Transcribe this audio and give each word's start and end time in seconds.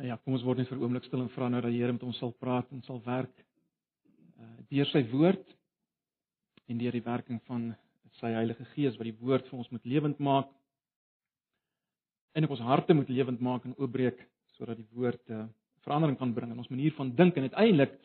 Nou 0.00 0.08
ja, 0.08 0.16
kom 0.24 0.36
ons 0.36 0.44
word 0.46 0.58
net 0.58 0.68
vir 0.68 0.78
'n 0.78 0.82
oomblik 0.82 1.04
stil 1.04 1.20
en 1.20 1.28
vra 1.28 1.48
nou 1.48 1.60
dat 1.60 1.70
die 1.70 1.80
Here 1.80 1.92
met 1.92 2.02
ons 2.02 2.18
sal 2.18 2.32
praat 2.32 2.70
en 2.72 2.82
sal 2.82 3.00
werk 3.04 3.34
uh 4.40 4.58
deur 4.70 4.86
sy 4.86 5.02
woord 5.10 5.46
en 6.68 6.78
deur 6.78 6.92
die 6.92 7.04
werking 7.04 7.40
van 7.46 7.74
sy 8.20 8.32
Heilige 8.32 8.64
Gees 8.74 8.96
wat 8.96 9.04
die 9.04 9.20
woord 9.20 9.48
vir 9.48 9.58
ons 9.58 9.70
moet 9.70 9.84
lewend 9.84 10.18
maak 10.18 10.48
en 12.32 12.44
op 12.44 12.50
ons 12.50 12.60
harte 12.60 12.94
moet 12.94 13.08
lewend 13.08 13.40
maak 13.40 13.64
en 13.64 13.76
oopbreek 13.76 14.18
sodat 14.56 14.76
die 14.76 14.88
woord 14.96 15.30
uh, 15.30 15.44
verandering 15.84 16.18
kan 16.18 16.32
bring 16.34 16.52
in 16.52 16.58
ons 16.58 16.70
manier 16.70 16.92
van 16.96 17.14
dink 17.16 17.36
en 17.36 17.48
uiteindelik 17.50 17.96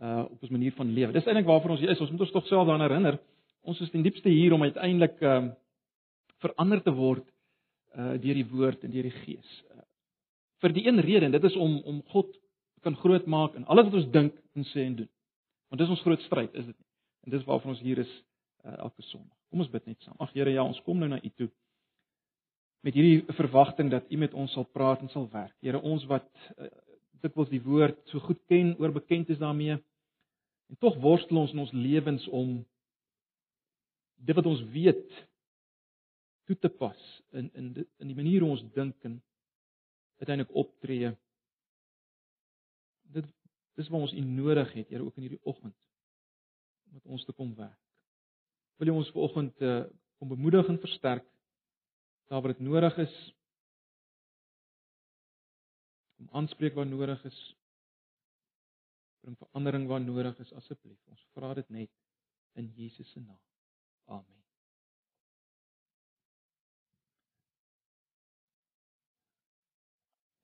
uh 0.00 0.24
op 0.30 0.42
ons 0.42 0.52
manier 0.54 0.72
van 0.72 0.92
lewe. 0.94 1.12
Dis 1.12 1.26
eintlik 1.26 1.46
waarvoor 1.46 1.74
ons 1.74 1.80
hier 1.80 1.90
is. 1.90 2.00
Ons 2.00 2.10
moet 2.14 2.20
ons 2.20 2.30
tog 2.30 2.46
self 2.46 2.66
daaraan 2.68 2.86
herinner. 2.86 3.18
Ons 3.66 3.80
is 3.82 3.90
ten 3.90 4.04
diepste 4.06 4.30
hier 4.30 4.54
om 4.54 4.62
uiteindelik 4.62 5.18
um 5.20 5.48
uh, 5.50 5.54
verander 6.44 6.82
te 6.82 6.94
word 6.94 7.26
uh 7.96 8.14
deur 8.22 8.38
die 8.38 8.46
woord 8.46 8.84
en 8.86 8.94
deur 8.94 9.08
die 9.08 9.16
Gees. 9.24 9.56
Uh, 9.74 9.77
vir 10.62 10.74
die 10.74 10.86
een 10.86 11.00
rede 11.04 11.28
en 11.28 11.34
dit 11.34 11.44
is 11.44 11.56
om 11.56 11.78
om 11.86 12.02
God 12.14 12.34
kan 12.86 12.96
groot 12.96 13.26
maak 13.26 13.54
in 13.58 13.66
alles 13.66 13.88
wat 13.88 14.00
ons 14.00 14.10
dink 14.14 14.34
en 14.54 14.66
sê 14.72 14.84
en 14.86 14.96
doen. 15.02 15.10
Want 15.68 15.82
dis 15.82 15.90
ons 15.92 16.02
groot 16.06 16.22
stryd, 16.26 16.54
is 16.54 16.66
dit 16.66 16.76
nie? 16.76 16.88
En 17.26 17.34
dis 17.34 17.44
waarvoor 17.44 17.74
ons 17.74 17.80
hier 17.84 17.98
is 17.98 18.12
uh, 18.64 18.76
elke 18.78 19.02
Sondag. 19.02 19.36
Kom 19.50 19.64
ons 19.64 19.70
bid 19.72 19.86
net 19.86 20.04
saam. 20.04 20.16
Ag 20.22 20.32
Here, 20.36 20.52
ja, 20.52 20.64
ons 20.64 20.80
kom 20.86 21.00
nou 21.00 21.08
na 21.10 21.20
U 21.22 21.32
toe 21.36 21.50
met 22.86 22.94
hierdie 22.94 23.34
verwagting 23.34 23.90
dat 23.90 24.06
U 24.12 24.16
met 24.16 24.34
ons 24.38 24.52
sal 24.54 24.64
praat 24.72 25.02
en 25.02 25.10
sal 25.12 25.26
werk. 25.32 25.54
Here, 25.64 25.80
ons 25.82 26.04
wat 26.10 26.28
uh, 26.56 26.70
dikwels 27.24 27.50
die 27.50 27.62
woord 27.64 27.98
so 28.12 28.22
goed 28.22 28.38
ken, 28.50 28.76
oorbekend 28.78 29.32
is 29.34 29.40
daarmee, 29.42 29.80
en 30.68 30.78
tog 30.78 30.98
worstel 31.02 31.40
ons 31.42 31.54
in 31.54 31.64
ons 31.64 31.74
lewens 31.74 32.28
om 32.28 32.58
dit 34.18 34.36
wat 34.36 34.46
ons 34.46 34.62
weet 34.72 35.18
toe 36.48 36.56
te 36.56 36.70
pas 36.80 37.00
in 37.36 37.50
in 37.54 37.72
in 37.76 38.10
die 38.10 38.16
manier 38.16 38.44
hoe 38.44 38.54
ons 38.56 38.64
dink 38.74 38.96
en 39.06 39.18
uiteindelik 40.18 40.54
optree. 40.54 41.12
Dit 43.14 43.26
dis 43.78 43.88
wat 43.88 44.00
ons 44.08 44.12
u 44.12 44.20
nodig 44.20 44.72
het, 44.72 44.88
Here, 44.88 45.04
ook 45.04 45.16
in 45.16 45.28
hierdie 45.28 45.44
oggend 45.46 45.76
om 46.88 46.94
met 46.96 47.04
ons 47.06 47.24
te 47.24 47.32
kom 47.32 47.54
werk. 47.54 47.78
Wil 48.78 48.90
jy 48.90 48.94
ons 48.94 49.10
vanoggend 49.14 49.60
uh, 49.66 49.82
kom 50.18 50.32
bemoedig 50.32 50.70
en 50.70 50.80
versterk 50.82 51.26
daar 52.28 52.42
waar 52.42 52.54
dit 52.54 52.64
nodig 52.66 52.98
is? 53.04 53.14
Om 56.18 56.28
aanspreek 56.40 56.74
waar 56.74 56.86
nodig 56.86 57.22
is. 57.30 57.38
Bring 59.22 59.38
verandering 59.38 59.86
waar 59.90 60.02
nodig 60.02 60.38
is 60.42 60.52
asseblief. 60.58 60.98
Ons 61.06 61.28
vra 61.34 61.54
dit 61.58 61.70
net 61.70 61.94
in 62.58 62.72
Jesus 62.74 63.10
se 63.12 63.22
naam. 63.22 63.40
Amen 64.06 64.37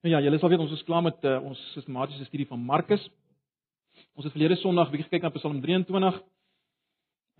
Nou 0.04 0.12
ja, 0.12 0.18
julle 0.20 0.36
sal 0.36 0.50
weet 0.52 0.60
ons 0.60 0.72
is 0.76 0.82
klaar 0.84 1.00
met 1.00 1.22
uh, 1.24 1.38
ons 1.48 1.60
sistematiese 1.72 2.26
studie 2.28 2.44
van 2.44 2.60
Markus. 2.60 3.00
Ons 4.12 4.26
het 4.26 4.34
verlede 4.34 4.58
Sondag 4.60 4.90
bietjie 4.92 5.06
gekyk 5.06 5.22
na 5.24 5.30
Psalm 5.32 5.62
23. 5.64 6.18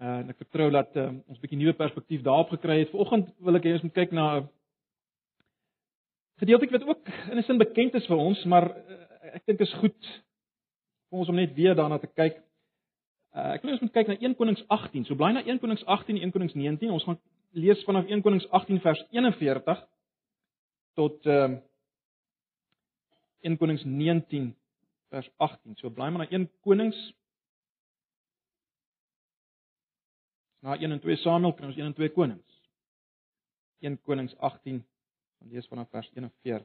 Uh, 0.00 0.12
en 0.22 0.30
ek 0.32 0.38
vertrou 0.46 0.70
dat 0.72 0.96
uh, 0.96 1.10
ons 1.28 1.36
'n 1.36 1.42
bietjie 1.42 1.58
nuwe 1.60 1.74
perspektief 1.76 2.22
daarop 2.24 2.54
gekry 2.56 2.78
het. 2.78 2.92
Vanoggend 2.94 3.28
wil 3.44 3.60
ek 3.60 3.68
hê 3.68 3.74
ons 3.76 3.84
moet 3.84 3.96
kyk 3.98 4.14
na 4.16 4.24
'n 4.38 4.48
gedeelte 6.40 6.70
wat 6.72 6.86
ook 6.88 7.10
in 7.32 7.36
'n 7.36 7.44
sin 7.44 7.60
bekend 7.60 8.00
is 8.00 8.06
vir 8.06 8.16
ons, 8.16 8.44
maar 8.44 8.64
uh, 8.64 9.36
ek 9.36 9.44
dink 9.44 9.60
is 9.60 9.74
goed 9.84 10.00
vir 11.12 11.20
ons 11.20 11.28
om 11.28 11.36
net 11.36 11.52
weer 11.52 11.76
daarna 11.76 11.98
te 11.98 12.08
kyk. 12.08 12.40
Uh, 13.36 13.60
ek 13.60 13.62
wil 13.62 13.76
ons 13.76 13.84
moet 13.84 13.92
kyk 13.92 14.08
na 14.08 14.16
1 14.16 14.36
Konings 14.40 14.64
18. 14.68 15.04
So 15.04 15.14
bly 15.14 15.32
na 15.36 15.44
1 15.44 15.60
Konings 15.60 15.84
18 15.84 16.16
en 16.16 16.22
1 16.22 16.32
Konings 16.32 16.54
19. 16.56 16.90
Ons 16.90 17.04
gaan 17.04 17.20
lees 17.52 17.84
vanaf 17.84 18.08
1 18.08 18.22
Konings 18.22 18.48
18 18.48 18.80
vers 18.80 19.04
41 19.12 19.84
tot 20.96 21.26
uh, 21.26 21.60
1 23.44 23.58
Konings 23.60 23.84
19 23.84 24.54
vers 25.12 25.30
18. 25.36 25.76
So 25.76 25.90
bly 25.90 26.08
maar 26.10 26.24
na 26.24 26.30
1 26.30 26.48
Konings 26.64 27.12
na 30.64 30.78
1 30.80 30.90
en 30.90 31.00
2 31.00 31.16
Samuel 31.16 31.52
kry 31.52 31.68
ons 31.68 31.77
1 31.77 31.90
en 31.90 31.96
2 31.98 32.08
Konings. 32.16 32.60
1 33.84 34.00
Konings 34.08 34.33
18 34.38 34.80
van 35.38 35.52
lees 35.52 35.68
vanaf 35.68 35.90
vers 35.92 36.08
41. 36.14 36.64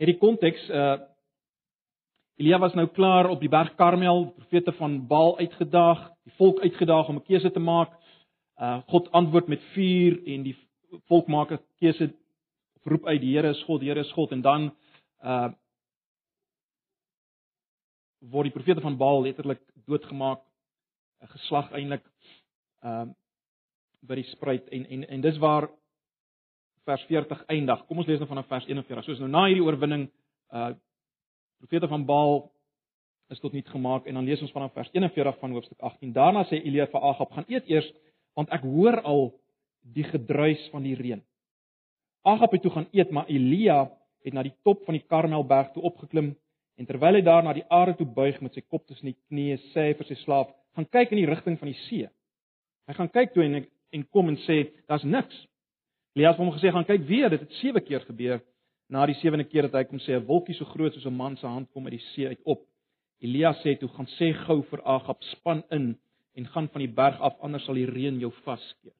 Hierdie 0.00 0.18
konteks 0.18 0.66
uh 0.72 1.09
Elia 2.40 2.56
was 2.58 2.72
nou 2.72 2.86
klaar 2.88 3.26
op 3.28 3.42
die 3.42 3.50
berg 3.52 3.74
Karmel, 3.76 4.30
profete 4.32 4.72
van 4.78 4.94
Baal 5.06 5.34
uitgedaag, 5.42 6.06
die 6.24 6.32
volk 6.38 6.62
uitgedaag 6.64 7.08
om 7.08 7.16
'n 7.16 7.26
keuse 7.28 7.50
te 7.52 7.60
maak. 7.60 7.92
Uh 8.56 8.80
God 8.86 9.10
antwoord 9.12 9.48
met 9.48 9.60
vuur 9.74 10.16
en 10.24 10.42
die 10.42 10.56
volk 11.08 11.26
maak 11.28 11.52
'n 11.52 11.60
keuse 11.80 12.14
roep 12.84 13.06
uit 13.06 13.20
die 13.20 13.36
Here 13.36 13.48
is 13.48 13.62
God, 13.62 13.80
die 13.80 13.88
Here 13.88 14.00
is 14.00 14.12
God 14.12 14.32
en 14.32 14.40
dan 14.40 14.72
uh 15.22 15.52
word 18.20 18.44
die 18.44 18.56
profete 18.56 18.80
van 18.80 18.96
Baal 18.96 19.22
letterlik 19.22 19.60
doodgemaak, 19.86 20.40
'n 21.20 21.28
geslag 21.28 21.72
eintlik 21.72 22.04
uh, 22.84 23.04
by 24.00 24.14
die 24.14 24.30
spruit 24.32 24.68
en 24.68 24.86
en 24.86 25.08
en 25.08 25.20
dis 25.20 25.38
waar 25.38 25.68
vers 26.84 27.02
40 27.02 27.44
eindig. 27.46 27.86
Kom 27.86 27.98
ons 27.98 28.06
lees 28.06 28.18
nou 28.18 28.28
vanaf 28.28 28.46
vers 28.46 28.66
41. 28.66 29.04
Soos 29.04 29.18
nou 29.18 29.28
na 29.28 29.44
hierdie 29.44 29.64
oorwinning 29.64 30.10
uh 30.52 30.72
profete 31.60 31.88
van 31.88 32.04
Baal 32.04 32.50
is 33.28 33.40
tot 33.40 33.52
niet 33.52 33.68
gemaak 33.68 34.06
en 34.06 34.14
dan 34.14 34.24
lees 34.24 34.40
ons 34.40 34.52
vanaf 34.52 34.72
vers 34.72 34.88
41 34.92 35.38
van 35.38 35.50
hoofstuk 35.50 35.78
18. 35.78 36.12
Daarna 36.12 36.44
sê 36.48 36.58
Elia 36.62 36.86
vir 36.86 37.00
Agab: 37.00 37.32
"Gaan 37.32 37.44
eet 37.48 37.68
eers, 37.68 37.92
want 38.34 38.48
ek 38.50 38.62
hoor 38.62 39.00
al 39.00 39.34
die 39.80 40.04
gedruis 40.04 40.68
van 40.72 40.82
die 40.82 40.94
reën." 40.94 41.22
Agab 42.22 42.52
het 42.52 42.62
toe 42.62 42.70
gaan 42.70 42.88
eet, 42.92 43.10
maar 43.10 43.28
Elia 43.28 43.90
het 44.24 44.32
na 44.32 44.42
die 44.42 44.54
top 44.62 44.84
van 44.84 44.94
die 44.94 45.04
Karmelberg 45.06 45.72
toe 45.72 45.82
opgeklim 45.82 46.36
en 46.76 46.86
terwyl 46.86 47.14
hy 47.14 47.22
daar 47.22 47.44
na 47.44 47.52
die 47.52 47.64
aarde 47.68 47.94
toe 47.96 48.06
buig 48.06 48.40
met 48.40 48.54
sy 48.54 48.60
kop 48.60 48.86
tussen 48.86 49.12
die 49.12 49.18
knieë, 49.28 49.60
sê 49.72 49.90
hy 49.90 49.94
vir 49.94 50.06
sy 50.06 50.14
slaaf: 50.24 50.48
"Gaan 50.74 50.88
kyk 50.88 51.12
in 51.12 51.22
die 51.22 51.30
rigting 51.30 51.58
van 51.58 51.68
die 51.68 51.80
see." 51.88 52.08
Hy 52.88 52.94
gaan 52.94 53.10
kyk 53.10 53.32
toe 53.32 53.44
en 53.44 53.66
en 53.90 54.08
kom 54.08 54.28
en 54.28 54.36
sê: 54.36 54.70
"Daar's 54.88 55.04
niks." 55.04 55.46
Elia 56.16 56.30
het 56.30 56.38
hom 56.38 56.52
gesê: 56.52 56.72
"Gaan 56.72 56.84
kyk 56.84 57.06
weer, 57.06 57.30
dit 57.30 57.40
het 57.40 57.52
7 57.52 57.84
keer 57.84 58.00
gebeur." 58.00 58.40
Na 58.90 59.04
die 59.06 59.14
sewende 59.20 59.46
keer 59.46 59.68
het 59.68 59.74
hy 59.78 59.84
kom 59.86 60.00
sê 60.02 60.16
'n 60.16 60.26
wolkie 60.26 60.54
so 60.58 60.66
groot 60.66 60.94
soos 60.94 61.06
'n 61.06 61.14
man 61.14 61.36
se 61.36 61.46
hand 61.46 61.70
kom 61.70 61.84
uit 61.86 61.94
die 61.94 62.06
see 62.12 62.26
uit 62.26 62.40
op. 62.44 62.66
Elia 63.20 63.52
sê 63.62 63.78
toe: 63.78 63.88
"Gaan 63.88 64.08
sê 64.18 64.32
gou 64.46 64.62
vir 64.62 64.80
Agab, 64.84 65.22
span 65.22 65.62
in 65.70 65.96
en 66.34 66.46
gaan 66.46 66.68
van 66.68 66.80
die 66.80 66.94
berg 67.00 67.20
af 67.20 67.38
anders 67.40 67.64
sal 67.64 67.74
die 67.74 67.86
reën 67.86 68.18
jou 68.18 68.32
vaskeer." 68.44 68.92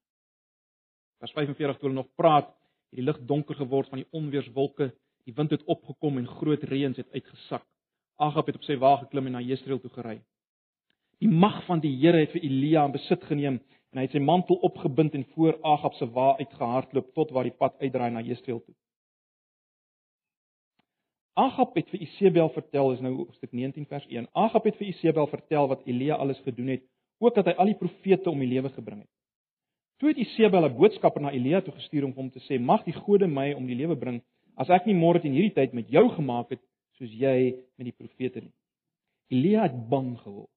Vers 1.18 1.32
45 1.32 1.78
toe 1.78 1.88
hulle 1.88 2.02
nog 2.02 2.14
praat, 2.16 2.46
het 2.90 2.98
die 2.98 3.02
lug 3.02 3.18
donker 3.26 3.54
geword 3.54 3.88
van 3.88 3.98
die 3.98 4.06
onweerswolke, 4.12 4.92
die 5.24 5.34
wind 5.34 5.50
het 5.50 5.64
opgekom 5.64 6.18
en 6.18 6.26
groot 6.26 6.62
reën 6.62 6.94
het 6.96 7.12
uitgesak. 7.12 7.66
Agab 8.18 8.46
het 8.46 8.56
op 8.56 8.62
sy 8.62 8.76
wa 8.76 8.96
geklim 8.96 9.26
en 9.26 9.32
na 9.32 9.40
Jesreel 9.40 9.80
toe 9.80 9.90
gery. 9.90 10.20
Die 11.18 11.28
mag 11.28 11.64
van 11.66 11.80
die 11.80 11.96
Here 11.96 12.20
het 12.20 12.30
vir 12.30 12.44
Elia 12.44 12.84
in 12.84 12.92
besit 12.92 13.24
geneem 13.24 13.60
en 13.90 13.98
hy 13.98 14.02
het 14.06 14.12
sy 14.12 14.22
mantel 14.22 14.56
opgebind 14.56 15.14
en 15.14 15.24
voor 15.34 15.58
Agab 15.64 15.94
se 15.94 16.06
wa 16.06 16.36
uitgehardloop 16.38 17.14
tot 17.14 17.30
waar 17.30 17.44
die 17.44 17.58
pad 17.58 17.74
uitdraai 17.80 18.10
na 18.10 18.20
Jesreel 18.20 18.60
toe. 18.60 18.74
Agab 21.38 21.74
het 21.78 21.88
vir 21.92 22.00
Isebel 22.02 22.48
vertel, 22.50 22.92
is 22.92 23.00
nou 23.00 23.12
hoofstuk 23.14 23.52
19 23.52 23.86
vers 23.86 24.06
1. 24.08 24.26
Agab 24.34 24.64
het 24.64 24.76
vir 24.80 24.88
Isebel 24.88 25.26
vertel 25.30 25.68
wat 25.70 25.86
Elia 25.86 26.14
alles 26.14 26.40
gedoen 26.44 26.74
het, 26.74 26.82
ook 27.18 27.34
dat 27.34 27.46
hy 27.46 27.52
al 27.52 27.70
die 27.70 27.78
profete 27.78 28.30
om 28.30 28.38
die 28.42 28.48
lewe 28.50 28.72
gebring 28.74 29.04
het. 29.04 29.10
Toe 30.00 30.08
het 30.08 30.18
Isebel 30.18 30.64
'n 30.66 30.76
boodskapper 30.76 31.22
na 31.22 31.30
Elia 31.30 31.60
toe 31.60 31.74
gestuur 31.74 32.04
om 32.04 32.12
hom 32.12 32.30
te 32.30 32.40
sê: 32.40 32.58
"Mag 32.58 32.84
die 32.84 32.92
gode 32.92 33.26
my 33.26 33.52
om 33.52 33.66
die 33.66 33.76
lewe 33.76 33.96
bring 33.96 34.22
as 34.56 34.70
ek 34.70 34.86
nie 34.86 34.94
môre 34.94 35.20
teen 35.20 35.32
hierdie 35.32 35.54
tyd 35.54 35.72
met 35.72 35.88
jou 35.88 36.08
gemaak 36.08 36.50
het 36.50 36.60
soos 36.98 37.12
jy 37.12 37.54
met 37.76 37.84
die 37.84 37.92
profete 37.92 38.40
nie." 38.40 38.52
Elia 39.30 39.62
het 39.62 39.88
bang 39.88 40.18
geword 40.18 40.50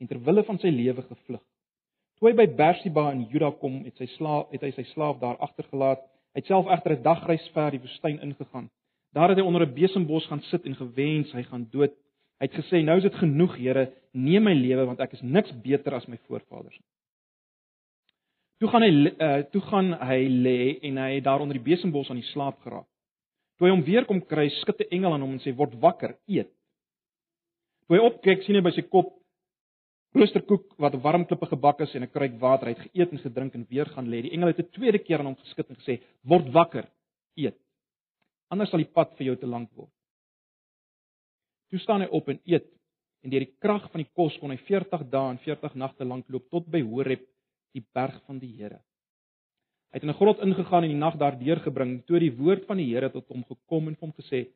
en 0.00 0.06
ter 0.06 0.18
wille 0.24 0.42
van 0.42 0.58
sy 0.58 0.68
lewe 0.68 1.02
gevlug. 1.02 1.42
Toe 2.18 2.28
hy 2.28 2.34
by 2.34 2.46
Bersiba 2.56 3.12
in 3.12 3.26
Juda 3.30 3.50
kom, 3.50 3.84
het 3.84 3.96
sy 3.96 4.06
slaaf 4.06 4.50
het 4.50 4.62
hy 4.62 4.70
sy 4.70 4.82
slaaf 4.82 5.20
daar 5.20 5.36
agtergelaat. 5.36 6.00
Hy 6.34 6.40
het 6.40 6.46
self 6.46 6.66
egter 6.66 6.96
'n 6.96 7.02
dagreis 7.02 7.48
ver 7.54 7.70
die 7.70 7.80
woestyn 7.80 8.20
ingegaan. 8.20 8.70
Daar 9.12 9.28
het 9.28 9.38
hy 9.38 9.44
onder 9.44 9.66
'n 9.66 9.74
besembos 9.74 10.26
gaan 10.26 10.42
sit 10.42 10.64
en 10.64 10.74
gewens 10.74 11.32
hy 11.32 11.42
gaan 11.42 11.68
dood. 11.70 11.92
Hy 12.38 12.46
het 12.46 12.54
gesê: 12.54 12.82
"Nou 12.84 12.96
is 12.96 13.02
dit 13.02 13.14
genoeg, 13.14 13.56
Here, 13.56 13.92
neem 14.12 14.42
my 14.42 14.54
lewe 14.54 14.86
want 14.86 15.00
ek 15.00 15.12
is 15.12 15.20
niks 15.22 15.52
beter 15.62 15.94
as 15.94 16.06
my 16.06 16.18
voorvaders 16.26 16.78
nie." 16.78 16.88
Toe 18.60 18.68
gaan 18.68 18.82
hy 18.82 18.92
uh, 18.92 19.42
toe 19.50 19.60
gaan 19.60 19.92
hy 19.92 20.20
lê 20.28 20.78
en 20.82 20.96
hy 20.96 21.14
het 21.14 21.24
daar 21.24 21.40
onder 21.40 21.56
die 21.56 21.64
besembos 21.64 22.10
aan 22.10 22.20
die 22.20 22.30
slaap 22.32 22.60
geraak. 22.60 22.86
Toe 23.56 23.68
hy 23.68 23.72
hom 23.72 23.84
weer 23.84 24.04
kom 24.04 24.20
kry, 24.20 24.48
'n 24.48 24.84
engel 24.90 25.12
aan 25.12 25.20
hom 25.20 25.32
en 25.32 25.40
sê 25.40 25.54
word 25.56 25.74
wakker, 25.80 26.16
eet. 26.28 26.50
Toe 27.86 27.96
hy 27.96 28.02
opkyk, 28.04 28.42
sien 28.42 28.54
hy 28.54 28.60
by 28.60 28.70
sy 28.70 28.82
kop 28.82 29.16
roosterkoek 30.12 30.74
wat 30.78 30.94
op 30.94 31.02
warm 31.02 31.24
klippe 31.24 31.46
gebak 31.46 31.80
is 31.80 31.94
en 31.94 32.02
'n 32.02 32.12
kruik 32.12 32.38
water. 32.40 32.68
Hy 32.68 32.74
het 32.74 32.86
geëet 32.90 33.12
en 33.12 33.18
gedrink 33.18 33.54
en 33.54 33.66
weer 33.70 33.86
gaan 33.86 34.08
lê. 34.08 34.22
Die 34.22 34.32
engel 34.32 34.48
het 34.48 34.58
'n 34.58 34.70
tweede 34.72 34.98
keer 34.98 35.18
aan 35.18 35.26
hom 35.32 35.36
geskud 35.36 35.70
en 35.70 35.76
gesê 35.76 36.00
word 36.22 36.52
wakker, 36.52 36.86
eet. 37.36 37.56
Anders 38.50 38.70
sal 38.70 38.82
die 38.82 38.92
pad 38.92 39.14
vir 39.18 39.30
jou 39.30 39.36
te 39.40 39.48
lank 39.48 39.70
word. 39.78 39.92
Toe 41.70 41.78
staan 41.78 42.02
hy 42.02 42.10
op 42.10 42.28
en 42.28 42.40
eet. 42.44 42.68
en 43.20 43.28
deur 43.28 43.44
die 43.44 43.56
krag 43.60 43.84
van 43.92 44.00
die 44.00 44.10
kos 44.16 44.36
kon 44.40 44.52
hy 44.52 44.56
40 44.64 45.02
dae 45.12 45.34
en 45.34 45.40
40 45.44 45.74
nagte 45.82 46.06
lank 46.08 46.28
loop 46.32 46.46
tot 46.52 46.68
by 46.72 46.80
Horeb, 46.80 47.26
die 47.76 47.82
berg 47.94 48.16
van 48.26 48.38
die 48.40 48.48
Here. 48.56 48.80
Hy 49.90 49.98
het 49.98 50.06
in 50.06 50.10
'n 50.10 50.16
grot 50.16 50.40
ingegaan 50.40 50.84
en 50.84 50.92
die 50.94 51.02
nag 51.02 51.18
daar 51.18 51.36
deurgebring, 51.38 52.06
toe 52.06 52.18
die 52.18 52.32
woord 52.32 52.64
van 52.66 52.78
die 52.78 52.88
Here 52.88 53.10
tot 53.10 53.28
hom 53.28 53.44
gekom 53.44 53.88
en 53.88 53.96
hom 54.00 54.12
gesê: 54.12 54.48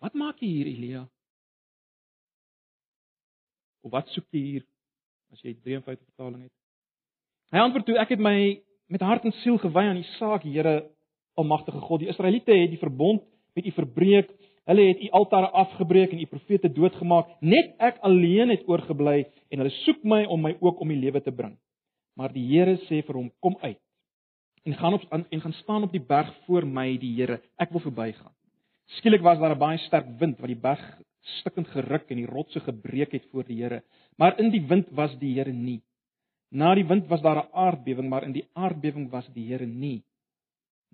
"Wat 0.00 0.14
maak 0.14 0.40
jy 0.40 0.48
hier, 0.48 0.66
Elia?" 0.66 1.08
Of 3.82 3.90
wat 3.92 4.08
soek 4.08 4.26
jy 4.30 4.40
hier 4.40 4.64
as 5.32 5.42
jy 5.42 5.54
53 5.54 6.04
vertaling 6.06 6.42
het? 6.42 6.52
Hy 7.52 7.58
antwoord 7.58 7.86
toe: 7.86 7.98
"Ek 7.98 8.08
het 8.08 8.18
my 8.18 8.62
met 8.88 9.00
hart 9.00 9.24
en 9.24 9.32
siel 9.32 9.58
gewy 9.58 9.84
aan 9.84 10.02
die 10.02 10.12
saak, 10.18 10.42
Here 10.42 10.95
Almagtige 11.36 11.80
God. 11.84 12.00
Die 12.00 12.10
Israeliete 12.10 12.54
het 12.56 12.72
die 12.72 12.80
verbond 12.80 13.22
met 13.54 13.66
U 13.66 13.72
verbreek. 13.76 14.32
Hulle 14.66 14.88
het 14.88 15.02
U 15.04 15.10
altare 15.20 15.50
afgebreek 15.50 16.12
en 16.12 16.20
U 16.20 16.26
profete 16.26 16.72
doodgemaak. 16.72 17.36
Net 17.40 17.74
ek 17.78 18.00
alleen 18.06 18.50
het 18.50 18.66
oorgebly 18.68 19.24
en 19.50 19.62
hulle 19.62 19.74
soek 19.84 20.02
my 20.04 20.24
om 20.24 20.42
my 20.48 20.56
ook 20.60 20.80
om 20.80 20.92
die 20.92 21.00
lewe 21.00 21.22
te 21.22 21.34
bring. 21.34 21.54
Maar 22.16 22.32
die 22.32 22.46
Here 22.48 22.78
sê 22.88 23.02
vir 23.04 23.20
hom: 23.20 23.30
"Kom 23.40 23.56
uit 23.60 23.80
en 24.66 24.74
gaan 24.74 24.94
op 24.94 25.02
en 25.12 25.40
gaan 25.40 25.52
staan 25.52 25.84
op 25.86 25.92
die 25.92 26.02
berg 26.02 26.32
voor 26.46 26.66
my, 26.66 26.96
die 26.98 27.14
Here. 27.20 27.40
Ek 27.58 27.70
wil 27.70 27.80
verbygaan." 27.80 28.32
Skielik 28.98 29.22
was 29.22 29.38
daar 29.38 29.54
'n 29.54 29.58
baie 29.58 29.78
sterk 29.78 30.06
wind 30.18 30.38
wat 30.38 30.48
die 30.48 30.60
berg 30.60 30.82
stikkend 31.40 31.68
geruk 31.68 32.10
en 32.10 32.16
die 32.16 32.26
rotse 32.30 32.60
gebreek 32.60 33.12
het 33.12 33.24
voor 33.30 33.44
die 33.44 33.62
Here. 33.62 33.82
Maar 34.16 34.38
in 34.40 34.50
die 34.50 34.62
wind 34.66 34.90
was 34.90 35.18
die 35.18 35.34
Here 35.34 35.52
nie. 35.52 35.82
Na 36.50 36.74
die 36.74 36.86
wind 36.86 37.08
was 37.08 37.22
daar 37.22 37.42
'n 37.42 37.52
aardbewing, 37.52 38.08
maar 38.08 38.22
in 38.22 38.32
die 38.32 38.48
aardbewing 38.54 39.10
was 39.10 39.26
die 39.34 39.46
Here 39.46 39.66
nie. 39.66 40.02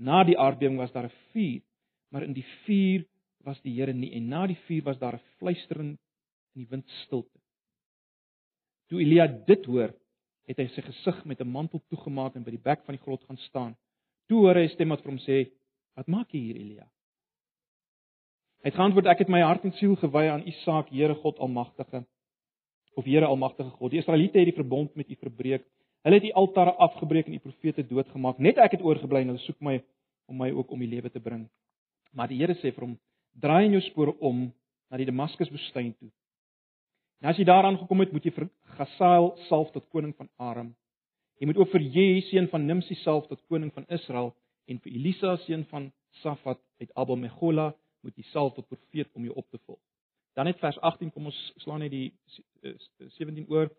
Na 0.02 0.25
die 0.26 0.38
aardbewing 0.38 0.78
was 0.81 0.93
daar 0.93 1.06
'n 1.06 1.16
vuur, 1.32 1.62
maar 2.10 2.22
in 2.22 2.32
die 2.32 2.46
vuur 2.64 3.06
was 3.44 3.60
die 3.62 3.75
Here 3.75 3.93
nie 3.93 4.12
en 4.12 4.28
na 4.28 4.46
die 4.46 4.58
vuur 4.66 4.82
was 4.82 4.99
daar 4.99 5.14
'n 5.14 5.26
fluistering 5.38 5.99
in 6.54 6.60
die 6.62 6.69
wind 6.70 6.88
stilte. 7.04 7.38
Toe 8.88 9.00
Elia 9.00 9.26
dit 9.26 9.64
hoor, 9.64 9.94
het 10.46 10.58
hy 10.58 10.66
sy 10.66 10.82
gesig 10.82 11.25
met 11.25 11.40
'n 11.40 11.49
mantel 11.49 11.82
toegemaak 11.88 12.34
en 12.37 12.44
by 12.44 12.50
die 12.50 12.64
bek 12.64 12.84
van 12.84 12.94
die 12.96 13.02
grot 13.02 13.22
gaan 13.25 13.37
staan. 13.37 13.76
Toe 14.28 14.38
hoor 14.40 14.54
hy 14.54 14.64
'n 14.64 14.75
stem 14.75 14.88
wat 14.88 15.02
vir 15.02 15.10
hom 15.10 15.19
sê: 15.19 15.50
"Wat 15.96 16.08
maak 16.08 16.32
jy 16.32 16.40
hier, 16.40 16.56
Elia?" 16.56 16.87
Hy 18.62 18.69
het 18.70 18.75
geantwoord: 18.75 19.06
"Ek 19.06 19.19
het 19.19 19.28
my 19.28 19.40
hart 19.40 19.64
en 19.64 19.72
siel 19.72 19.96
gewy 19.96 20.28
aan 20.28 20.46
U 20.46 20.50
saak, 20.50 20.88
Here 20.88 21.14
God 21.14 21.38
Almagtige." 21.38 22.06
Of 22.94 23.04
Here 23.04 23.26
Almagtige 23.26 23.70
God, 23.70 23.90
die 23.90 23.99
Israeliete 23.99 24.38
het 24.38 24.46
die 24.46 24.62
verbond 24.62 24.94
met 24.94 25.10
U 25.10 25.16
verbreek. 25.16 25.64
Hulle 26.02 26.19
het 26.19 26.26
die 26.26 26.34
altare 26.34 26.75
afgebreek 26.82 27.26
en 27.26 27.37
die 27.37 27.43
profete 27.43 27.84
doodgemaak. 27.87 28.38
Net 28.38 28.58
ek 28.58 28.76
het 28.76 28.82
oorgebly 28.82 29.22
en 29.22 29.34
hulle 29.34 29.44
soek 29.46 29.60
my 29.60 29.78
om 30.31 30.38
my 30.38 30.50
ook 30.50 30.70
om 30.75 30.81
die 30.82 30.90
lewe 30.90 31.10
te 31.10 31.20
bring. 31.20 31.46
Maar 32.12 32.28
die 32.28 32.40
Here 32.40 32.54
sê 32.58 32.72
vir 32.75 32.87
hom: 32.87 32.99
"Draai 33.38 33.66
in 33.66 33.78
jou 33.78 33.82
spore 33.90 34.14
om 34.20 34.52
na 34.93 35.00
die 35.00 35.08
Damaskus 35.08 35.50
woestyn 35.50 35.94
toe. 35.96 36.10
En 37.22 37.31
as 37.31 37.38
jy 37.40 37.46
daaraan 37.49 37.78
gekom 37.81 38.02
het, 38.04 38.12
moet 38.12 38.25
jy 38.26 38.32
vir 38.37 38.49
Gasael 38.76 39.31
salf 39.49 39.70
tot 39.72 39.87
koning 39.94 40.12
van 40.19 40.28
Aram. 40.37 40.75
Jy 41.40 41.49
moet 41.49 41.56
ook 41.56 41.70
vir 41.72 41.87
Jehu 41.94 42.20
seun 42.28 42.49
van 42.52 42.66
Nimsi 42.66 42.94
salf 43.00 43.26
tot 43.31 43.40
koning 43.49 43.72
van 43.72 43.87
Israel 43.88 44.34
en 44.69 44.78
vir 44.78 44.93
Elisa 44.93 45.37
seun 45.46 45.64
van 45.70 45.88
Safat 46.20 46.60
uit 46.81 46.90
Abel 46.94 47.16
Megola 47.16 47.72
moet 48.02 48.19
jy 48.19 48.26
salf 48.32 48.54
tot 48.54 48.69
profeet 48.69 49.08
om 49.14 49.25
jou 49.25 49.34
op 49.34 49.49
te 49.49 49.58
volg." 49.64 49.81
Dan 50.37 50.44
net 50.44 50.60
vers 50.60 50.78
18 50.81 51.12
kom 51.12 51.26
ons 51.31 51.40
slaan 51.64 51.81
net 51.81 51.93
die 51.93 52.12
17 53.16 53.49
oor. 53.49 53.70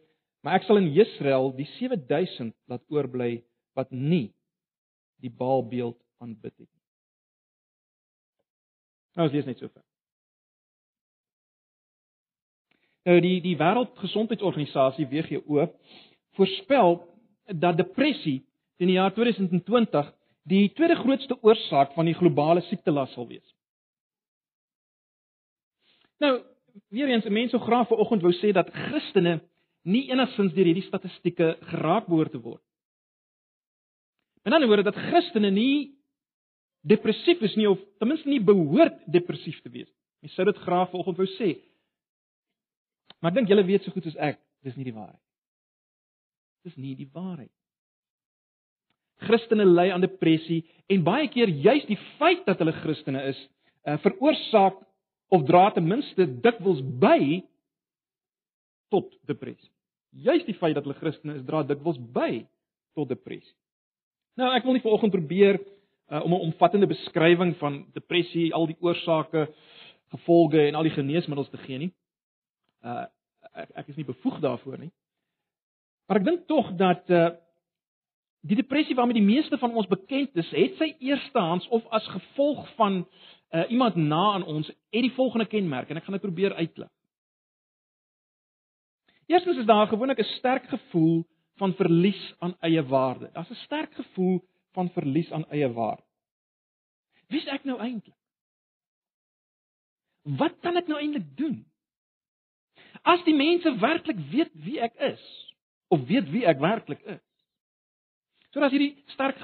Maar 0.43 0.59
ek 0.59 0.67
sal 0.67 0.81
in 0.81 0.91
Israel 0.99 1.53
die 1.55 1.67
7000 1.77 2.51
laat 2.67 2.83
oorbly 2.91 3.37
wat 3.77 3.91
nie 3.95 4.33
die 5.23 5.31
Baalbeeld 5.31 5.97
aanbid 6.19 6.51
het 6.51 6.67
nie. 6.67 6.83
Nou 9.15 9.27
is 9.29 9.35
dit 9.35 9.47
net 9.47 9.61
so 9.61 9.71
ver. 9.71 9.85
Nou 13.07 13.19
die 13.23 13.37
die 13.43 13.55
Wêreldgesondheidsorganisasie 13.59 15.07
WHO 15.11 15.69
voorspel 16.35 16.99
dat 17.47 17.79
depressie 17.79 18.41
in 18.83 18.91
die 18.91 18.97
jaar 18.99 19.13
2020 19.15 20.11
die 20.49 20.65
tweede 20.75 20.95
grootste 20.99 21.37
oorsaak 21.39 21.93
van 21.95 22.07
die 22.09 22.17
globale 22.19 22.63
siektelas 22.67 23.11
sal 23.15 23.27
wees. 23.27 23.45
Nou, 26.19 26.41
weer 26.91 27.11
eens, 27.11 27.27
mense 27.27 27.55
sou 27.55 27.63
graag 27.63 27.87
vanoggend 27.87 28.23
wou 28.23 28.31
sê 28.39 28.51
dat 28.55 28.71
Christene 28.75 29.39
nie 29.83 30.05
enigstens 30.11 30.53
deur 30.55 30.69
hierdie 30.69 30.85
statistieke 30.87 31.55
geraak 31.71 32.07
behoort 32.07 32.31
te 32.31 32.41
word. 32.41 32.63
In 34.43 34.55
ander 34.55 34.67
woorde 34.67 34.87
dat 34.89 34.99
Christene 35.09 35.51
nie 35.51 35.95
depressief 36.87 37.41
is 37.43 37.55
nie 37.55 37.67
of 37.69 37.79
ten 37.99 38.11
minste 38.11 38.29
nie 38.29 38.41
behoort 38.43 38.99
depressief 39.11 39.59
te 39.63 39.71
wees. 39.71 39.91
Jy 40.23 40.31
sou 40.33 40.45
dit 40.47 40.63
graag 40.65 40.91
vanoggend 40.91 41.19
wou 41.19 41.27
sê. 41.35 41.55
Maar 43.19 43.31
ek 43.31 43.39
dink 43.39 43.51
julle 43.51 43.67
weet 43.67 43.85
so 43.85 43.95
goed 43.95 44.07
as 44.07 44.19
ek, 44.19 44.39
dis 44.63 44.75
nie 44.79 44.87
die 44.87 44.95
waarheid. 44.95 45.19
Dis 46.67 46.75
nie 46.79 46.95
die 46.99 47.07
waarheid. 47.11 47.51
Christene 49.23 49.65
ly 49.67 49.89
aan 49.93 50.03
depressie 50.03 50.63
en 50.91 51.05
baie 51.05 51.29
keer 51.31 51.51
juis 51.63 51.85
die 51.87 51.99
feit 52.19 52.43
dat 52.47 52.59
hulle 52.59 52.75
Christene 52.81 53.21
is, 53.29 53.39
uh, 53.87 53.95
veroorsaak 54.03 54.79
of 55.33 55.45
dra 55.47 55.69
ten 55.75 55.87
minste 55.87 56.27
dikwels 56.43 56.81
by 56.99 57.41
tot 58.93 59.09
depressie. 59.29 59.71
Juist 60.13 60.45
die 60.45 60.57
feit 60.59 60.77
dat 60.77 60.85
hulle 60.85 60.99
Christene 60.99 61.39
is, 61.39 61.45
dra 61.47 61.63
dikwels 61.65 61.97
by 62.13 62.43
tot 62.93 63.09
depressie. 63.09 63.55
Nou, 64.37 64.49
ek 64.53 64.65
wil 64.65 64.77
nie 64.77 64.83
vanoggend 64.85 65.13
probeer 65.13 65.59
uh, 65.59 66.21
om 66.21 66.33
'n 66.33 66.45
omvattende 66.49 66.89
beskrywing 66.89 67.55
van 67.57 67.85
depressie, 67.93 68.53
al 68.53 68.67
die 68.69 68.77
oorsake, 68.79 69.47
gevolge 70.13 70.67
en 70.67 70.75
al 70.75 70.85
die 70.85 70.93
geneesmiddels 70.93 71.49
te 71.49 71.61
gee 71.65 71.77
nie. 71.77 71.91
Uh 72.85 73.05
ek, 73.53 73.69
ek 73.83 73.87
is 73.87 73.97
nie 73.99 74.05
bevoeg 74.05 74.39
daarvoor 74.41 74.79
nie. 74.79 74.91
Maar 76.07 76.19
ek 76.21 76.25
dink 76.25 76.47
tog 76.47 76.71
dat 76.77 77.09
uh 77.09 77.29
die 78.43 78.57
depressie 78.59 78.95
waarmee 78.95 79.21
die 79.21 79.29
meeste 79.35 79.57
van 79.57 79.71
ons 79.71 79.87
bekend 79.87 80.35
is, 80.35 80.49
het 80.51 80.75
sy 80.75 80.89
eerstehands 80.99 81.67
of 81.71 81.85
as 81.95 82.07
gevolg 82.11 82.67
van 82.75 83.05
uh 83.53 83.65
iemand 83.69 83.95
na 83.95 84.33
aan 84.33 84.43
ons 84.43 84.67
het 84.67 85.05
die 85.05 85.15
volgende 85.15 85.45
kenmerk 85.45 85.89
en 85.89 85.97
ek 85.97 86.03
gaan 86.03 86.17
dit 86.17 86.25
probeer 86.27 86.53
uitlig. 86.53 86.91
Eerstens 89.25 89.57
is 89.57 89.65
daar 89.65 89.87
gewoonlik 89.87 90.19
'n 90.19 90.33
sterk 90.37 90.65
gevoel 90.69 91.27
van 91.55 91.73
verlies 91.73 92.35
aan 92.39 92.55
eie 92.59 92.83
waarde. 92.83 93.29
Daar's 93.31 93.49
'n 93.49 93.63
sterk 93.65 93.93
gevoel 93.93 94.43
van 94.71 94.89
verlies 94.89 95.31
aan 95.31 95.49
eie 95.49 95.73
waarde. 95.73 96.03
Wie's 97.27 97.45
ek 97.45 97.63
nou 97.63 97.79
eintlik? 97.79 98.17
Wat 100.21 100.59
kan 100.59 100.77
ek 100.77 100.87
nou 100.87 100.99
eintlik 100.99 101.37
doen? 101.37 101.65
As 103.01 103.23
die 103.23 103.35
mense 103.35 103.79
werklik 103.79 104.19
weet 104.31 104.51
wie 104.53 104.79
ek 104.79 104.95
is 104.95 105.23
of 105.87 106.05
weet 106.07 106.29
wie 106.29 106.45
ek 106.45 106.59
werklik 106.59 107.01
is. 107.01 107.21
So 108.53 108.59
dat 108.59 108.71
hierdie 108.71 109.03
sterk 109.05 109.41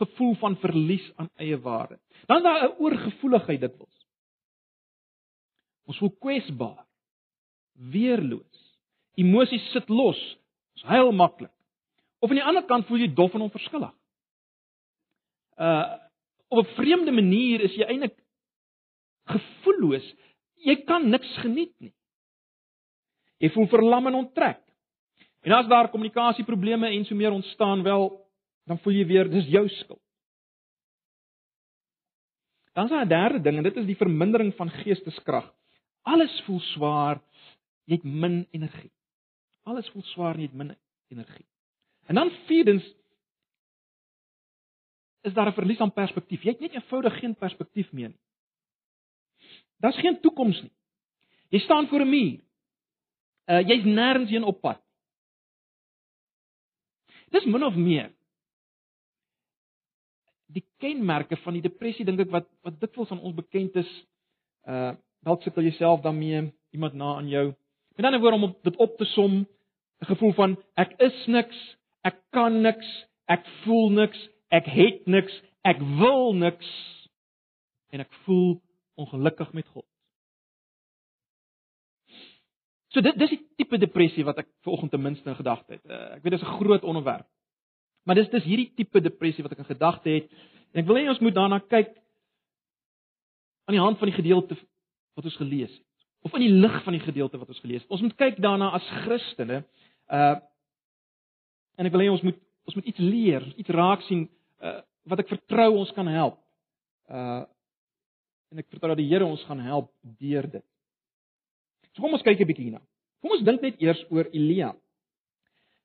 gevoel 0.00 0.34
van 0.40 0.56
verlies 0.56 1.04
aan 1.16 1.30
eie 1.36 1.58
waarde. 1.60 1.98
Dan 2.26 2.42
daar 2.42 2.68
'n 2.68 2.78
oorgevoeligheid 2.78 3.60
dikwels. 3.60 4.06
Ons 5.84 5.98
voel 5.98 6.14
kwesbaar, 6.18 6.86
weerloos. 7.72 8.71
Emosies 9.20 9.64
sit 9.72 9.88
los. 9.88 10.18
Ons 10.76 10.86
huil 10.88 11.12
maklik. 11.12 11.52
Of 12.22 12.30
aan 12.30 12.38
die 12.38 12.46
ander 12.46 12.64
kant 12.68 12.86
voel 12.86 13.02
jy 13.04 13.10
dof 13.14 13.34
en 13.34 13.48
onverskillig. 13.48 13.92
Uh 15.58 15.98
op 16.52 16.66
'n 16.66 16.74
vreemde 16.76 17.12
manier 17.12 17.60
is 17.60 17.74
jy 17.74 17.86
eintlik 17.88 18.16
gevoelloos. 19.24 20.04
Jy 20.54 20.76
kan 20.84 21.08
niks 21.08 21.36
geniet 21.40 21.72
nie. 21.80 21.94
Jy 23.38 23.50
voel 23.50 23.66
verlam 23.66 24.06
en 24.06 24.14
onttrek. 24.14 24.60
En 25.42 25.52
as 25.52 25.66
daar 25.66 25.90
kommunikasieprobleme 25.90 26.88
en 26.88 27.04
so 27.04 27.14
meer 27.14 27.32
ontstaan, 27.32 27.82
wel, 27.82 28.26
dan 28.64 28.78
voel 28.78 28.92
jy 28.92 29.06
weer 29.06 29.30
dis 29.30 29.48
jou 29.50 29.68
skuld. 29.68 30.00
Dan 32.72 32.84
is 32.84 32.90
daar 32.90 33.04
'n 33.04 33.08
derde 33.08 33.40
ding 33.40 33.56
en 33.56 33.62
dit 33.62 33.76
is 33.76 33.86
die 33.86 33.96
vermindering 33.96 34.54
van 34.54 34.70
geesteskrag. 34.70 35.54
Alles 36.02 36.42
voel 36.44 36.60
swaar, 36.60 37.20
jy 37.84 37.94
het 37.94 38.04
min 38.04 38.46
energie. 38.50 38.92
Alles 39.62 39.88
voel 39.90 40.02
swaar 40.02 40.34
en 40.34 40.40
jy 40.40 40.48
het 40.50 40.58
min 40.58 40.76
energie. 41.12 41.46
En 42.10 42.18
dan 42.18 42.30
vierdens 42.46 42.84
is 45.22 45.34
daar 45.34 45.46
'n 45.46 45.54
verlies 45.54 45.80
aan 45.80 45.92
perspektief. 45.92 46.42
Jy 46.42 46.50
het 46.50 46.60
net 46.60 46.72
eenvoudig 46.72 47.18
geen 47.18 47.34
perspektief 47.34 47.92
meer 47.92 48.08
nie. 48.08 48.20
Daar's 49.76 49.98
geen 49.98 50.20
toekoms 50.20 50.62
nie. 50.62 50.72
Jy 51.48 51.58
staan 51.58 51.88
voor 51.88 52.00
'n 52.00 52.08
muur. 52.08 52.40
Uh 53.46 53.60
jy's 53.68 53.84
nêrens 53.84 54.30
heen 54.30 54.44
op 54.44 54.60
pad. 54.60 54.82
Dis 57.30 57.44
min 57.44 57.64
of 57.64 57.74
meer 57.74 58.12
die 60.52 60.64
kenmerke 60.82 61.36
van 61.36 61.56
die 61.56 61.64
depressie 61.64 62.04
dink 62.04 62.20
ek 62.20 62.30
wat 62.30 62.48
wat 62.66 62.80
dikwels 62.80 63.10
aan 63.10 63.20
ons 63.24 63.34
bekend 63.34 63.76
is. 63.76 63.90
Uh 64.68 64.92
dalk 65.22 65.42
sukkel 65.42 65.62
jouself 65.62 66.00
daarmee, 66.02 66.52
iemand 66.74 66.94
na 66.98 67.14
aan 67.14 67.28
jou. 67.28 67.54
Met 67.96 68.04
ander 68.04 68.20
woorde 68.20 68.36
om 68.36 68.56
dit 68.62 68.76
op 68.76 68.96
te 68.96 69.04
som, 69.04 69.46
'n 70.00 70.04
gevoel 70.04 70.32
van 70.32 70.62
ek 70.74 70.92
is 70.98 71.26
niks, 71.26 71.76
ek 72.00 72.16
kan 72.30 72.60
niks, 72.60 73.06
ek 73.24 73.46
voel 73.62 73.90
niks, 73.90 74.28
ek 74.48 74.64
het 74.64 75.06
niks, 75.06 75.42
ek 75.62 75.78
wil 75.78 76.32
niks 76.34 76.68
en 77.88 78.00
ek 78.00 78.12
voel 78.24 78.62
ongelukkig 78.94 79.52
met 79.52 79.66
God. 79.66 79.86
So 82.88 83.00
dit 83.00 83.18
dis 83.18 83.30
die 83.30 83.46
tipe 83.56 83.78
depressie 83.78 84.24
wat 84.24 84.38
ek 84.38 84.48
vanoggend 84.60 84.90
ten 84.90 85.02
minste 85.02 85.28
in 85.28 85.36
gedagte 85.36 85.72
het. 85.72 85.84
Uh, 85.84 86.16
ek 86.16 86.22
weet 86.22 86.32
dis 86.32 86.42
'n 86.42 86.58
groot 86.58 86.82
onderwerp. 86.82 87.28
Maar 88.04 88.14
dis 88.14 88.28
dis 88.28 88.44
hierdie 88.44 88.72
tipe 88.74 89.00
depressie 89.00 89.42
wat 89.42 89.52
ek 89.52 89.58
in 89.58 89.64
gedagte 89.64 90.08
het. 90.08 90.30
En 90.72 90.80
ek 90.80 90.86
wil 90.86 90.96
hê 90.96 91.08
ons 91.08 91.20
moet 91.20 91.34
daarna 91.34 91.58
kyk 91.58 91.96
aan 93.64 93.76
die 93.76 93.80
hand 93.80 93.98
van 93.98 94.08
die 94.08 94.16
gedeelte 94.16 94.56
wat 95.14 95.24
ons 95.24 95.36
gelees 95.36 95.70
het 95.70 95.91
of 96.22 96.34
in 96.38 96.44
die 96.44 96.54
lig 96.62 96.76
van 96.84 96.96
die 96.96 97.02
gedeelte 97.02 97.38
wat 97.38 97.50
ons 97.50 97.60
gelees 97.60 97.82
het. 97.82 97.90
Ons 97.90 98.04
moet 98.04 98.16
kyk 98.20 98.38
daarna 98.42 98.70
as 98.78 98.86
Christene. 99.02 99.62
Uh 100.08 100.38
en 101.80 101.88
ek 101.88 101.94
wil 101.94 102.04
hê 102.04 102.10
ons 102.12 102.22
moet 102.22 102.38
ons 102.68 102.76
moet 102.76 102.88
iets 102.90 103.00
leer, 103.02 103.46
iets 103.58 103.74
raak 103.74 104.04
sien 104.06 104.26
uh 104.62 104.80
wat 105.10 105.24
ek 105.24 105.32
vertrou 105.32 105.70
ons 105.80 105.90
kan 105.96 106.06
help. 106.06 106.38
Uh 107.10 107.42
en 108.52 108.60
ek 108.60 108.68
vertrou 108.70 108.92
dat 108.92 109.00
die 109.00 109.08
Here 109.08 109.26
ons 109.26 109.42
gaan 109.48 109.62
help 109.64 109.90
deur 110.20 110.46
dit. 110.58 110.64
So 111.92 112.04
kom 112.04 112.14
ons 112.14 112.24
kyk 112.24 112.40
'n 112.40 112.48
bietjie 112.48 112.68
hierna. 112.68 112.82
Kom 113.20 113.34
ons 113.36 113.44
dink 113.44 113.62
net 113.62 113.80
eers 113.82 114.02
oor 114.10 114.28
Elia. 114.32 114.72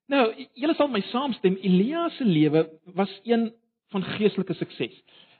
Nou, 0.07 0.23
julle 0.55 0.75
sal 0.75 0.87
my 0.87 1.01
saamstem, 1.11 1.57
Elia 1.67 2.09
se 2.15 2.23
lewe 2.23 2.63
was 2.95 3.11
een 3.27 3.49
van 3.91 4.03
geestelike 4.03 4.53
sukses. 4.53 4.93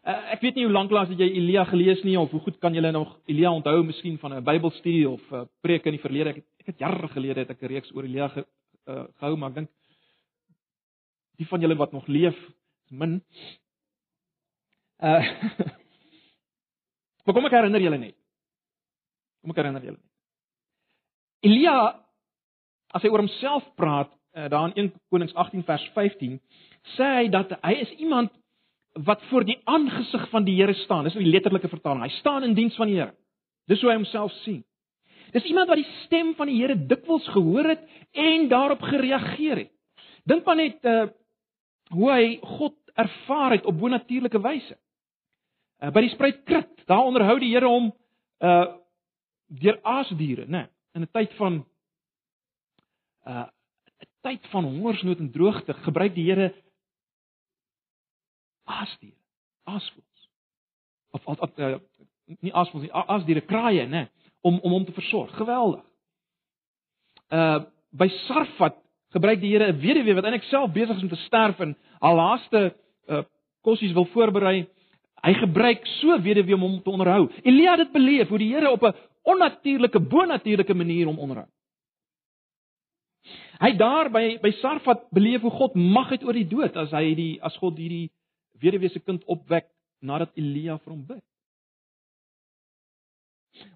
Uh, 0.08 0.14
ek 0.32 0.44
weet 0.46 0.56
nie 0.56 0.64
hoe 0.64 0.72
lank 0.72 0.92
laas 0.96 1.10
het 1.12 1.20
jy 1.20 1.28
Elia 1.36 1.66
gelees 1.68 2.00
nie 2.08 2.14
of 2.16 2.32
hoe 2.32 2.40
goed 2.46 2.56
kan 2.64 2.76
julle 2.76 2.94
nog 2.96 3.10
Elia 3.28 3.50
onthou 3.52 3.82
miskien 3.84 4.16
van 4.22 4.38
'n 4.38 4.44
Bybelstudie 4.44 5.10
of 5.10 5.22
'n 5.32 5.36
uh, 5.36 5.48
preek 5.62 5.86
in 5.86 5.98
die 5.98 6.06
verlede. 6.06 6.30
Ek 6.30 6.36
het, 6.36 6.46
ek 6.60 6.66
het 6.72 6.80
jare 6.80 7.08
gelede 7.08 7.40
het 7.40 7.50
ek 7.50 7.62
'n 7.62 7.68
reeks 7.68 7.92
oor 7.92 8.04
Elia 8.04 8.28
ge, 8.28 8.46
uh, 8.88 9.04
gehou, 9.20 9.36
maar 9.36 9.50
ek 9.50 9.56
dink 9.56 9.70
die 11.38 11.48
van 11.48 11.62
julle 11.62 11.76
wat 11.76 11.92
nog 11.92 12.08
leef, 12.08 12.38
is 12.86 12.92
min. 12.92 13.22
Uh 15.04 15.24
Maar 17.26 17.36
kom 17.36 17.46
ek 17.46 17.52
herinner 17.52 17.82
julle 17.82 17.98
net. 17.98 18.16
Kom 19.42 19.52
ek 19.52 19.58
herinner 19.58 19.84
julle 19.84 20.00
net. 20.00 20.12
Elia 21.44 22.00
as 22.96 23.04
hy 23.04 23.10
oor 23.10 23.20
homself 23.20 23.76
praat, 23.76 24.12
uh, 24.38 24.48
daar 24.48 24.70
in 24.70 24.88
1 24.88 24.94
Konings 25.10 25.34
18 25.36 25.64
vers 25.64 25.92
15, 25.94 26.40
sê 26.96 27.04
hy 27.04 27.28
dat 27.28 27.52
hy 27.62 27.74
is 27.74 27.92
iemand 28.00 28.32
wat 29.04 29.22
voor 29.30 29.46
die 29.46 29.60
aangesig 29.64 30.30
van 30.30 30.44
die 30.44 30.56
Here 30.56 30.74
staan. 30.74 31.04
Dis 31.04 31.16
'n 31.16 31.30
letterlike 31.30 31.68
vertaling. 31.68 32.04
Hy 32.04 32.10
staan 32.20 32.44
in 32.44 32.54
diens 32.54 32.76
van 32.76 32.88
die 32.88 32.96
Here. 32.96 33.14
Dis 33.68 33.82
hoe 33.82 33.90
hy 33.90 33.96
homself 33.96 34.32
sien. 34.32 34.64
Dis 35.32 35.44
iemand 35.44 35.68
wat 35.68 35.78
die 35.78 35.94
stem 36.06 36.36
van 36.36 36.48
die 36.48 36.62
Here 36.62 36.76
dikwels 36.88 37.28
gehoor 37.28 37.64
het 37.64 37.84
en 38.12 38.48
daarop 38.48 38.82
gereageer 38.82 39.58
het. 39.58 39.72
Dink 40.24 40.46
maar 40.46 40.56
net 40.56 40.84
uh 40.86 41.08
hoe 41.88 42.12
hy 42.12 42.40
God 42.44 42.76
ervaar 43.00 43.52
het 43.52 43.66
op 43.66 43.78
bonatuurlike 43.80 44.42
wyse. 44.44 44.76
Uh, 45.80 45.92
by 45.96 46.02
die 46.04 46.10
spruit 46.10 46.42
Krit, 46.44 46.82
daar 46.86 47.06
onderhou 47.08 47.38
die 47.40 47.54
Here 47.54 47.68
hom 47.68 47.94
uh 48.44 48.66
deur 49.48 49.80
aasdiere, 49.84 50.44
né? 50.46 50.50
Nee, 50.50 50.68
in 50.96 51.02
'n 51.02 51.12
tyd 51.12 51.34
van 51.34 51.66
uh 53.28 53.46
'n 53.48 54.10
tyd 54.22 54.48
van 54.52 54.64
hongersnood 54.64 55.20
en 55.20 55.32
droogte 55.32 55.74
gebruik 55.74 56.16
die 56.16 56.28
Here 56.28 56.54
aasdiere, 58.68 59.18
aasvoëls. 59.64 60.28
Of 61.16 61.26
of, 61.26 61.40
of 61.40 61.60
uh, 61.64 61.78
nie 62.44 62.54
aasvoëls 62.54 62.88
nie, 62.88 62.94
aasdiere, 62.94 63.44
kraaie, 63.48 63.88
né, 63.88 64.08
om 64.46 64.60
om 64.60 64.78
hom 64.78 64.86
te 64.86 64.96
versorg. 64.96 65.34
Geweldig. 65.40 65.84
Uh 67.32 67.66
by 67.98 68.10
Sarfat 68.28 68.76
gebruik 69.16 69.40
die 69.42 69.50
Here 69.54 69.72
'n 69.72 69.80
weduwee 69.80 70.14
wat 70.14 70.26
eintlik 70.28 70.50
self 70.52 70.72
besig 70.72 70.98
is 70.98 71.04
om 71.04 71.10
te 71.10 71.24
sterf 71.26 71.60
en 71.60 71.76
haar 72.00 72.16
laaste 72.16 72.76
uh 73.08 73.24
kossies 73.64 73.94
wil 73.94 74.06
voorberei. 74.06 74.68
Hy 75.24 75.34
gebruik 75.34 75.86
so 76.00 76.20
weduwee 76.22 76.56
om 76.56 76.62
hom 76.62 76.82
te 76.84 76.90
onderhou. 76.90 77.30
Elia 77.44 77.72
het 77.72 77.88
dit 77.88 77.92
beleef 77.92 78.28
hoe 78.28 78.38
die 78.38 78.54
Here 78.54 78.72
op 78.72 78.84
'n 78.84 78.94
onnatuurlike, 79.24 80.00
bonatuurlike 80.00 80.74
manier 80.74 81.06
hom 81.06 81.20
onderhou. 81.20 81.48
Hy 83.60 83.72
daar 83.78 84.12
by 84.12 84.38
by 84.42 84.52
Sarfat 84.52 85.10
beleef 85.10 85.42
hoe 85.42 85.52
God 85.52 85.76
mag 85.76 86.10
het 86.10 86.24
oor 86.24 86.34
die 86.34 86.48
dood 86.48 86.76
as 86.78 86.92
hy 86.92 87.16
die 87.16 87.34
as 87.42 87.58
God 87.58 87.78
hierdie 87.78 88.12
weduwee 88.62 88.90
se 88.90 89.00
kind 89.00 89.24
opwek 89.26 89.70
nadat 90.00 90.32
Elia 90.36 90.78
vir 90.78 90.94
hom 90.94 91.06
bid. 91.06 91.24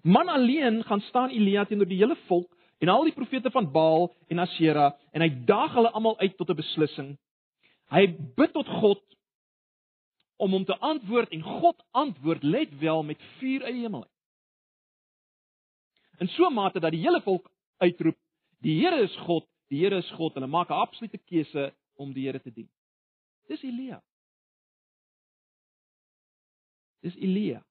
Man 0.02 0.28
alleen 0.28 0.82
gaan 0.84 1.00
staan 1.00 1.30
Elia 1.30 1.64
teenoor 1.64 1.88
die 1.90 1.98
hele 1.98 2.16
volk 2.26 2.50
en 2.82 2.88
al 2.88 3.06
die 3.06 3.14
profete 3.14 3.50
van 3.50 3.70
Baal 3.72 4.10
en 4.28 4.42
Asera 4.42 4.92
en 5.12 5.22
hy 5.22 5.30
daag 5.46 5.74
hulle 5.76 5.90
almal 5.90 6.18
uit 6.18 6.36
tot 6.36 6.50
'n 6.50 6.56
beslissing. 6.56 7.18
Hy 7.90 8.06
bid 8.36 8.52
tot 8.52 8.66
God 8.66 9.02
om 10.36 10.52
hom 10.52 10.64
te 10.64 10.78
antwoord 10.78 11.30
en 11.30 11.42
God 11.42 11.82
antwoord 11.90 12.42
let 12.42 12.78
wel 12.78 13.02
met 13.02 13.20
vuur 13.38 13.64
uit 13.64 13.74
die 13.74 13.82
hemel. 13.82 14.06
In 16.18 16.28
so 16.28 16.46
'n 16.46 16.54
mate 16.54 16.80
dat 16.80 16.92
die 16.92 17.02
hele 17.02 17.20
volk 17.20 17.50
uitroep: 17.78 18.16
"Die 18.60 18.80
Here 18.80 19.02
is 19.02 19.16
God, 19.16 19.46
die 19.68 19.80
Here 19.84 19.96
is 19.96 20.10
God." 20.10 20.34
Hulle 20.34 20.46
maak 20.46 20.70
'n 20.70 20.82
absolute 20.86 21.18
keuse 21.18 21.74
om 21.96 22.12
die 22.12 22.26
Here 22.26 22.40
te 22.40 22.52
dien. 22.52 22.68
Dis 23.48 23.62
Elia. 23.62 24.02
Dis 27.02 27.16
Elia. 27.16 27.62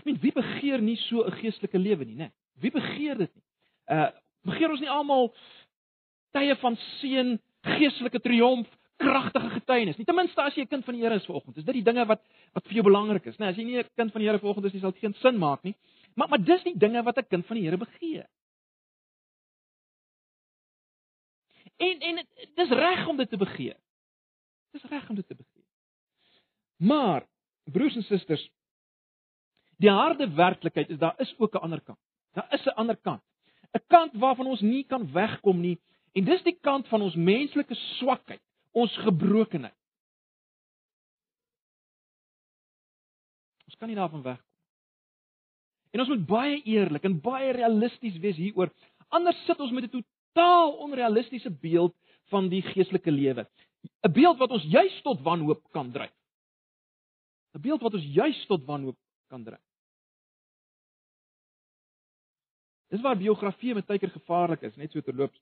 Ek 0.00 0.04
meen, 0.04 0.18
wie 0.22 0.32
begeer 0.32 0.82
nie 0.82 0.96
so 1.08 1.24
'n 1.24 1.38
geestelike 1.42 1.78
lewe 1.78 2.04
nie, 2.04 2.16
né? 2.16 2.30
Wie 2.60 2.70
begeer 2.70 3.16
dit 3.18 3.34
nie? 3.34 3.44
Uh 3.88 4.10
begeer 4.42 4.70
ons 4.70 4.80
nie 4.80 4.88
almal 4.88 5.34
tye 6.32 6.54
van 6.56 6.76
seën, 7.00 7.34
geestelike 7.76 8.20
triomf, 8.24 8.68
kragtige 9.00 9.50
getuienis 9.50 9.98
nie. 9.98 10.06
Ten 10.08 10.16
minste 10.16 10.42
as 10.42 10.54
jy 10.56 10.62
'n 10.62 10.72
kind 10.72 10.84
van 10.84 10.94
die 10.94 11.02
Here 11.02 11.14
is 11.14 11.26
vanoggend. 11.26 11.56
Is 11.56 11.64
dit 11.64 11.74
die 11.74 11.84
dinge 11.84 12.06
wat 12.06 12.22
wat 12.54 12.64
vir 12.64 12.74
jou 12.74 12.84
belangrik 12.84 13.26
is, 13.26 13.36
né? 13.38 13.48
As 13.48 13.56
jy 13.56 13.64
nie 13.64 13.78
'n 13.78 13.88
kind 13.96 14.12
van 14.12 14.20
die 14.20 14.28
Here 14.28 14.38
vanoggend 14.38 14.66
is 14.66 14.72
nie, 14.72 14.80
sal 14.80 14.92
dit 14.92 15.00
geen 15.00 15.14
sin 15.14 15.38
maak 15.38 15.62
nie. 15.62 15.74
Maar 16.16 16.28
maar 16.28 16.44
dis 16.44 16.62
die 16.62 16.76
dinge 16.76 17.02
wat 17.02 17.18
'n 17.18 17.28
kind 17.28 17.46
van 17.46 17.56
die 17.56 17.64
Here 17.64 17.76
begeer. 17.76 18.26
En 21.78 22.00
en 22.00 22.26
dis 22.54 22.68
reg 22.68 23.06
om 23.08 23.16
dit 23.16 23.30
te 23.30 23.36
begeer. 23.36 23.76
Dis 24.72 24.84
reg 24.84 25.08
om 25.08 25.16
dit 25.16 25.26
te 25.26 25.34
begeer. 25.34 25.64
Maar 26.76 27.26
broers 27.70 27.96
en 27.96 28.02
susters, 28.02 28.50
die 29.80 29.90
harde 29.90 30.28
werklikheid 30.36 30.90
is 30.90 30.98
daar 30.98 31.14
is 31.18 31.34
ook 31.38 31.54
'n 31.54 31.64
ander 31.66 31.80
kant. 31.80 31.98
Daar 32.34 32.48
is 32.52 32.64
'n 32.66 32.76
ander 32.76 32.96
kant. 32.96 33.22
'n 33.72 33.84
kant 33.88 34.12
waarvan 34.12 34.46
ons 34.46 34.60
nie 34.60 34.84
kan 34.84 35.12
wegkom 35.12 35.60
nie. 35.60 35.78
En 36.12 36.24
dis 36.24 36.42
die 36.42 36.58
kant 36.60 36.88
van 36.88 37.02
ons 37.02 37.14
menslike 37.14 37.74
swakheid, 37.74 38.42
ons 38.72 38.96
gebrokenheid. 38.96 39.76
Ons 43.66 43.76
kan 43.78 43.88
nie 43.88 43.96
daarvan 43.96 44.22
wegkom. 44.22 44.50
En 45.90 46.00
ons 46.00 46.08
moet 46.08 46.26
baie 46.26 46.62
eerlik 46.62 47.04
en 47.06 47.20
baie 47.20 47.52
realisties 47.52 48.18
wees 48.22 48.36
hieroor. 48.36 48.70
Anders 49.08 49.38
sit 49.46 49.60
ons 49.60 49.72
met 49.74 49.84
'n 49.84 50.02
totaal 50.02 50.72
onrealistiese 50.72 51.50
beeld 51.50 51.94
van 52.30 52.48
die 52.48 52.62
geestelike 52.62 53.10
lewe. 53.10 53.46
'n 54.06 54.12
Beeld 54.12 54.38
wat 54.38 54.50
ons 54.50 54.64
juis 54.64 55.02
tot 55.02 55.22
wanhoop 55.22 55.62
kan 55.72 55.92
dryf. 55.92 56.14
'n 57.54 57.60
Beeld 57.60 57.80
wat 57.80 57.94
ons 57.94 58.04
juis 58.04 58.46
tot 58.46 58.64
wanhoop 58.64 58.98
kan 59.28 59.44
dryf. 59.44 59.66
Dis 62.90 63.00
waar 63.00 63.16
biografie 63.16 63.74
met 63.74 63.86
tydker 63.86 64.10
gevaarlik 64.10 64.62
is, 64.66 64.76
net 64.76 64.92
so 64.92 65.00
terloops. 65.00 65.38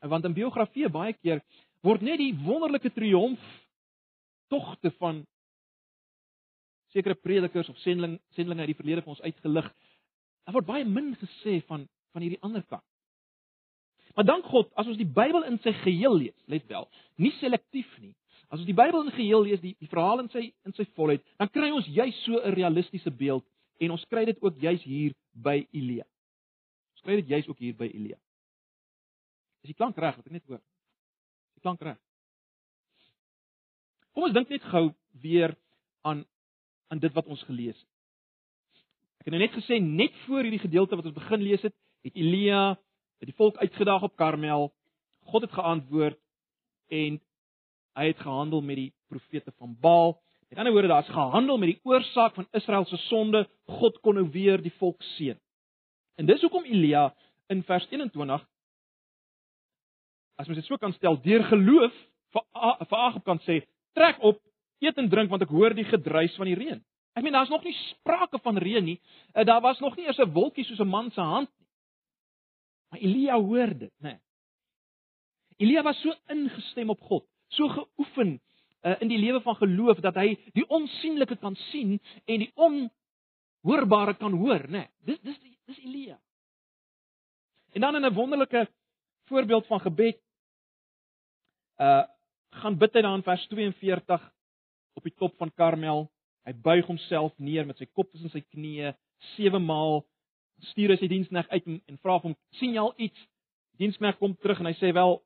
Want 0.00 0.24
in 0.24 0.36
biografie 0.36 0.88
baie 0.88 1.12
keer 1.12 1.40
word 1.80 2.02
net 2.04 2.18
die 2.20 2.34
wonderlike 2.44 2.92
triomf 2.92 3.40
togte 4.52 4.90
van 4.98 5.22
sekere 6.92 7.14
predikers 7.14 7.68
of 7.68 7.78
sending 7.78 8.18
sendlinge 8.36 8.60
uit 8.60 8.72
die 8.72 8.80
verlede 8.80 9.02
vir 9.02 9.14
ons 9.16 9.24
uitgelig. 9.24 9.70
Daar 10.44 10.56
word 10.58 10.68
baie 10.68 10.84
min 10.84 11.14
gesê 11.20 11.60
van 11.68 11.88
van 12.14 12.22
hierdie 12.22 12.42
ander 12.46 12.62
kant. 12.70 12.84
Maar 14.14 14.24
dank 14.28 14.44
God, 14.46 14.68
as 14.78 14.86
ons 14.86 14.98
die 15.00 15.08
Bybel 15.08 15.42
in 15.48 15.56
sy 15.64 15.72
geheel 15.80 16.14
lees, 16.14 16.36
let 16.46 16.68
wel, 16.70 16.84
nie 17.18 17.32
selektief 17.40 17.90
nie. 17.98 18.12
As 18.54 18.62
ons 18.62 18.70
die 18.70 18.76
Bybel 18.76 19.02
in 19.02 19.10
geheel 19.16 19.42
lees, 19.48 19.60
die 19.60 19.74
die 19.82 19.90
verhaal 19.90 20.22
in 20.22 20.30
sy 20.30 20.46
in 20.62 20.74
sy 20.78 20.86
volheid, 20.94 21.24
dan 21.42 21.50
kry 21.50 21.72
ons 21.74 21.90
juis 21.90 22.22
so 22.22 22.38
'n 22.38 22.54
realistiese 22.54 23.10
beeld 23.10 23.44
en 23.82 23.90
ons 23.90 24.04
kry 24.06 24.24
dit 24.24 24.38
ook 24.40 24.60
juis 24.62 24.82
hier 24.86 25.12
by 25.34 25.66
Elia 25.72 26.06
kry 27.04 27.20
dit 27.20 27.30
juis 27.36 27.48
ook 27.48 27.60
hier 27.60 27.76
by 27.76 27.88
Elia. 27.92 28.18
Is 29.64 29.72
die 29.72 29.78
klank 29.78 29.98
reg 30.00 30.16
wat 30.18 30.28
ek 30.28 30.36
net 30.36 30.46
hoor? 30.48 30.60
Is 30.60 31.58
die 31.60 31.64
klank 31.64 31.84
reg? 31.84 32.00
Kom 34.14 34.28
ons 34.28 34.36
dink 34.36 34.52
net 34.52 34.64
gou 34.72 34.86
weer 35.24 35.56
aan 36.06 36.24
aan 36.92 37.00
dit 37.00 37.14
wat 37.16 37.28
ons 37.32 37.42
gelees 37.48 37.74
het. 37.74 37.90
Ek 39.22 39.28
het 39.28 39.34
nou 39.34 39.40
net 39.40 39.54
gesê 39.56 39.78
net 39.82 40.14
voor 40.26 40.44
hierdie 40.44 40.62
gedeelte 40.62 40.98
wat 41.00 41.06
ons 41.08 41.16
begin 41.16 41.42
lees 41.42 41.62
het, 41.64 41.74
het 42.04 42.18
Elia 42.20 42.74
het 42.74 43.30
die 43.30 43.36
volk 43.38 43.56
uitgedaag 43.62 44.04
op 44.04 44.18
Karmel. 44.20 44.68
God 45.32 45.46
het 45.46 45.56
geantwoord 45.56 46.20
en 46.92 47.16
hy 47.94 48.06
het 48.10 48.22
gehandel 48.22 48.60
met 48.60 48.76
die 48.76 48.90
profete 49.08 49.52
van 49.58 49.76
Baal. 49.80 50.16
Met 50.48 50.58
ander 50.58 50.72
woorde, 50.72 50.88
daar's 50.88 51.08
gehandel 51.08 51.58
met 51.58 51.72
die 51.72 51.80
oorsaak 51.82 52.34
van 52.34 52.46
Israel 52.52 52.84
se 52.84 52.96
sonde. 53.08 53.46
God 53.66 54.00
kon 54.00 54.14
nou 54.14 54.28
weer 54.30 54.62
die 54.62 54.74
volk 54.78 55.02
seën. 55.16 55.38
En 56.14 56.26
dis 56.26 56.40
hoekom 56.40 56.64
Elia 56.64 57.08
in 57.48 57.62
vers 57.62 57.86
21 57.90 58.44
as 60.36 60.48
mens 60.48 60.58
dit 60.58 60.66
so 60.66 60.78
kan 60.80 60.94
stel, 60.96 61.18
deur 61.22 61.44
geloof 61.46 61.94
vir 62.34 62.44
vir 62.88 62.98
Agab 62.98 63.24
kan 63.26 63.40
sê, 63.46 63.60
trek 63.94 64.18
op, 64.26 64.40
eet 64.82 64.98
en 64.98 65.08
drink 65.10 65.30
want 65.30 65.44
ek 65.46 65.52
hoor 65.54 65.74
die 65.76 65.86
gedruis 65.86 66.34
van 66.38 66.50
die 66.50 66.56
reën. 66.58 66.80
Ek 67.14 67.22
meen 67.22 67.36
daar's 67.36 67.52
nog 67.52 67.62
nie 67.62 67.74
sprake 67.92 68.40
van 68.42 68.58
reën 68.58 68.82
nie. 68.82 68.96
Eh, 69.34 69.44
daar 69.46 69.62
was 69.62 69.78
nog 69.80 69.94
nie 69.96 70.06
eers 70.06 70.18
'n 70.18 70.32
wolkie 70.34 70.64
soos 70.64 70.80
'n 70.80 70.88
man 70.88 71.10
se 71.10 71.20
hand 71.20 71.50
nie. 71.58 71.68
Maar 72.90 73.00
Elia 73.00 73.38
hoor 73.38 73.78
dit, 73.78 73.92
né? 74.00 74.10
Nee. 74.10 74.18
Elia 75.58 75.82
was 75.82 76.00
so 76.00 76.12
ingestem 76.28 76.90
op 76.90 77.00
God, 77.00 77.24
so 77.48 77.68
geoefen 77.68 78.40
uh, 78.82 78.96
in 79.00 79.08
die 79.08 79.18
lewe 79.18 79.40
van 79.40 79.56
geloof 79.56 80.00
dat 80.04 80.16
hy 80.20 80.34
die 80.56 80.66
onsigbare 80.68 81.36
kan 81.40 81.56
sien 81.70 81.98
en 82.24 82.44
die 82.44 82.52
onhoorbare 82.54 84.14
kan 84.20 84.32
hoor, 84.32 84.66
né? 84.68 84.84
Nee. 84.84 84.88
Dis 85.04 85.20
dis 85.20 85.38
dis 85.66 85.84
Elia. 85.84 86.18
En 87.74 87.80
dan 87.80 87.96
in 87.96 88.04
'n 88.04 88.14
wonderlike 88.14 88.68
voorbeeld 89.24 89.66
van 89.66 89.80
gebed 89.80 90.20
uh 91.80 92.04
gaan 92.54 92.78
bid 92.78 92.94
hy 92.94 93.00
dan 93.02 93.22
vers 93.22 93.46
42 93.50 94.32
op 94.94 95.02
die 95.02 95.14
top 95.18 95.36
van 95.36 95.50
Karmel. 95.54 96.10
Hy 96.46 96.52
buig 96.52 96.86
homself 96.86 97.32
neer 97.38 97.66
met 97.66 97.78
sy 97.78 97.86
kop 97.86 98.12
tussen 98.12 98.30
sy 98.30 98.44
knieë 98.46 98.92
sewe 99.34 99.58
maal 99.58 100.04
stuur 100.70 100.94
hy 100.94 100.96
sy 101.00 101.08
diensknegt 101.10 101.50
uit 101.50 101.66
en, 101.66 101.80
en 101.90 101.98
vra 101.98 102.18
hom 102.22 102.36
sien 102.60 102.76
jy 102.76 102.82
al 102.82 102.94
iets? 102.96 103.18
Diensknegt 103.80 104.20
kom 104.20 104.36
terug 104.38 104.60
en 104.62 104.70
hy 104.70 104.74
sê 104.78 104.92
wel 104.94 105.16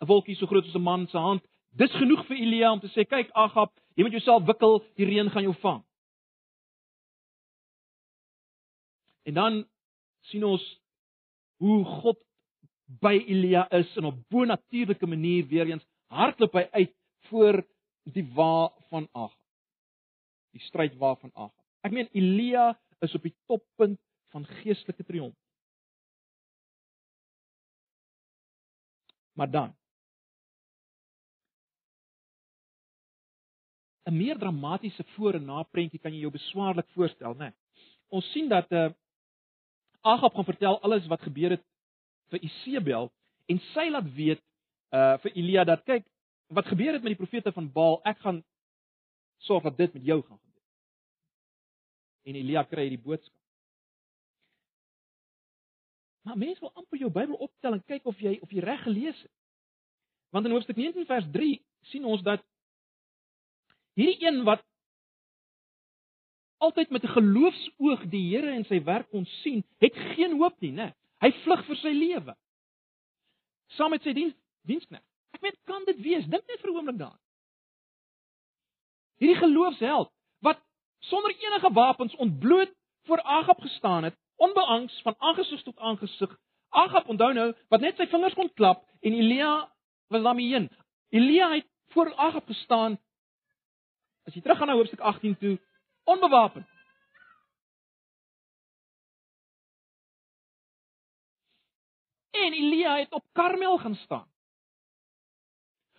'n 0.00 0.06
wolkie 0.06 0.36
so 0.36 0.46
groot 0.46 0.64
soos 0.64 0.74
'n 0.76 0.82
man 0.82 1.06
se 1.08 1.18
hand. 1.18 1.42
Dis 1.76 1.92
genoeg 1.92 2.26
vir 2.26 2.36
Elia 2.36 2.72
om 2.72 2.80
te 2.80 2.88
sê 2.88 3.04
kyk 3.06 3.30
Agab, 3.34 3.72
jy 3.96 4.02
moet 4.02 4.12
jouself 4.12 4.46
wikkel, 4.46 4.80
die 4.96 5.06
reën 5.06 5.30
gaan 5.30 5.42
jou 5.42 5.54
vang. 5.62 5.84
En 9.28 9.34
dan 9.34 9.64
sien 10.20 10.44
ons 10.44 10.64
hoe 11.60 11.84
God 11.84 12.18
by 13.00 13.14
Elia 13.28 13.68
is 13.70 13.96
en 13.96 14.04
op 14.04 14.28
bo-natuurlike 14.28 15.06
manier 15.06 15.46
weer 15.46 15.70
eens 15.70 15.86
hardloop 16.10 16.56
hy 16.58 16.66
uit 16.72 16.94
voor 17.28 17.60
die 18.04 18.26
wa 18.34 18.70
van 18.90 19.08
Agab. 19.12 19.36
Die 20.52 20.62
stryd 20.66 20.96
wa 20.98 21.14
van 21.14 21.30
Agab. 21.34 21.54
Ek 21.86 21.92
meen 21.92 22.08
Elia 22.12 22.72
is 23.00 23.14
op 23.14 23.22
die 23.22 23.36
toppunt 23.46 24.00
van 24.34 24.46
geestelike 24.46 25.04
triomf. 25.04 25.36
Maar 29.38 29.50
dan 29.50 29.76
'n 34.10 34.16
meer 34.16 34.38
dramatiese 34.38 35.04
voor 35.14 35.34
en 35.34 35.44
na 35.44 35.62
prentjie 35.62 36.00
kan 36.00 36.12
jy 36.12 36.20
jou 36.20 36.32
beswaarlik 36.32 36.88
voorstel, 36.94 37.34
né? 37.34 37.38
Nee. 37.38 37.52
Ons 38.08 38.30
sien 38.32 38.48
dat 38.48 38.72
uh 38.72 38.90
Agab 40.02 40.34
gaan 40.34 40.44
vertel 40.44 40.80
alles 40.80 41.06
wat 41.06 41.20
gebeur 41.20 41.50
het 41.50 41.64
vir 42.32 42.40
Isebel 42.40 43.10
en 43.46 43.58
sy 43.74 43.90
laat 43.90 44.14
weet 44.14 44.40
uh 44.90 45.18
vir 45.18 45.32
Elia 45.36 45.64
dat 45.64 45.84
kyk 45.84 46.06
wat 46.48 46.66
gebeur 46.66 46.92
het 46.92 47.02
met 47.02 47.12
die 47.14 47.20
profete 47.20 47.52
van 47.52 47.72
Baal, 47.72 48.00
ek 48.04 48.18
gaan 48.18 48.42
sorg 49.46 49.62
dat 49.62 49.76
dit 49.76 49.92
met 49.94 50.04
jou 50.04 50.22
gaan 50.22 50.38
gebeur. 50.38 50.64
En 52.22 52.34
Elia 52.34 52.64
kry 52.64 52.88
hierdie 52.88 53.04
boodskap. 53.04 53.36
Maar 56.26 56.36
mense 56.36 56.60
wil 56.60 56.72
amper 56.74 56.98
jou 56.98 57.10
Bybel 57.10 57.34
optel 57.34 57.72
en 57.72 57.84
kyk 57.84 58.06
of 58.06 58.18
jy 58.20 58.38
of 58.42 58.50
jy 58.50 58.64
reg 58.64 58.82
gelees 58.82 59.22
het. 59.22 59.32
Want 60.30 60.46
in 60.46 60.52
hoofstuk 60.52 60.76
19 60.76 61.06
vers 61.06 61.28
3 61.32 61.54
sien 61.92 62.04
ons 62.04 62.22
dat 62.22 62.42
hierdie 63.98 64.26
een 64.26 64.42
wat 64.44 64.62
altyd 66.60 66.90
met 66.90 67.04
'n 67.04 67.16
geloofsoog 67.16 68.02
die 68.12 68.36
Here 68.36 68.50
en 68.52 68.64
sy 68.64 68.82
werk 68.84 69.10
kon 69.10 69.24
sien, 69.42 69.64
het 69.78 69.94
geen 69.94 70.36
hoop 70.36 70.60
nie, 70.60 70.72
né? 70.72 70.92
Hy 71.20 71.32
vlug 71.44 71.64
vir 71.66 71.76
sy 71.76 71.92
lewe. 71.92 72.34
Saam 73.76 73.90
met 73.90 74.02
sy 74.02 74.12
diens 74.12 74.34
diensknegt. 74.66 75.04
Ek 75.32 75.40
weet 75.40 75.58
kan 75.64 75.84
dit 75.84 76.00
wees? 76.00 76.26
Dink 76.26 76.46
net 76.46 76.60
vir 76.60 76.70
'n 76.70 76.76
oomblik 76.76 76.98
daaraan. 76.98 77.24
Hierdie 79.20 79.40
geloofsheld 79.40 80.10
wat 80.40 80.60
sonder 81.00 81.34
enige 81.36 81.72
wapens 81.72 82.16
ontbloot 82.16 82.72
voor 83.06 83.22
Agab 83.22 83.60
gestaan 83.60 84.04
het, 84.04 84.16
onbeangs 84.36 85.02
van 85.02 85.14
aangesig 85.18 85.62
tot 85.62 85.78
aangesig. 85.78 86.38
Agab 86.68 87.08
onthou 87.08 87.32
nou 87.32 87.54
wat 87.68 87.80
net 87.80 87.96
sy 87.96 88.06
vingers 88.06 88.34
kon 88.34 88.52
klap 88.54 88.84
en 89.00 89.12
Elia 89.12 89.72
was 90.08 90.22
daarmee 90.22 90.52
heen. 90.52 90.70
Elia 91.10 91.50
het 91.54 91.66
voor 91.92 92.14
Agab 92.14 92.46
gestaan. 92.46 92.98
As 94.28 94.34
jy 94.34 94.42
teruggaan 94.42 94.68
na 94.68 94.74
hoofstuk 94.74 95.00
18 95.00 95.36
toe, 95.36 95.58
onbewapen. 96.04 96.68
En 102.30 102.52
Elia 102.52 102.96
het 102.96 103.12
op 103.12 103.24
Karmel 103.32 103.78
gaan 103.78 103.94
staan. 103.94 104.28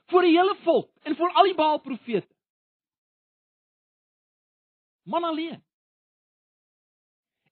Voor 0.05 0.21
die 0.21 0.37
hele 0.37 0.55
volk 0.63 0.91
en 1.01 1.15
voor 1.15 1.33
al 1.33 1.43
die 1.43 1.55
Baal 1.55 1.79
profete. 1.79 2.35
Man 5.03 5.23
alleen. 5.23 5.63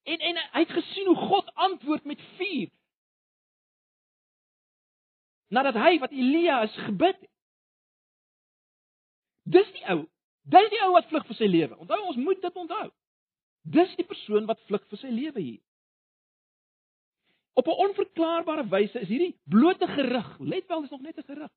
En 0.02 0.18
en 0.18 0.36
hy 0.36 0.60
het 0.60 0.70
gesien 0.70 1.06
hoe 1.06 1.16
God 1.16 1.54
antwoord 1.54 2.04
met 2.04 2.20
vuur. 2.36 2.70
Nadat 5.48 5.74
hy 5.74 5.98
wat 5.98 6.10
Elia 6.10 6.60
is 6.62 6.76
gebid 6.86 7.20
het. 7.20 7.30
Dis 9.42 9.72
die 9.72 9.86
ou. 9.90 10.06
Dis 10.42 10.70
die 10.70 10.80
ou 10.86 10.92
wat 10.92 11.08
vlug 11.08 11.26
vir 11.26 11.36
sy 11.36 11.48
lewe. 11.50 11.76
Onthou 11.76 12.00
ons 12.06 12.16
moet 12.16 12.40
dit 12.42 12.56
onthou. 12.56 12.88
Dis 13.62 13.96
die 13.96 14.06
persoon 14.06 14.46
wat 14.48 14.60
vlug 14.68 14.86
vir 14.88 14.98
sy 14.98 15.10
lewe 15.12 15.40
hier. 15.40 15.60
Op 17.60 17.66
'n 17.66 17.80
onverklaarbare 17.86 18.68
wyse 18.68 19.00
is 19.00 19.08
hierdie 19.08 19.36
blote 19.44 19.86
gerug. 19.86 20.38
Let 20.38 20.66
wel, 20.66 20.80
dis 20.80 20.90
nog 20.90 21.00
net 21.00 21.18
'n 21.18 21.22
gerug. 21.22 21.52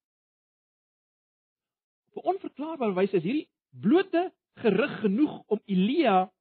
Op 2.13 2.23
'n 2.23 2.27
onverklaarbare 2.27 2.93
wyse 2.93 3.15
is 3.15 3.23
hierdie 3.23 3.49
blote 3.69 4.31
gerug 4.55 4.99
genoeg 4.99 5.43
om 5.47 5.59
Elia 5.65 6.31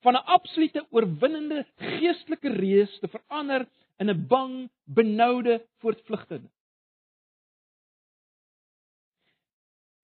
van 0.00 0.14
'n 0.14 0.24
absolute 0.36 0.86
oorwinnende 0.90 1.66
geestelike 1.76 2.48
reus 2.48 2.98
te 2.98 3.08
verander 3.08 3.68
in 3.98 4.10
'n 4.10 4.26
bang, 4.26 4.70
benoude 4.84 5.66
voortvlugtende. 5.78 6.50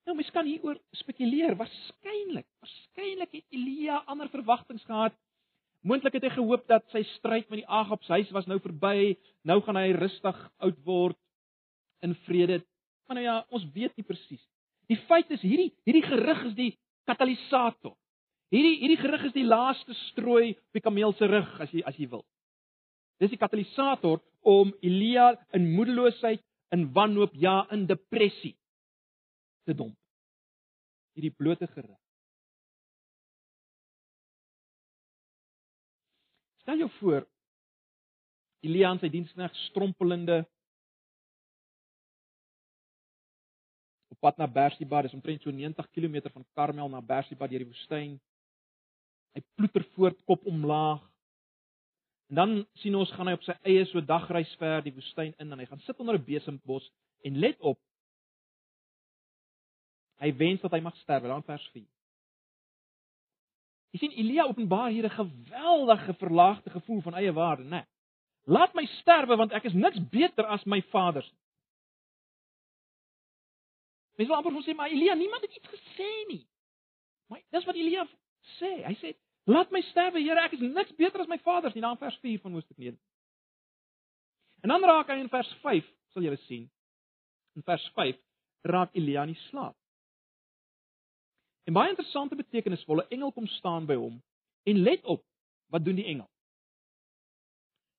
Nou 0.07 0.14
mens 0.14 0.31
kan 0.31 0.47
hieroor 0.47 0.79
spekuleer. 0.95 1.57
Waarskynlik, 1.59 2.47
waarskynlik 2.62 3.33
het 3.40 3.57
Elia 3.59 4.03
ander 4.07 4.31
verwagtinge 4.31 4.85
gehad. 4.87 5.14
Moontlik 5.87 6.14
het 6.19 6.27
hy 6.27 6.33
gehoop 6.35 6.66
dat 6.71 6.87
sy 6.95 7.03
stryd 7.16 7.49
met 7.51 7.62
die 7.62 7.69
Agab 7.71 8.03
se 8.07 8.14
huis 8.14 8.31
was 8.35 8.47
nou 8.51 8.59
verby. 8.62 9.16
Nou 9.47 9.59
gaan 9.66 9.79
hy 9.79 9.90
rustig 9.99 10.38
oud 10.62 10.79
word 10.87 11.19
in 12.07 12.14
vrede. 12.27 12.61
Maar 13.07 13.19
nou 13.19 13.25
ja, 13.27 13.37
ons 13.55 13.66
weet 13.75 13.95
nie 13.99 14.07
presies. 14.07 14.42
Die 14.90 14.99
feit 15.11 15.31
is 15.35 15.42
hierdie 15.42 15.73
hierdie 15.87 16.07
gerug 16.07 16.45
is 16.53 16.57
die 16.59 16.73
katalisator. 17.11 17.97
Hierdie 18.55 18.77
hierdie 18.83 19.01
gerug 19.01 19.25
is 19.27 19.35
die 19.35 19.47
laaste 19.47 19.95
strooi 20.07 20.53
op 20.55 20.79
die 20.79 20.85
kameel 20.85 21.14
se 21.19 21.27
rug 21.31 21.51
as 21.62 21.73
jy 21.75 21.83
as 21.87 21.99
jy 21.99 22.07
wil. 22.12 22.23
Dis 23.19 23.33
die 23.33 23.40
katalisator 23.40 24.23
om 24.47 24.71
Elia 24.87 25.33
in 25.57 25.73
moedeloosheid, 25.75 26.42
in 26.75 26.85
wanhoop, 26.95 27.35
ja, 27.35 27.64
in 27.75 27.87
depressie 27.90 28.55
te 29.67 29.75
domp. 29.75 29.97
Hierdie 31.17 31.35
blote 31.35 31.67
gerug. 31.67 31.99
Stel 36.63 36.83
jou 36.83 36.91
voor 36.99 37.27
Elia 38.67 38.91
en 38.91 39.01
sy 39.03 39.11
diensknegt 39.13 39.59
strompelende 39.69 40.41
op 44.11 44.19
pad 44.25 44.41
na 44.41 44.49
Berseba, 44.51 45.03
dis 45.05 45.15
omtrent 45.15 45.45
so 45.45 45.53
90 45.53 45.91
km 45.95 46.31
van 46.33 46.47
Karmel 46.57 46.91
na 46.91 47.03
Berseba 47.05 47.49
deur 47.51 47.63
die 47.63 47.71
woestyn. 47.71 48.17
Hy 49.37 49.43
ploeter 49.59 49.85
voort 49.95 50.23
kop 50.25 50.47
omlaag. 50.49 51.03
En 52.33 52.41
dan 52.41 52.55
sien 52.81 52.97
ons 52.99 53.13
gaan 53.15 53.29
hy 53.31 53.37
op 53.37 53.45
sy 53.47 53.55
eie 53.69 53.85
so 53.87 54.03
dagreis 54.03 54.51
ver 54.59 54.81
die 54.83 54.95
woestyn 54.97 55.35
in 55.43 55.53
en 55.53 55.61
hy 55.63 55.69
gaan 55.69 55.83
sit 55.85 56.01
onder 56.03 56.19
'n 56.19 56.25
besembos 56.27 56.91
en 57.23 57.39
let 57.39 57.61
op. 57.61 57.79
Hy 60.23 60.31
wens 60.37 60.61
dat 60.61 60.73
hy 60.73 60.81
mag 60.81 60.97
sterwe, 60.97 61.29
dan 61.29 61.45
vers 61.45 61.67
4. 61.75 61.85
Jy 63.95 64.01
sien 64.01 64.17
Elia 64.21 64.47
openbaar 64.49 64.91
hier 64.91 65.05
'n 65.05 65.19
geweldige 65.19 66.15
verlaagde 66.15 66.71
gevoel 66.71 67.01
van 67.01 67.15
eie 67.15 67.33
waarde, 67.33 67.65
né? 67.65 67.69
Nee. 67.69 67.87
Laat 68.47 68.75
my 68.75 68.87
sterwe 68.87 69.37
want 69.37 69.53
ek 69.53 69.65
is 69.65 69.73
niks 69.73 69.99
beter 70.11 70.47
as 70.47 70.65
my 70.65 70.83
vaders 70.83 71.31
nie. 71.33 71.45
Mens 74.17 74.29
wil 74.29 74.37
amper 74.37 74.53
vir 74.53 74.63
sê 74.63 74.75
maar 74.75 74.89
Elia, 74.89 75.15
niemand 75.15 75.43
het 75.43 75.57
iets 75.57 75.69
gesê 75.69 76.27
nie. 76.29 76.47
Maar 77.29 77.41
dis 77.51 77.65
wat 77.65 77.75
Elia 77.75 78.07
sê. 78.59 78.85
Hy 78.87 78.95
sê 78.95 79.17
Laat 79.47 79.71
my 79.71 79.81
sterwe, 79.93 80.19
Here, 80.21 80.43
ek 80.43 80.57
is 80.57 80.63
niks 80.63 80.95
beter 80.99 81.23
as 81.23 81.29
my 81.31 81.39
vaders 81.39 81.75
nie, 81.77 81.83
dan 81.85 81.99
vers 82.01 82.17
4 82.19 82.41
van 82.43 82.57
Hoofstuk 82.57 82.79
9. 82.83 82.97
En 84.67 84.73
dan 84.73 84.87
raak 84.91 85.13
hy 85.13 85.21
in 85.23 85.31
vers 85.31 85.53
5, 85.63 85.91
sal 86.15 86.27
julle 86.27 86.39
sien. 86.49 86.65
In 87.55 87.63
vers 87.63 87.85
5 87.95 88.19
raak 88.67 88.97
Elia 88.99 89.23
in 89.23 89.37
slaap. 89.47 89.77
En 91.67 91.75
baie 91.75 91.91
interessante 91.91 92.39
betekenisvolle 92.39 93.07
engel 93.11 93.33
kom 93.35 93.47
staan 93.57 93.87
by 93.89 93.97
hom 93.99 94.21
en 94.67 94.83
let 94.87 95.05
op, 95.05 95.23
wat 95.75 95.85
doen 95.85 95.99
die 95.99 96.07
engel? 96.07 96.29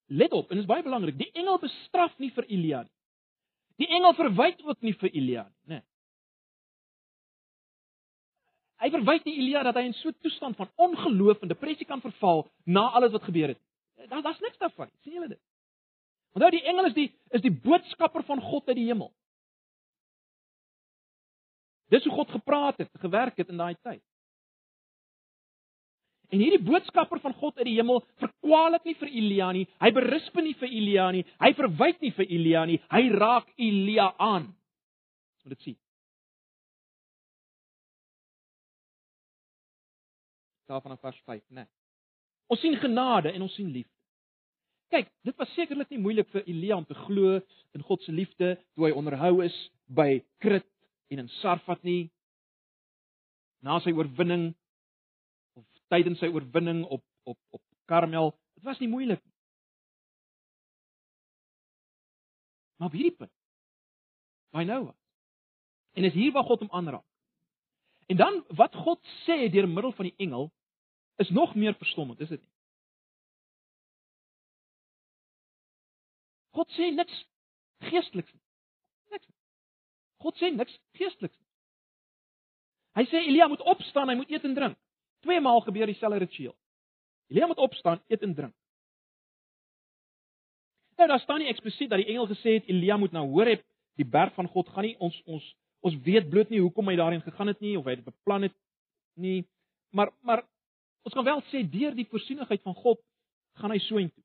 Let 0.08 0.32
op, 0.32 0.50
en 0.50 0.56
dit 0.56 0.64
is 0.64 0.70
baie 0.70 0.84
belangrik, 0.84 1.18
die 1.20 1.32
engel 1.36 1.60
bestraf 1.60 2.16
nie 2.24 2.32
vir 2.36 2.48
Elia 2.48 2.82
nie. 2.86 2.94
Die 3.84 3.90
engel 3.94 4.16
verwyd 4.18 4.64
ook 4.66 4.82
nie 4.82 4.96
vir 4.98 5.12
Elia 5.12 5.44
nie, 5.50 5.56
né? 5.68 5.80
Nee. 5.82 5.86
Hy 8.78 8.92
verwys 8.94 9.24
nie 9.26 9.36
Elia 9.42 9.64
dat 9.66 9.78
hy 9.80 9.88
in 9.90 9.96
so 9.98 10.10
'n 10.10 10.20
toestand 10.22 10.56
van 10.56 10.70
ongeloof 10.76 11.42
en 11.42 11.50
depressie 11.50 11.86
kan 11.86 12.02
verval 12.02 12.48
na 12.66 12.90
alles 12.90 13.12
wat 13.12 13.24
gebeur 13.24 13.50
het. 13.50 13.62
Daar 14.10 14.22
daar's 14.22 14.40
niks 14.40 14.58
daarvan. 14.58 14.90
sien 15.02 15.14
julle 15.14 15.28
dit? 15.28 15.42
Onthou 16.34 16.52
die 16.52 16.64
engel 16.64 16.86
is 16.86 16.94
die 16.94 17.12
is 17.30 17.42
die 17.42 17.52
boodskapper 17.52 18.24
van 18.24 18.42
God 18.42 18.68
uit 18.68 18.78
die 18.78 18.86
hemel. 18.86 19.12
Dis 21.94 22.04
hoe 22.04 22.14
God 22.14 22.32
gepraat 22.36 22.78
het, 22.78 22.90
gewerk 23.00 23.38
het 23.38 23.50
in 23.50 23.58
daai 23.58 23.76
tyd. 23.82 24.04
En 26.28 26.42
hierdie 26.44 26.64
boodskapper 26.64 27.22
van 27.24 27.34
God 27.40 27.56
uit 27.58 27.70
die 27.70 27.78
hemel 27.78 28.02
verkwalik 28.20 28.84
nie 28.84 28.98
vir 29.00 29.08
Elia 29.08 29.52
nie. 29.56 29.64
Hy 29.80 29.92
berisp 29.96 30.36
nie 30.44 30.56
vir 30.60 30.68
Elia 30.68 31.08
nie. 31.16 31.24
Hy 31.40 31.54
verwyd 31.56 32.02
nie 32.04 32.12
vir 32.18 32.28
Elia 32.28 32.66
nie. 32.68 32.82
Hy 32.92 33.04
raak 33.16 33.48
Elia 33.56 34.10
aan. 34.20 34.50
Ons 34.52 35.46
moet 35.46 35.56
dit 35.56 35.70
sien. 35.70 35.78
Daar 40.68 40.84
vanaf 40.84 41.00
vers 41.00 41.22
5, 41.24 41.46
né? 41.48 41.64
Nee. 41.64 41.72
Ons 42.52 42.60
sien 42.60 42.76
genade 42.80 43.32
en 43.32 43.42
ons 43.42 43.54
sien 43.56 43.70
liefde. 43.72 43.92
Kyk, 44.92 45.08
dit 45.28 45.36
was 45.40 45.52
sekerlik 45.56 45.90
nie 45.92 46.00
moeilik 46.00 46.28
vir 46.32 46.44
Elia 46.48 46.76
om 46.80 46.86
te 46.88 46.96
glo 46.96 47.40
in 47.76 47.84
God 47.88 48.04
se 48.04 48.12
liefde 48.16 48.54
toe 48.76 48.88
hy 48.88 48.94
onderhou 48.96 49.42
is 49.44 49.56
by 49.92 50.22
Krit 50.44 50.68
en 51.08 51.24
in 51.24 51.30
Sarfat 51.40 51.84
nie. 51.84 52.12
Na 53.64 53.80
sy 53.80 53.94
oorwinning 53.96 54.52
of 55.58 55.66
tydens 55.92 56.20
sy 56.22 56.30
oorwinning 56.34 56.84
op 56.86 57.04
op 57.28 57.40
op 57.56 57.64
Karmel, 57.88 58.32
dit 58.56 58.64
was 58.64 58.80
nie 58.80 58.92
moeilik 58.92 59.24
nie. 59.24 59.34
Maar 62.78 62.88
op 62.88 62.96
hierdie 62.96 63.16
punt, 63.16 63.34
by 64.54 64.64
nou 64.68 64.84
was. 64.86 65.00
En 65.98 66.04
is 66.04 66.14
hier 66.14 66.32
waar 66.32 66.46
God 66.46 66.60
hom 66.60 66.72
aanraak. 66.72 67.06
En 68.08 68.18
dan 68.18 68.44
wat 68.48 68.76
God 68.76 69.02
sê 69.26 69.50
deur 69.52 69.68
middel 69.68 69.92
van 69.92 70.06
die 70.06 70.16
engel 70.18 70.52
is 71.16 71.30
nog 71.30 71.56
meer 71.56 71.76
verstommend, 71.76 72.20
is 72.20 72.30
dit 72.30 72.42
nie? 72.42 72.54
God 76.58 76.72
sê 76.78 76.92
niks 76.94 77.18
geesteliks 77.90 78.34
nie. 78.34 78.47
God 80.28 80.36
sê 80.42 80.52
niks 80.52 80.76
geesteliks 81.00 81.38
nie. 81.40 81.46
Hy 83.00 83.04
sê 83.08 83.20
Elia 83.30 83.48
moet 83.48 83.64
opstaan, 83.64 84.10
hy 84.12 84.18
moet 84.20 84.32
eet 84.34 84.44
en 84.44 84.56
drink. 84.58 84.80
Twee 85.24 85.40
maal 85.42 85.62
gebeur 85.64 85.88
dieselfde 85.88 86.20
ritueel. 86.26 86.56
Elia 87.32 87.48
moet 87.48 87.62
opstaan, 87.64 88.02
eet 88.12 88.26
en 88.26 88.34
drink. 88.36 88.56
Nou 90.98 91.08
daar 91.08 91.22
staan 91.22 91.40
nie 91.40 91.48
eksplisiet 91.52 91.92
dat 91.94 92.02
die 92.02 92.10
engel 92.10 92.28
gesê 92.28 92.58
het 92.58 92.68
Elia 92.68 92.98
moet 92.98 93.14
na 93.14 93.22
Horeb, 93.24 93.64
die 93.96 94.06
berg 94.06 94.34
van 94.34 94.50
God 94.52 94.70
gaan 94.74 94.88
nie. 94.88 94.96
Ons 95.00 95.16
ons 95.26 95.46
ons 95.86 95.98
weet 96.04 96.28
bloot 96.30 96.50
nie 96.50 96.60
hoekom 96.60 96.90
hy 96.90 96.98
daarheen 96.98 97.22
gegaan 97.22 97.52
het 97.54 97.60
nie 97.62 97.76
of 97.78 97.86
hy 97.86 97.96
dit 98.00 98.08
beplan 98.08 98.50
het 98.50 98.56
nie. 99.16 99.46
Maar 99.96 100.12
maar 100.26 100.44
ons 101.06 101.16
kan 101.16 101.26
wel 101.26 101.44
sê 101.54 101.62
deur 101.64 101.96
die 101.96 102.08
voorsienigheid 102.10 102.66
van 102.66 102.76
God 102.76 103.00
gaan 103.62 103.72
hy 103.72 103.80
soontoe. 103.86 104.24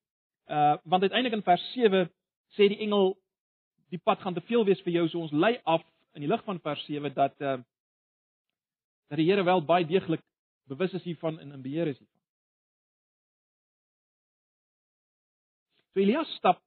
Uh 0.49 0.79
want 0.83 1.05
uiteindelik 1.07 1.38
in 1.38 1.47
vers 1.47 1.67
7 1.77 2.09
sê 2.57 2.73
die 2.73 2.81
engel 2.88 3.12
die 3.93 4.01
pad 4.01 4.23
gaan 4.25 4.35
te 4.35 4.45
veel 4.49 4.65
wees 4.65 4.81
vir 4.87 4.97
jou, 4.97 5.07
so 5.09 5.21
ons 5.21 5.35
lei 5.37 5.59
af 5.69 5.85
in 6.17 6.25
die 6.25 6.31
lig 6.31 6.43
van 6.47 6.61
vers 6.65 6.83
7 6.89 7.13
dat 7.15 7.37
uh 7.41 7.61
dat 9.13 9.21
die 9.21 9.29
Here 9.29 9.45
wel 9.45 9.61
baie 9.69 9.85
deeglik 9.85 10.23
bewus 10.65 10.95
is 10.97 11.05
hiervan 11.05 11.39
en 11.39 11.53
in 11.53 11.63
beheer 11.63 11.91
is 11.91 11.99
hiervan. 11.99 12.21
So 15.93 16.01
Elias 16.01 16.31
stap 16.39 16.63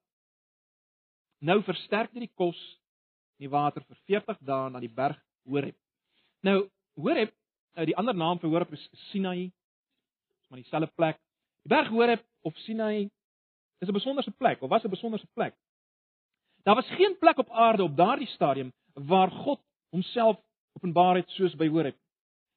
nou 1.42 1.58
versterk 1.66 2.12
deur 2.14 2.22
die 2.22 2.34
kos 2.38 2.60
in 3.36 3.48
die 3.48 3.50
water 3.50 3.82
vir 3.82 3.98
40 4.12 4.38
dae 4.46 4.70
na 4.70 4.80
die 4.80 4.92
berg 4.92 5.18
Horeb. 5.50 5.74
Nou 6.46 6.68
Horeb, 6.94 7.34
uh, 7.74 7.84
die 7.84 7.96
ander 7.98 8.14
naam 8.14 8.38
vir 8.38 8.52
Horeb 8.54 8.72
is 8.78 8.86
Sinai. 9.10 9.50
Dis 9.50 10.50
maar 10.50 10.62
dieselfde 10.62 10.92
plek. 10.94 11.18
Die 11.66 11.74
berg 11.74 11.90
Horeb 11.90 12.22
of 12.46 12.54
Sinai 12.62 13.10
is 13.82 13.88
'n 13.88 13.98
besonderse 13.98 14.30
plek 14.30 14.62
of 14.62 14.70
was 14.70 14.84
'n 14.84 14.94
besonderse 14.94 15.26
plek. 15.34 15.58
Daar 16.66 16.74
was 16.74 16.88
geen 16.88 17.16
plek 17.18 17.38
op 17.38 17.50
aarde 17.50 17.82
op 17.82 17.96
daardie 17.96 18.26
stadium 18.26 18.72
waar 18.92 19.30
God 19.30 19.60
homself 19.88 20.40
openbaar 20.72 21.14
het 21.14 21.28
soos 21.28 21.54
by 21.54 21.68
Horeb. 21.68 21.96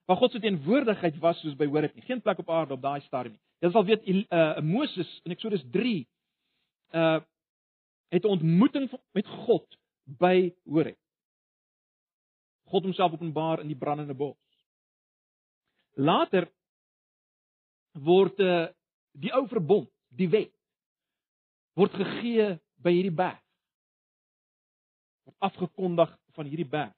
Waar 0.05 0.17
God 0.17 0.31
se 0.31 0.39
teenwoordigheid 0.39 1.17
was 1.17 1.39
soos 1.39 1.55
by 1.55 1.65
Horeb 1.65 1.93
nie. 1.93 2.03
Geen 2.03 2.21
plek 2.21 2.37
op 2.37 2.49
aarde 2.49 2.73
op 2.73 2.81
daai 2.81 3.01
stadium 3.01 3.35
nie. 3.35 3.41
Jy 3.59 3.69
sal 3.71 3.85
weet 3.85 4.07
uh 4.09 4.61
Moses 4.65 5.11
in 5.23 5.31
Eksodus 5.31 5.61
3 5.71 6.07
uh 6.91 7.19
het 8.09 8.23
'n 8.23 8.27
ontmoeting 8.27 8.89
met 9.11 9.27
God 9.27 9.77
by 10.03 10.55
Horeb. 10.65 10.97
God 12.65 12.83
homself 12.83 13.13
openbaar 13.13 13.59
in 13.59 13.67
die 13.67 13.77
brandende 13.77 14.13
bos. 14.13 14.37
Later 15.93 16.49
word 17.93 18.39
uh 18.39 18.67
die 19.11 19.33
ou 19.33 19.47
verbond, 19.47 19.89
die 20.07 20.29
wet 20.29 20.53
word 21.73 21.93
gegee 21.93 22.57
by 22.81 22.91
hierdie 22.91 23.15
berg 23.15 23.45
afgekondig 25.39 26.11
van 26.37 26.45
hierdie 26.45 26.67
berg. 26.69 26.95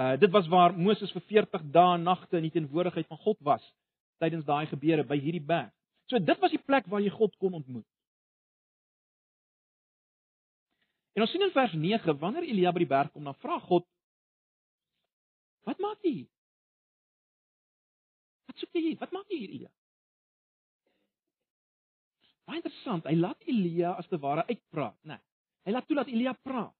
Uh 0.00 0.16
dit 0.18 0.30
was 0.30 0.48
waar 0.50 0.74
Moses 0.78 1.12
vir 1.14 1.22
40 1.30 1.70
dae 1.74 1.94
en 1.94 2.02
nagte 2.02 2.36
in 2.36 2.48
die 2.48 2.54
teenwoordigheid 2.54 3.06
van 3.06 3.20
God 3.26 3.40
was 3.40 3.64
tydens 4.22 4.46
daai 4.46 4.66
gebeure 4.66 5.04
by 5.06 5.18
hierdie 5.20 5.44
berg. 5.44 5.72
So 6.10 6.18
dit 6.18 6.40
was 6.40 6.50
die 6.50 6.62
plek 6.62 6.86
waar 6.90 7.02
jy 7.02 7.10
God 7.14 7.36
kon 7.38 7.54
ontmoet. 7.54 7.86
En 11.14 11.22
ons 11.22 11.30
sien 11.30 11.42
in 11.46 11.54
vers 11.54 11.74
9 11.78 12.18
wanneer 12.18 12.46
Elia 12.48 12.72
by 12.74 12.82
die 12.82 12.90
berg 12.90 13.12
kom, 13.14 13.24
dan 13.24 13.38
vra 13.38 13.60
God: 13.62 13.86
Wat 15.68 15.78
maak 15.78 16.02
jy 16.02 16.12
hier? 16.20 16.30
Wat 18.50 18.58
soek 18.58 18.74
jy 18.74 18.82
hier? 18.88 18.98
Wat 19.00 19.14
maak 19.14 19.30
jy 19.30 19.38
hier, 19.44 19.52
Elia? 19.54 19.72
Baie 22.44 22.60
interessant. 22.60 23.06
Hy 23.08 23.14
laat 23.16 23.46
Elia 23.48 23.94
as 23.98 24.08
te 24.10 24.18
ware 24.20 24.44
uitpraat, 24.50 24.98
né? 25.02 25.16
Nee, 25.16 25.22
hy 25.64 25.76
laat 25.76 25.86
toe 25.88 25.96
dat 25.96 26.10
Elia 26.12 26.34
praat. 26.44 26.74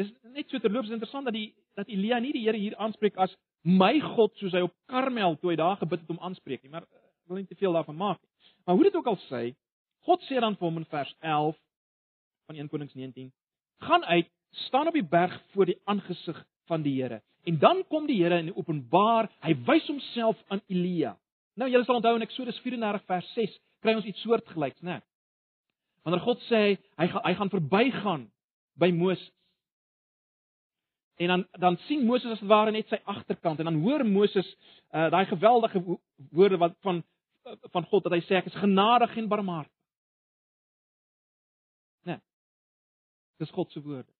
Is 0.00 0.08
net 0.32 0.48
so 0.48 0.58
terloops 0.58 0.90
interessant 0.90 1.28
dat 1.28 1.36
die 1.36 1.50
dat 1.76 1.88
Elia 1.88 2.18
nie 2.20 2.32
die 2.32 2.44
Here 2.46 2.58
hier 2.58 2.76
aanspreek 2.80 3.16
as 3.20 3.32
my 3.64 3.98
God 4.00 4.34
soos 4.40 4.54
hy 4.56 4.62
op 4.64 4.74
Karmel 4.90 5.36
toe 5.40 5.52
hy 5.52 5.56
daar 5.60 5.76
gebid 5.80 6.02
het 6.02 6.12
om 6.12 6.20
aanspreek 6.24 6.62
nie, 6.62 6.72
maar 6.72 6.86
ek 6.86 6.92
eh, 6.96 7.02
wil 7.28 7.40
nie 7.40 7.48
te 7.48 7.58
veel 7.60 7.76
daarvan 7.76 7.98
maak 7.98 8.20
nie. 8.20 8.30
Maar 8.66 8.78
hoe 8.78 8.86
dit 8.88 8.96
ook 8.96 9.10
al 9.12 9.18
sê, 9.28 9.42
God 10.08 10.24
sê 10.28 10.40
dan 10.40 10.56
vir 10.58 10.66
hom 10.66 10.80
in 10.80 10.88
vers 10.90 11.12
11 11.20 11.58
van 12.48 12.58
1 12.58 12.70
Konings 12.72 12.94
19: 12.94 13.30
"Gaan 13.84 14.04
uit, 14.04 14.30
staan 14.66 14.88
op 14.88 14.96
die 14.96 15.04
berg 15.04 15.36
voor 15.52 15.68
die 15.70 15.78
aangesig 15.84 16.40
van 16.70 16.82
die 16.82 16.96
Here." 17.00 17.22
En 17.44 17.58
dan 17.58 17.84
kom 17.88 18.06
die 18.06 18.20
Here 18.22 18.38
en 18.38 18.54
openbaar, 18.56 19.30
hy 19.40 19.54
wys 19.66 19.86
homself 19.86 20.40
aan 20.48 20.62
Elia. 20.68 21.16
Nou 21.54 21.68
julle 21.70 21.84
sal 21.84 22.00
onthou 22.00 22.14
in 22.16 22.24
Eksodus 22.24 22.60
34 22.64 23.04
vers 23.06 23.32
6 23.34 23.58
kry 23.82 23.94
ons 23.98 24.06
iets 24.08 24.22
soortgelyks, 24.24 24.80
né? 24.80 25.00
Wanneer 26.02 26.24
God 26.24 26.40
sê 26.48 26.62
hy 26.98 27.06
hy 27.06 27.34
gaan 27.38 27.50
verbygaan 27.52 28.26
by 28.80 28.90
Moses 28.94 29.28
En 31.22 31.28
dan 31.28 31.42
dan 31.64 31.76
sien 31.86 32.06
Moses 32.06 32.30
as 32.34 32.46
ware 32.50 32.72
net 32.74 32.88
sy 32.90 32.98
agterkant 33.04 33.60
en 33.62 33.68
dan 33.68 33.80
hoor 33.84 34.02
Moses 34.06 34.48
uh, 34.90 35.10
daai 35.12 35.26
geweldige 35.30 35.82
woorde 36.30 36.58
wat 36.58 36.74
van 36.86 37.02
van 37.74 37.84
God 37.90 38.06
dat 38.06 38.14
hy 38.16 38.22
sê 38.26 38.38
ek 38.38 38.48
is 38.50 38.58
genadig 38.62 39.14
en 39.18 39.28
barmhartig. 39.30 39.74
Nee. 42.06 42.18
Dis 43.42 43.50
God 43.54 43.70
se 43.70 43.82
woorde. 43.82 44.10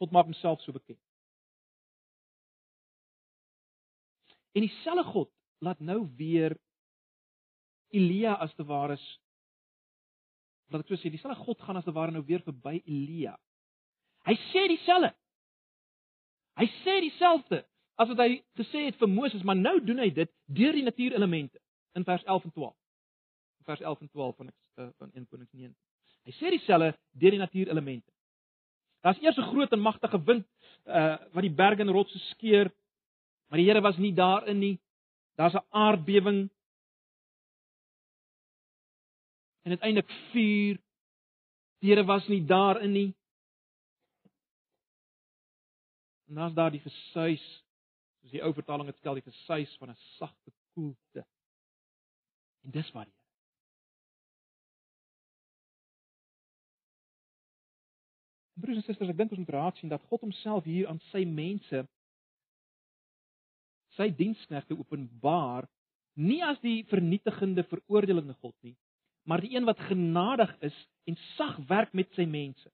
God 0.00 0.12
maak 0.12 0.28
homself 0.28 0.60
so 0.60 0.72
bekend. 0.72 1.00
En 4.52 4.64
dieselfde 4.66 5.04
God 5.12 5.30
laat 5.64 5.80
nou 5.80 6.02
weer 6.16 6.56
Elia 7.92 8.34
as 8.40 8.54
te 8.56 8.64
ware 8.64 8.96
is 8.96 9.06
wat 10.72 10.80
ek 10.80 10.92
so 10.92 11.00
sê, 11.00 11.12
dieselfde 11.12 11.44
God 11.44 11.60
gaan 11.60 11.76
as 11.80 11.84
te 11.84 11.92
ware 11.92 12.12
nou 12.12 12.24
weer 12.24 12.44
verby 12.44 12.78
Elia. 12.82 13.36
Hy 14.28 14.34
sê 14.52 14.68
dieselfde. 14.70 15.10
Hy 16.60 16.66
sê 16.82 17.00
dieselfde 17.00 17.62
as 18.00 18.08
wat 18.08 18.22
hy 18.24 18.42
gesê 18.58 18.86
het 18.88 18.98
vir 19.00 19.10
Moses, 19.10 19.42
maar 19.42 19.58
nou 19.58 19.78
doen 19.84 20.00
hy 20.02 20.10
dit 20.14 20.30
deur 20.46 20.76
die 20.76 20.84
natuurelemente 20.86 21.60
in 21.98 22.04
vers 22.04 22.24
11 22.24 22.44
en 22.48 22.52
12. 22.52 22.74
In 23.62 23.68
vers 23.70 23.80
11 23.80 24.00
en 24.00 24.08
12 24.08 24.36
van 24.36 24.48
uh, 24.48 24.88
van 24.98 25.10
1 25.12 25.26
Konings 25.28 25.52
9. 25.52 25.74
Hy 26.26 26.34
sê 26.38 26.52
dieselfde 26.54 26.92
deur 27.18 27.34
die 27.34 27.42
natuurelemente. 27.42 28.10
Daar's 29.02 29.20
eers 29.22 29.36
'n 29.36 29.50
groot 29.50 29.72
en 29.72 29.80
magtige 29.80 30.22
wind 30.24 30.46
uh 30.86 31.16
wat 31.34 31.42
die 31.42 31.54
berge 31.62 31.82
en 31.82 31.90
rotse 31.90 32.18
skeur, 32.18 32.70
maar 33.48 33.58
die 33.58 33.66
Here 33.66 33.80
was 33.80 33.96
nie 33.96 34.14
daarin 34.14 34.58
nie. 34.58 34.78
Daar's 35.36 35.54
'n 35.54 35.66
aardbewing. 35.70 36.50
En 39.62 39.70
uiteindelik 39.70 40.10
vuur. 40.30 40.78
Die 41.78 41.90
Here 41.90 42.04
was 42.04 42.28
nie 42.28 42.44
daarin 42.44 42.92
nie. 42.92 43.14
En 46.32 46.38
dan's 46.38 46.54
daar 46.56 46.70
die 46.72 46.80
gesuis, 46.80 47.42
soos 48.22 48.32
die 48.32 48.40
ou 48.40 48.54
vertaling 48.56 48.88
dit 48.88 48.96
stel, 48.96 49.18
die 49.20 49.26
gesuis 49.26 49.76
van 49.76 49.90
'n 49.92 49.98
sagte 50.16 50.52
koelte. 50.72 51.26
En 52.64 52.70
dis 52.70 52.92
wat 52.92 53.04
die 53.04 53.18
Broers 58.62 58.76
en 58.78 58.82
susters, 58.82 59.10
ek 59.10 59.16
dink 59.16 59.30
ons 59.30 59.42
moet 59.42 59.54
raak 59.54 59.76
sien 59.76 59.90
dat 59.90 60.02
God 60.08 60.20
homself 60.24 60.64
hier 60.64 60.88
aan 60.88 61.00
sy 61.10 61.24
mense 61.28 61.84
sy 63.98 64.08
diensknegte 64.16 64.78
openbaar 64.78 65.68
nie 66.16 66.40
as 66.44 66.60
die 66.64 66.84
vernietigende 66.88 67.64
veroordelende 67.68 68.34
God 68.40 68.54
nie, 68.62 68.76
maar 69.28 69.44
die 69.44 69.52
een 69.52 69.68
wat 69.68 69.80
genadig 69.90 70.56
is 70.60 70.88
en 71.04 71.16
sag 71.36 71.58
werk 71.68 71.92
met 71.92 72.08
sy 72.16 72.24
mense. 72.24 72.72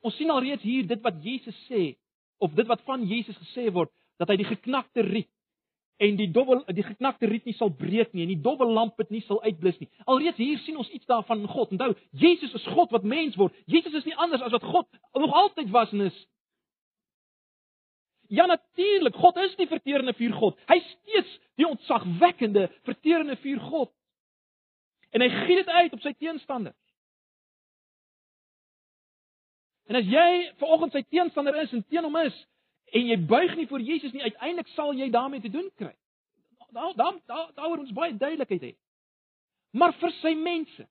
Ons 0.00 0.16
sien 0.16 0.30
alreeds 0.32 0.62
hier 0.64 0.86
dit 0.88 1.02
wat 1.04 1.18
Jesus 1.24 1.56
sê 1.68 1.94
of 2.40 2.54
dit 2.56 2.66
wat 2.66 2.80
van 2.88 3.04
Jesus 3.04 3.36
gesê 3.36 3.68
word 3.72 3.92
dat 4.20 4.30
hy 4.32 4.38
die 4.40 4.48
geknakte 4.48 5.04
riet 5.04 5.28
en 6.00 6.16
die 6.16 6.30
dobbel 6.32 6.62
die 6.72 6.84
geknakte 6.84 7.28
riet 7.28 7.44
nie 7.44 7.56
sal 7.58 7.72
breek 7.76 8.14
nie 8.16 8.24
en 8.24 8.32
die 8.32 8.40
dobbel 8.40 8.72
lamp 8.72 8.96
dit 9.02 9.10
nie 9.12 9.22
sal 9.26 9.42
uitblus 9.44 9.76
nie. 9.82 9.90
Alreeds 10.08 10.40
hier 10.40 10.60
sien 10.64 10.78
ons 10.80 10.88
iets 10.96 11.08
daarvan 11.10 11.44
in 11.44 11.52
God. 11.52 11.74
Onthou, 11.76 11.92
Jesus 12.16 12.54
is 12.56 12.68
God 12.72 12.92
wat 12.96 13.04
mens 13.04 13.36
word. 13.36 13.56
Jesus 13.68 13.98
is 14.00 14.08
nie 14.08 14.16
anders 14.16 14.44
as 14.46 14.54
wat 14.56 14.64
God 14.64 14.88
nog 15.20 15.36
altyd 15.44 15.68
was 15.74 15.92
en 15.92 16.08
is. 16.08 16.16
Ja 18.30 18.46
natuurlik, 18.46 19.16
God 19.18 19.36
is 19.42 19.56
die 19.58 19.68
verterende 19.68 20.14
vuur 20.16 20.32
God. 20.38 20.60
Hy 20.70 20.78
steeds 20.86 21.32
die 21.60 21.68
ontzagwekkende 21.68 22.68
verterende 22.88 23.36
vuur 23.42 23.60
God. 23.68 23.92
En 25.10 25.24
hy 25.24 25.28
giet 25.34 25.64
dit 25.64 25.72
uit 25.74 25.96
op 25.96 26.04
sy 26.04 26.14
teenstanders. 26.16 26.78
En 29.90 29.96
as 29.98 30.06
jy 30.06 30.52
vanoggend 30.60 30.94
sy 30.94 31.02
teenstander 31.10 31.56
is 31.64 31.72
en 31.74 31.82
teen 31.90 32.06
hom 32.06 32.16
is 32.20 32.36
en 32.94 33.08
jy 33.10 33.16
buig 33.26 33.56
nie 33.58 33.66
voor 33.70 33.82
Jesus 33.82 34.12
nie, 34.14 34.22
uiteindelik 34.22 34.70
sal 34.76 34.94
jy 34.94 35.08
daarmee 35.10 35.42
te 35.42 35.50
doen 35.50 35.66
kry. 35.78 35.90
Daar 36.70 36.94
daar 36.94 37.18
daar 37.26 37.50
daaroor 37.56 37.82
ons 37.82 37.94
baie 37.94 38.14
duidelikheid 38.14 38.62
het. 38.68 38.78
Maar 39.74 39.94
vir 39.98 40.14
sy 40.20 40.34
mense 40.38 40.86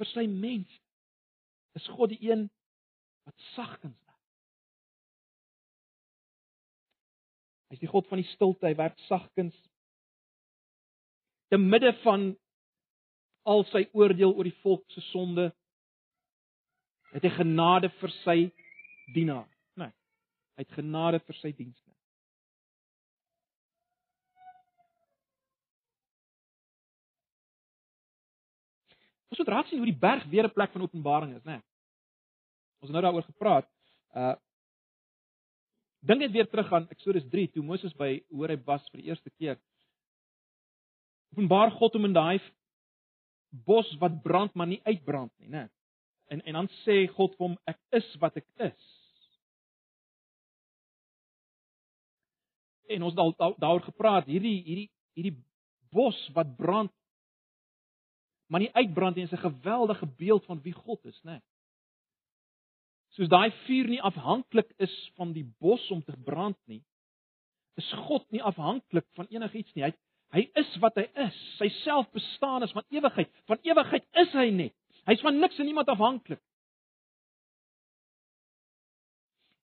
vir 0.00 0.10
sy 0.14 0.24
mense 0.26 0.80
is 1.76 1.92
God 1.92 2.12
die 2.14 2.20
een 2.24 2.48
wat 3.28 3.36
sagkens 3.52 3.96
werk. 4.00 4.26
Hy's 7.72 7.84
die 7.84 7.92
God 7.92 8.08
van 8.08 8.20
die 8.20 8.28
stilte, 8.32 8.66
hy 8.66 8.76
werk 8.80 8.96
sagkens 9.08 9.56
te 11.52 11.60
midde 11.60 11.92
van 12.00 12.30
al 13.44 13.66
sy 13.68 13.84
oordeel 13.92 14.32
oor 14.32 14.48
die 14.48 14.60
volk 14.64 14.88
se 14.96 15.04
sonde 15.12 15.50
het 17.12 17.24
hy 17.26 17.32
genade 17.36 17.90
vir 18.00 18.12
sy 18.22 18.36
dienaar, 19.14 19.48
né? 19.76 19.88
Nee, 19.88 19.92
hy 20.56 20.64
het 20.64 20.76
genade 20.78 21.20
vir 21.26 21.38
sy 21.40 21.52
dienste. 21.56 21.90
Ons 29.32 29.40
moet 29.40 29.48
raak 29.48 29.68
sien 29.68 29.80
hoe 29.80 29.88
die 29.88 29.96
berg 29.96 30.24
weer 30.28 30.44
'n 30.44 30.52
plek 30.52 30.72
van 30.72 30.82
openbaring 30.82 31.36
is, 31.36 31.44
né? 31.44 31.56
Nee. 31.56 31.62
Ons 32.82 32.90
het 32.90 32.96
nou 32.96 33.02
daaroor 33.02 33.28
gepraat. 33.28 33.68
Uh 34.14 34.34
Dink 36.02 36.18
net 36.18 36.32
weer 36.34 36.48
terug 36.50 36.72
aan 36.72 36.88
Eksodus 36.90 37.28
3 37.30 37.50
toe 37.54 37.62
Moses 37.62 37.92
by 37.94 38.24
Horeb 38.34 38.64
was 38.66 38.82
vir 38.90 39.00
die 39.00 39.08
eerste 39.12 39.30
keer. 39.30 39.60
Openbaar 41.30 41.70
God 41.70 41.94
hom 41.94 42.08
in 42.08 42.16
daai 42.16 42.40
bos 43.68 43.86
wat 44.00 44.16
brand 44.24 44.54
maar 44.58 44.66
nie 44.66 44.80
uitbrand 44.82 45.30
nie, 45.38 45.48
né? 45.52 45.68
En 46.32 46.40
en 46.48 46.58
dan 46.60 46.68
sê 46.82 47.04
God 47.12 47.36
vir 47.36 47.48
hom 47.48 47.58
ek 47.68 47.78
is 47.98 48.08
wat 48.22 48.38
ek 48.40 48.48
is. 48.68 48.88
En 52.92 53.04
ons 53.08 53.16
daaroor 53.16 53.84
gepraat, 53.84 54.28
hierdie 54.28 54.58
hierdie 54.64 54.88
hierdie 55.16 55.36
bos 55.92 56.18
wat 56.36 56.56
brand 56.56 56.92
maar 58.52 58.60
nie 58.60 58.72
uitbrand 58.76 59.16
nie, 59.16 59.24
is 59.24 59.32
'n 59.32 59.48
geweldige 59.48 60.06
beeld 60.06 60.44
van 60.44 60.60
wie 60.60 60.72
God 60.72 61.04
is, 61.04 61.20
né? 61.24 61.40
Soos 63.16 63.28
daai 63.28 63.50
vuur 63.64 63.88
nie 63.88 64.02
afhanklik 64.02 64.72
is 64.76 65.10
van 65.16 65.32
die 65.32 65.44
bos 65.58 65.90
om 65.90 66.02
te 66.04 66.16
brand 66.16 66.58
nie, 66.66 66.82
is 67.76 67.92
God 67.92 68.30
nie 68.30 68.42
afhanklik 68.42 69.06
van 69.16 69.26
enigiets 69.30 69.72
nie. 69.74 69.84
Hy 69.84 69.92
hy 70.32 70.50
is 70.54 70.76
wat 70.80 70.94
hy 70.96 71.04
is. 71.14 71.38
Sy 71.58 71.68
selfbestaan 71.68 72.62
is 72.62 72.72
van 72.72 72.84
ewigheid. 72.88 73.28
Van 73.46 73.58
ewigheid 73.62 74.04
is 74.12 74.32
hy 74.32 74.50
net. 74.50 74.76
Hy's 75.10 75.22
van 75.24 75.38
niks 75.38 75.58
en 75.58 75.66
niemand 75.66 75.88
afhanklik. 75.90 76.40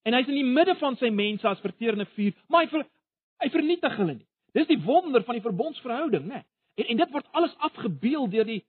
En 0.08 0.16
hy's 0.16 0.28
in 0.28 0.40
die 0.40 0.48
midde 0.48 0.76
van 0.80 0.98
sy 1.00 1.12
mense 1.14 1.48
as 1.48 1.62
verterende 1.64 2.08
vuur, 2.16 2.36
maar 2.48 2.66
hy 2.66 2.72
ver, 2.72 2.86
hy 3.44 3.50
vernietig 3.54 3.98
hulle 4.00 4.16
nie. 4.18 4.28
Dis 4.58 4.70
die 4.72 4.80
wonder 4.82 5.24
van 5.28 5.38
die 5.38 5.46
verbondsverhouding, 5.46 6.26
né? 6.28 6.44
En 6.80 6.94
en 6.94 7.02
dit 7.02 7.12
word 7.14 7.28
alles 7.38 7.56
afgebeeld 7.70 8.32
deur 8.32 8.48
die 8.48 8.62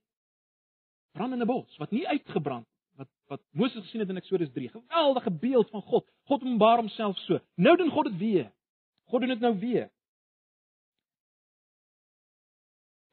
brandende 1.16 1.46
bos 1.46 1.78
wat 1.78 1.90
nie 1.94 2.06
uitgebrand 2.08 2.66
wat 2.98 3.08
wat 3.30 3.42
Moses 3.56 3.84
gesien 3.86 4.02
het 4.02 4.10
in 4.10 4.18
Eksodus 4.20 4.50
3. 4.52 4.68
Geweldige 4.68 5.30
beeld 5.30 5.70
van 5.70 5.82
God. 5.82 6.06
God 6.28 6.42
openbaar 6.42 6.82
homself 6.82 7.18
so. 7.24 7.38
Nou 7.54 7.76
doen 7.76 7.90
God 7.90 8.10
dit 8.10 8.18
weer. 8.18 8.50
God 9.08 9.20
doen 9.20 9.32
dit 9.32 9.40
nou 9.40 9.54
weer. 9.58 9.88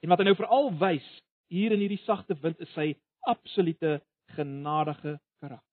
En 0.03 0.09
wat 0.09 0.21
hy 0.21 0.27
nou 0.27 0.35
veral 0.35 0.71
wys 0.81 1.07
hier 1.53 1.71
in 1.71 1.81
hierdie 1.85 2.01
sagte 2.03 2.35
wind 2.41 2.59
is 2.59 2.73
sy 2.75 2.91
absolute 3.19 4.01
genadige 4.35 5.19
karakter. 5.39 5.67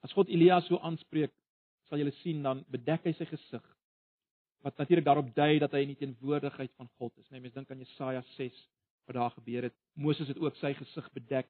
As 0.00 0.12
God 0.12 0.28
Elia 0.28 0.60
so 0.64 0.80
aanspreek, 0.80 1.32
sal 1.88 2.00
jy 2.00 2.10
sien 2.22 2.42
dan 2.42 2.64
bedek 2.72 3.04
hy 3.06 3.12
sy 3.18 3.26
gesig. 3.28 3.64
Wat 4.64 4.76
natuurlik 4.76 5.06
daarop 5.06 5.30
dui 5.36 5.58
dat 5.60 5.72
hy 5.72 5.84
in 5.84 5.94
die 5.94 6.00
teenwoordigheid 6.00 6.72
van 6.76 6.88
God 6.98 7.16
is. 7.20 7.28
Nee, 7.30 7.40
mens 7.40 7.54
dink 7.54 7.70
aan 7.70 7.80
Jesaja 7.80 8.22
6 8.36 8.58
wat 9.08 9.16
daar 9.16 9.32
gebeur 9.36 9.68
het. 9.68 9.76
Moses 9.94 10.28
het 10.28 10.38
ook 10.38 10.56
sy 10.60 10.72
gesig 10.76 11.06
bedek. 11.16 11.48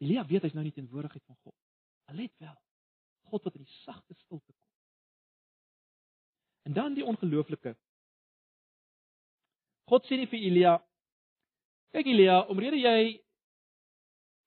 Elia 0.00 0.24
weet 0.26 0.46
hy's 0.46 0.56
nou 0.56 0.64
in 0.64 0.72
die 0.72 0.80
teenwoordigheid 0.80 1.24
van 1.26 1.38
God. 1.44 1.56
Let 2.16 2.34
wel. 2.42 2.56
God 3.30 3.46
wat 3.46 3.54
in 3.54 3.66
die 3.66 3.78
sagte 3.84 4.16
stilte 4.18 4.52
kom. 4.52 4.69
En 6.68 6.72
dan 6.72 6.94
die 6.94 7.04
ongelooflike. 7.04 7.76
God 9.90 10.06
sê 10.06 10.16
nie 10.16 10.28
vir 10.30 10.38
Elia: 10.38 10.74
"Kyk 11.92 12.06
Elia, 12.06 12.40
omrede 12.52 12.78
jy 12.78 13.20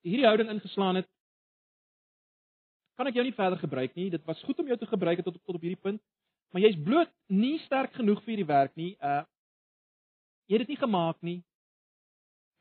hierdie 0.04 0.28
houding 0.28 0.50
ingeslaan 0.50 0.96
het, 0.96 1.10
kan 2.98 3.10
ek 3.10 3.18
jou 3.18 3.26
nie 3.26 3.36
verder 3.36 3.60
gebruik 3.60 3.96
nie. 3.98 4.10
Dit 4.14 4.26
was 4.26 4.42
goed 4.46 4.60
om 4.62 4.70
jou 4.70 4.78
te 4.78 4.90
gebruik 4.90 5.24
tot 5.24 5.36
tot 5.40 5.58
op 5.58 5.64
hierdie 5.64 5.82
punt, 5.82 6.02
maar 6.54 6.62
jy's 6.62 6.78
bloot 6.78 7.12
nie 7.28 7.58
sterk 7.66 7.96
genoeg 7.98 8.22
vir 8.24 8.36
hierdie 8.36 8.52
werk 8.52 8.76
nie. 8.80 8.94
Uh 9.02 9.24
jy 10.52 10.58
het 10.60 10.68
dit 10.68 10.74
nie 10.76 10.84
gemaak 10.84 11.18
nie. 11.24 11.40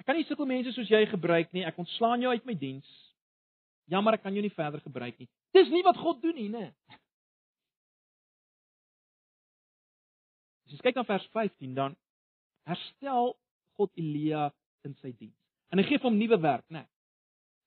Ek 0.00 0.06
kan 0.06 0.16
nie 0.16 0.24
sulke 0.24 0.46
mense 0.46 0.70
soos 0.72 0.90
jy 0.90 1.02
gebruik 1.10 1.50
nie. 1.52 1.64
Ek 1.66 1.78
ontslaan 1.78 2.22
jou 2.22 2.30
uit 2.30 2.44
my 2.46 2.54
diens. 2.54 2.88
Jammer, 3.90 4.14
ek 4.14 4.22
kan 4.22 4.34
jou 4.34 4.42
nie 4.42 4.54
verder 4.54 4.80
gebruik 4.80 5.18
nie. 5.18 5.28
Dis 5.52 5.68
nie 5.68 5.82
wat 5.84 5.98
God 5.98 6.22
doen 6.22 6.38
nie, 6.38 6.48
né? 6.48 6.70
As 10.72 10.80
jy 10.80 10.88
kyk 10.88 10.96
na 10.96 11.04
vers 11.04 11.24
15 11.36 11.74
dan 11.76 11.96
herstel 12.64 13.34
God 13.76 13.90
Elia 14.00 14.46
in 14.88 14.94
sy 15.02 15.12
diens. 15.12 15.36
En 15.68 15.80
hy 15.80 15.84
gee 15.84 16.00
hom 16.00 16.16
nuwe 16.16 16.38
werk, 16.40 16.64
né? 16.72 16.86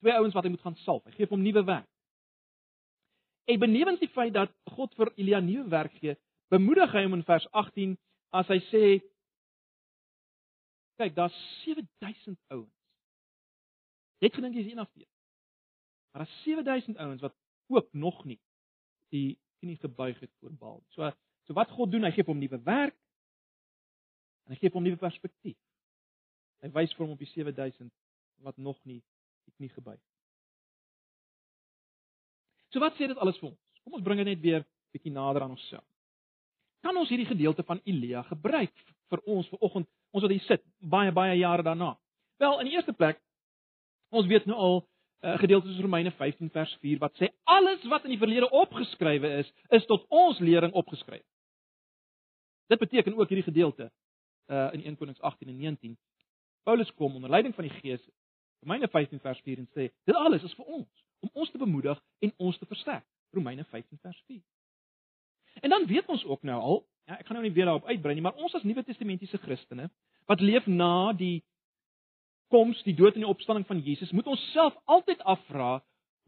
Twee 0.01 0.13
ouens 0.17 0.33
wat 0.33 0.45
hy 0.45 0.51
moet 0.53 0.63
gaan 0.65 0.77
salf. 0.81 1.03
Hy 1.05 1.13
gee 1.13 1.29
hom 1.29 1.43
nuwe 1.45 1.61
werk. 1.67 1.89
En 3.45 3.61
benewens 3.61 4.01
die 4.01 4.09
feit 4.09 4.33
dat 4.33 4.53
God 4.73 4.93
vir 4.97 5.11
Elia 5.21 5.41
nuwe 5.45 5.67
werk 5.69 5.93
gee, 6.01 6.15
bemoedig 6.49 6.93
hy 6.97 7.03
hom 7.05 7.19
in 7.19 7.25
vers 7.27 7.45
18 7.53 7.93
as 8.33 8.49
hy 8.49 8.57
sê 8.71 8.83
kyk, 10.97 11.13
daar's 11.13 11.37
7000 11.61 12.39
ouens. 12.55 12.73
Het 14.23 14.33
gedink 14.33 14.57
jy's 14.57 14.71
een 14.71 14.81
af 14.81 14.89
hulle. 14.95 15.09
Maar 16.11 16.25
daar's 16.25 16.41
7000 16.43 16.97
ouens 17.05 17.21
wat 17.21 17.37
ook 17.69 17.93
nog 17.93 18.23
nie 18.25 18.39
die 19.13 19.37
knie 19.61 19.77
gebuig 19.77 20.19
het 20.19 20.31
voor 20.39 20.57
Baal. 20.57 20.81
So 20.95 21.11
so 21.45 21.53
wat 21.57 21.71
God 21.71 21.91
doen, 21.91 22.03
hy 22.03 22.11
gee 22.15 22.25
hom 22.27 22.39
nuwe 22.41 22.59
werk 22.65 22.97
en 24.45 24.53
hy 24.53 24.59
gee 24.61 24.73
hom 24.73 24.83
nuwe 24.85 24.99
perspektief. 25.01 25.57
Hy 26.63 26.71
wys 26.73 26.93
vir 26.95 27.05
hom 27.05 27.13
op 27.15 27.21
die 27.21 27.29
7000 27.29 27.91
wat 28.45 28.57
nog 28.57 28.77
nie 28.83 29.01
die 29.45 29.53
knie 29.57 29.69
gebuig 29.69 29.99
het. 29.99 30.11
So 32.73 32.81
wat 32.83 32.97
sê 32.97 33.07
dit 33.07 33.19
alles 33.21 33.37
vir 33.39 33.51
ons? 33.51 33.59
Kom 33.85 33.97
ons 33.97 34.05
bring 34.05 34.19
dit 34.19 34.27
net 34.27 34.41
weer 34.41 34.65
bietjie 34.95 35.13
nader 35.13 35.45
aan 35.45 35.53
onsself. 35.55 35.85
Kan 36.85 36.97
ons 36.97 37.09
hierdie 37.09 37.29
gedeelte 37.29 37.63
van 37.65 37.79
Elia 37.85 38.23
gebruik 38.27 38.73
vir 39.09 39.21
ons 39.31 39.47
vir 39.49 39.61
oggend, 39.65 39.87
ons 40.13 40.25
wat 40.25 40.33
hier 40.33 40.43
sit, 40.45 40.63
baie 40.81 41.13
baie 41.13 41.37
jare 41.39 41.63
daarna? 41.65 41.93
Wel, 42.41 42.59
in 42.61 42.69
die 42.69 42.75
eerste 42.75 42.93
plek, 42.93 43.21
ons 44.13 44.27
weet 44.29 44.45
nou 44.49 44.57
al 44.57 44.75
'n 44.79 44.83
uh, 44.83 45.33
eh, 45.33 45.39
gedeelte 45.39 45.67
soos 45.67 45.81
Romeine 45.81 46.11
15 46.11 46.49
vers 46.49 46.73
4 46.81 46.99
wat 46.99 47.15
sê 47.17 47.31
alles 47.43 47.85
wat 47.89 48.03
in 48.03 48.13
die 48.13 48.19
verlede 48.21 48.49
opgeskrywe 48.49 49.29
is, 49.39 49.53
is 49.69 49.85
tot 49.85 50.05
ons 50.09 50.39
lering 50.39 50.73
opgeskryf. 50.73 51.23
Dit 52.67 52.79
beteken 52.79 53.15
ook 53.17 53.29
hierdie 53.29 53.51
gedeelte 53.51 53.91
uh 54.47 54.69
in 54.73 54.83
1 54.83 54.97
Konings 54.97 55.21
18 55.21 55.47
en 55.47 55.57
19. 55.57 55.97
Paulus 56.63 56.93
kom 56.93 57.15
onder 57.15 57.29
leiding 57.29 57.55
van 57.55 57.63
die 57.63 57.73
Gees 57.73 58.09
Romeine 58.59 58.87
15 58.87 59.19
vers 59.19 59.39
4 59.39 59.57
en 59.57 59.67
sê 59.67 59.91
dit 60.03 60.15
alles 60.15 60.43
is 60.43 60.53
vir 60.53 60.65
ons 60.65 61.05
om 61.19 61.29
ons 61.33 61.51
te 61.51 61.57
bemoedig 61.57 62.01
en 62.19 62.33
ons 62.37 62.57
te 62.57 62.65
versterk. 62.65 63.05
Romeine 63.33 63.63
15 63.63 63.97
vers 64.01 64.23
4. 64.27 64.41
En 65.61 65.69
dan 65.69 65.85
weet 65.85 66.07
ons 66.11 66.25
ook 66.25 66.43
nou 66.43 66.61
al, 66.61 66.79
ja, 67.05 67.17
ek 67.17 67.27
gaan 67.27 67.37
nou 67.39 67.45
nie 67.45 67.55
weer 67.55 67.69
daarop 67.69 67.87
uitbrei 67.89 68.15
nie, 68.15 68.23
maar 68.25 68.37
ons 68.41 68.53
as 68.57 68.63
Nuwe 68.63 68.83
Testamentiese 68.83 69.37
Christene 69.37 69.89
wat 70.25 70.41
leef 70.41 70.65
na 70.65 71.13
die 71.13 71.43
koms, 72.49 72.81
die 72.85 72.95
dood 72.97 73.15
en 73.15 73.25
die 73.25 73.29
opstanding 73.29 73.65
van 73.67 73.81
Jesus, 73.85 74.11
moet 74.11 74.27
ons 74.29 74.41
self 74.53 74.75
altyd 74.89 75.21
afvra, 75.21 75.79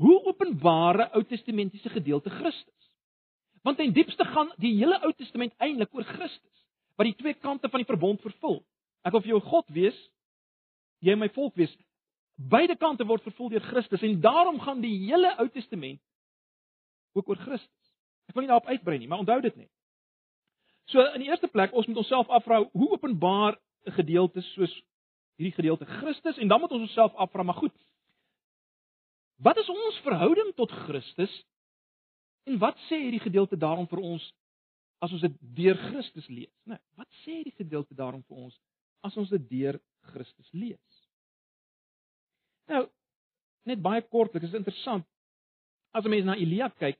hoe 0.01 0.17
openbare 0.29 1.09
Ou 1.17 1.23
Testamentiese 1.25 1.89
gedeelte 1.89 2.29
Christus. 2.29 2.86
Want 3.63 3.79
in 3.79 3.93
diepste 3.93 4.25
gaan 4.25 4.51
die 4.57 4.75
hele 4.77 4.99
Ou 5.05 5.13
Testament 5.13 5.53
eintlik 5.57 5.93
oor 5.95 6.03
Christus, 6.03 6.63
wat 6.95 7.09
die 7.09 7.15
twee 7.15 7.33
kante 7.33 7.69
van 7.69 7.81
die 7.81 7.89
verbond 7.89 8.21
vervul. 8.21 8.61
Ek 9.05 9.13
wil 9.15 9.23
vir 9.23 9.35
jou 9.35 9.41
God 9.49 9.69
wees, 9.73 9.97
jy 11.05 11.15
my 11.15 11.29
volk 11.35 11.55
wees. 11.59 11.73
Beide 12.37 12.75
kante 12.77 13.05
word 13.07 13.25
vervul 13.25 13.49
deur 13.53 13.65
Christus 13.71 14.03
en 14.05 14.19
daarom 14.21 14.59
gaan 14.61 14.81
die 14.81 14.93
hele 15.07 15.33
Ou 15.41 15.47
Testament 15.49 16.01
ook 17.17 17.29
oor 17.29 17.41
Christus. 17.41 17.91
Ek 18.29 18.35
wil 18.35 18.45
nie 18.45 18.51
daarop 18.51 18.69
uitbrei 18.69 18.99
nie, 18.99 19.07
maar 19.09 19.23
onthou 19.23 19.39
dit 19.41 19.55
net. 19.55 19.71
So 20.91 21.03
in 21.15 21.23
die 21.23 21.31
eerste 21.31 21.49
plek, 21.51 21.73
ons 21.75 21.87
moet 21.89 21.99
onsself 22.03 22.29
afvra 22.31 22.61
hoe 22.71 22.89
openbaar 22.93 23.57
'n 23.87 23.91
gedeelte 23.91 24.41
soos 24.53 24.73
hierdie 25.37 25.55
gedeelte 25.55 25.85
Christus 25.85 26.37
en 26.37 26.47
dan 26.47 26.59
moet 26.59 26.71
ons 26.71 26.87
onsself 26.87 27.15
afvra, 27.15 27.43
maar 27.43 27.55
goed. 27.55 27.75
Wat 29.37 29.57
is 29.57 29.69
ons 29.69 29.99
verhouding 30.03 30.53
tot 30.55 30.71
Christus? 30.71 31.43
En 32.47 32.59
wat 32.63 32.77
sê 32.87 33.01
hierdie 33.03 33.23
gedeelte 33.23 33.57
daarom 33.59 33.87
vir 33.91 33.99
ons 33.99 34.25
as 35.03 35.11
ons 35.13 35.21
dit 35.21 35.33
deur 35.57 35.77
Christus 35.89 36.27
lees? 36.31 36.53
Nee, 36.65 36.79
wat 36.99 37.09
sê 37.23 37.39
hierdie 37.39 37.57
gedeelte 37.57 37.95
daarom 37.95 38.23
vir 38.29 38.45
ons 38.47 38.55
as 39.05 39.17
ons 39.19 39.29
dit 39.29 39.49
deur 39.49 39.79
Christus 40.13 40.47
lees? 40.55 41.01
Nou, 42.71 42.85
net 43.67 43.83
baie 43.83 44.03
kortlik, 44.07 44.47
is 44.47 44.55
interessant. 44.55 45.05
As 45.91 46.05
'n 46.05 46.09
mens 46.09 46.25
na 46.25 46.35
Elia 46.35 46.69
kyk, 46.69 46.99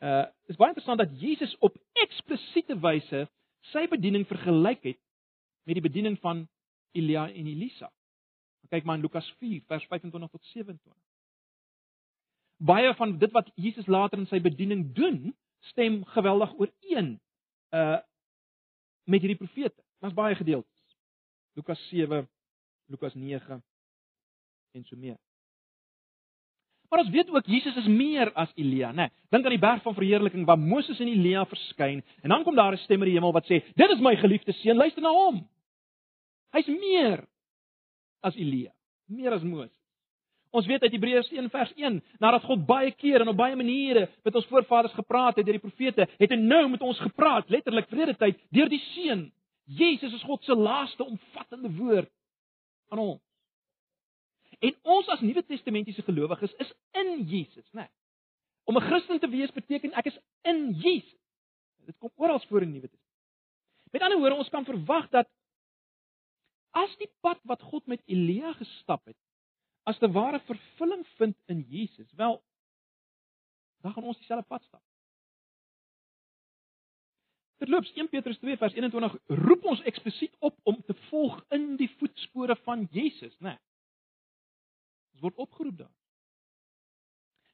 uh 0.00 0.26
is 0.48 0.56
baie 0.56 0.72
interessant 0.72 1.00
dat 1.00 1.20
Jesus 1.20 1.56
op 1.60 1.76
eksplisiete 2.04 2.76
wyse 2.80 3.26
sy 3.72 3.86
bediening 3.88 4.26
vergelyk 4.28 4.82
het 4.84 5.00
met 5.64 5.74
die 5.74 5.88
bediening 5.88 6.18
van 6.20 6.48
Elia 6.92 7.28
en 7.28 7.46
Elisa. 7.46 7.90
Kyk 8.70 8.84
maar 8.84 8.96
in 8.96 9.02
Lukas 9.02 9.28
4 9.40 9.62
vers 9.68 9.86
25 9.86 10.30
tot 10.30 10.44
27. 10.52 11.03
Baie 12.64 12.94
van 12.96 13.18
dit 13.18 13.32
wat 13.32 13.50
Jesus 13.60 13.86
later 13.86 14.18
in 14.18 14.28
sy 14.30 14.40
bediening 14.40 14.86
doen, 14.96 15.34
stem 15.72 16.02
geweldig 16.16 16.54
ooreen 16.58 17.16
uh 17.74 18.00
met 19.04 19.20
hierdie 19.20 19.36
profete. 19.36 19.82
Daar's 20.00 20.14
baie 20.16 20.34
gedeeltes. 20.34 20.96
Lukas 21.52 21.88
7, 21.88 22.24
Lukas 22.88 23.14
9 23.14 23.62
en 24.72 24.84
so 24.84 24.96
meer. 24.96 25.18
Maar 26.88 27.02
ons 27.04 27.10
weet 27.10 27.30
ook 27.30 27.46
Jesus 27.46 27.76
is 27.76 27.86
meer 27.86 28.32
as 28.32 28.52
Elia, 28.54 28.92
né? 28.92 28.94
Nee, 28.94 29.10
Dink 29.28 29.44
aan 29.44 29.50
die 29.50 29.58
berg 29.58 29.82
van 29.82 29.94
verheerliking 29.94 30.46
waar 30.46 30.58
Moses 30.58 31.00
en 31.00 31.08
Elia 31.08 31.44
verskyn 31.46 32.04
en 32.22 32.28
dan 32.28 32.44
kom 32.44 32.54
daar 32.54 32.72
'n 32.72 32.84
stem 32.86 33.02
uit 33.02 33.10
die 33.10 33.16
hemel 33.18 33.32
wat 33.32 33.44
sê: 33.44 33.60
"Dit 33.74 33.90
is 33.90 34.00
my 34.00 34.16
geliefde 34.16 34.52
seun, 34.52 34.76
luister 34.76 35.02
na 35.02 35.10
hom." 35.10 35.48
Hy's 36.52 36.66
meer 36.66 37.26
as 38.20 38.36
Elia, 38.36 38.72
meer 39.04 39.32
as 39.32 39.42
Moses. 39.42 39.83
Ons 40.54 40.68
weet 40.70 40.84
uit 40.86 40.92
Hebreërs 40.94 41.32
1 41.34 41.48
vers 41.50 41.72
1, 41.74 41.96
nadat 42.22 42.44
God 42.46 42.62
baie 42.66 42.92
keer 42.94 43.24
en 43.24 43.32
op 43.32 43.38
baie 43.38 43.56
maniere 43.58 44.06
met 44.22 44.36
ons 44.38 44.46
voorvaders 44.46 44.94
gepraat 44.94 45.40
het 45.40 45.46
deur 45.48 45.56
die 45.58 45.64
profete, 45.64 46.06
het 46.20 46.30
hy 46.30 46.38
nou 46.38 46.68
met 46.70 46.84
ons 46.86 47.00
gepraat, 47.02 47.50
letterlik 47.50 47.88
vrede 47.90 48.14
tyd, 48.20 48.38
deur 48.54 48.70
die 48.70 48.82
seun. 48.92 49.26
Jesus 49.66 50.14
is 50.14 50.22
God 50.28 50.44
se 50.46 50.54
laaste 50.54 51.02
omvattende 51.02 51.72
woord 51.74 52.10
aan 52.92 53.02
ons. 53.02 53.22
En 54.62 54.76
ons 54.94 55.10
as 55.10 55.24
Nuwe 55.24 55.42
Testamentiese 55.42 56.04
gelowiges 56.06 56.54
is 56.62 56.70
in 57.02 57.16
Jesus, 57.26 57.66
né? 57.72 57.88
Nee. 57.88 57.90
Om 58.64 58.78
'n 58.78 58.86
Christen 58.86 59.20
te 59.20 59.28
wees 59.28 59.52
beteken 59.52 59.92
ek 59.92 60.06
is 60.06 60.18
in 60.42 60.72
Jesus. 60.72 61.20
Dit 61.84 61.98
kom 61.98 62.10
oral 62.16 62.40
voor 62.48 62.62
in 62.62 62.72
die 62.72 62.78
Nuwe 62.78 62.88
Testament. 62.88 63.12
Met 63.90 64.02
ander 64.02 64.18
woorde, 64.18 64.36
ons 64.36 64.48
kan 64.48 64.64
verwag 64.64 65.08
dat 65.10 65.28
as 66.70 66.96
die 66.96 67.10
pad 67.20 67.38
wat 67.42 67.62
God 67.62 67.86
met 67.86 68.02
Elia 68.06 68.52
gestap 68.52 69.04
het, 69.04 69.16
as 69.84 69.98
te 70.00 70.10
ware 70.10 70.40
vervulling 70.48 71.06
vind 71.16 71.36
in 71.52 71.60
Jesus, 71.68 72.12
wel 72.12 72.42
dan 73.84 73.92
gaan 73.92 74.04
ons 74.08 74.18
dieselfde 74.18 74.46
pad 74.48 74.62
stap. 74.64 74.82
Terloops 77.60 77.92
1 77.92 78.08
Petrus 78.08 78.38
2 78.38 78.56
vers 78.56 78.74
21 78.74 79.16
roep 79.26 79.64
ons 79.64 79.82
eksplisiet 79.82 80.32
op 80.38 80.56
om 80.62 80.80
te 80.86 80.94
volg 81.08 81.36
in 81.48 81.74
die 81.76 81.90
voetspore 81.98 82.56
van 82.64 82.88
Jesus, 82.90 83.36
né? 83.38 83.54
Nee. 83.54 83.60
Ons 85.14 85.22
word 85.22 85.42
opgeroep 85.44 85.76
daar. 85.84 85.92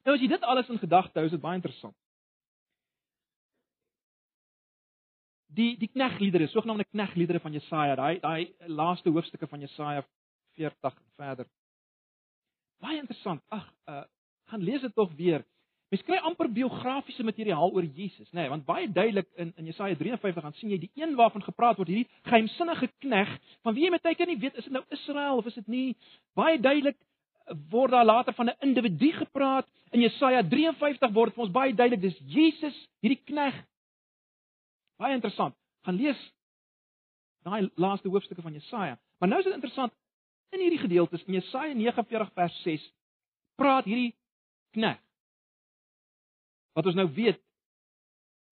Nou 0.07 0.15
as 0.15 0.23
jy 0.23 0.31
dit 0.31 0.47
alles 0.49 0.71
in 0.73 0.81
gedagte 0.81 1.19
hou, 1.19 1.27
is 1.27 1.35
dit 1.35 1.43
baie 1.43 1.59
interessant. 1.59 1.95
Die 5.51 5.75
die 5.77 5.91
knegliedere, 5.91 6.47
sogenaamde 6.47 6.87
knegliedere 6.89 7.43
van 7.43 7.53
Jesaja, 7.53 7.95
daai 7.99 8.19
daai 8.23 8.71
laaste 8.71 9.11
hoofstukke 9.11 9.51
van 9.51 9.67
Jesaja 9.67 10.05
40 10.57 10.95
en 10.95 11.11
verder. 11.19 11.51
Baie 12.81 12.99
interessant. 12.99 13.43
Ag, 13.49 13.69
uh 13.89 14.03
gaan 14.51 14.63
lees 14.67 14.81
dit 14.83 14.91
tog 14.95 15.13
weer. 15.15 15.45
Mens 15.91 16.01
kry 16.03 16.17
amper 16.27 16.49
biografiese 16.51 17.23
materiaal 17.23 17.71
oor 17.71 17.83
Jesus, 17.83 18.27
nê, 18.31 18.41
nee, 18.41 18.49
want 18.51 18.65
baie 18.67 18.89
duidelik 18.91 19.29
in 19.39 19.53
in 19.59 19.69
Jesaja 19.69 19.95
53 19.95 20.43
gaan 20.43 20.57
sien 20.59 20.73
jy 20.73 20.79
die 20.81 20.91
een 20.99 21.15
waarvan 21.19 21.43
gepraat 21.43 21.79
word, 21.79 21.87
hierdie 21.91 22.09
geheimsinnige 22.27 22.89
knegg, 23.03 23.31
van 23.63 23.75
wie 23.75 23.85
jy 23.85 23.91
met 23.91 24.03
tyd 24.03 24.23
nie 24.27 24.37
weet 24.41 24.59
is 24.59 24.67
dit 24.67 24.75
nou 24.75 24.83
Israel 24.95 25.39
of 25.39 25.47
is 25.47 25.55
dit 25.59 25.71
nie. 25.71 25.95
Baie 26.35 26.59
duidelik 26.59 26.99
word 27.71 27.95
daar 27.95 28.07
later 28.07 28.35
van 28.35 28.49
'n 28.49 28.59
individu 28.67 29.11
gepraat. 29.11 29.67
In 29.91 30.01
Jesaja 30.01 30.43
53 30.43 31.11
word 31.11 31.33
vir 31.33 31.43
ons 31.43 31.51
baie 31.51 31.73
duidelik 31.73 32.01
dis 32.01 32.19
Jesus, 32.25 32.87
hierdie 32.99 33.23
knegg. 33.25 33.55
Baie 34.97 35.13
interessant. 35.13 35.55
Gaan 35.83 35.95
lees 35.95 36.19
daai 37.43 37.69
laaste 37.75 38.07
hoofstukke 38.07 38.41
van 38.41 38.53
Jesaja. 38.53 38.99
Maar 39.19 39.29
nou 39.29 39.39
is 39.39 39.45
dit 39.45 39.53
interessant 39.53 39.93
in 40.51 40.63
hierdie 40.63 40.81
gedeeltes 40.81 41.23
in 41.27 41.39
Jesaja 41.39 41.73
49 41.77 42.33
vers 42.35 42.57
6 42.65 42.83
praat 43.59 43.87
hierdie 43.87 44.13
knegg 44.75 44.99
wat 46.75 46.87
ons 46.87 46.95
nou 46.95 47.07
weet 47.15 47.39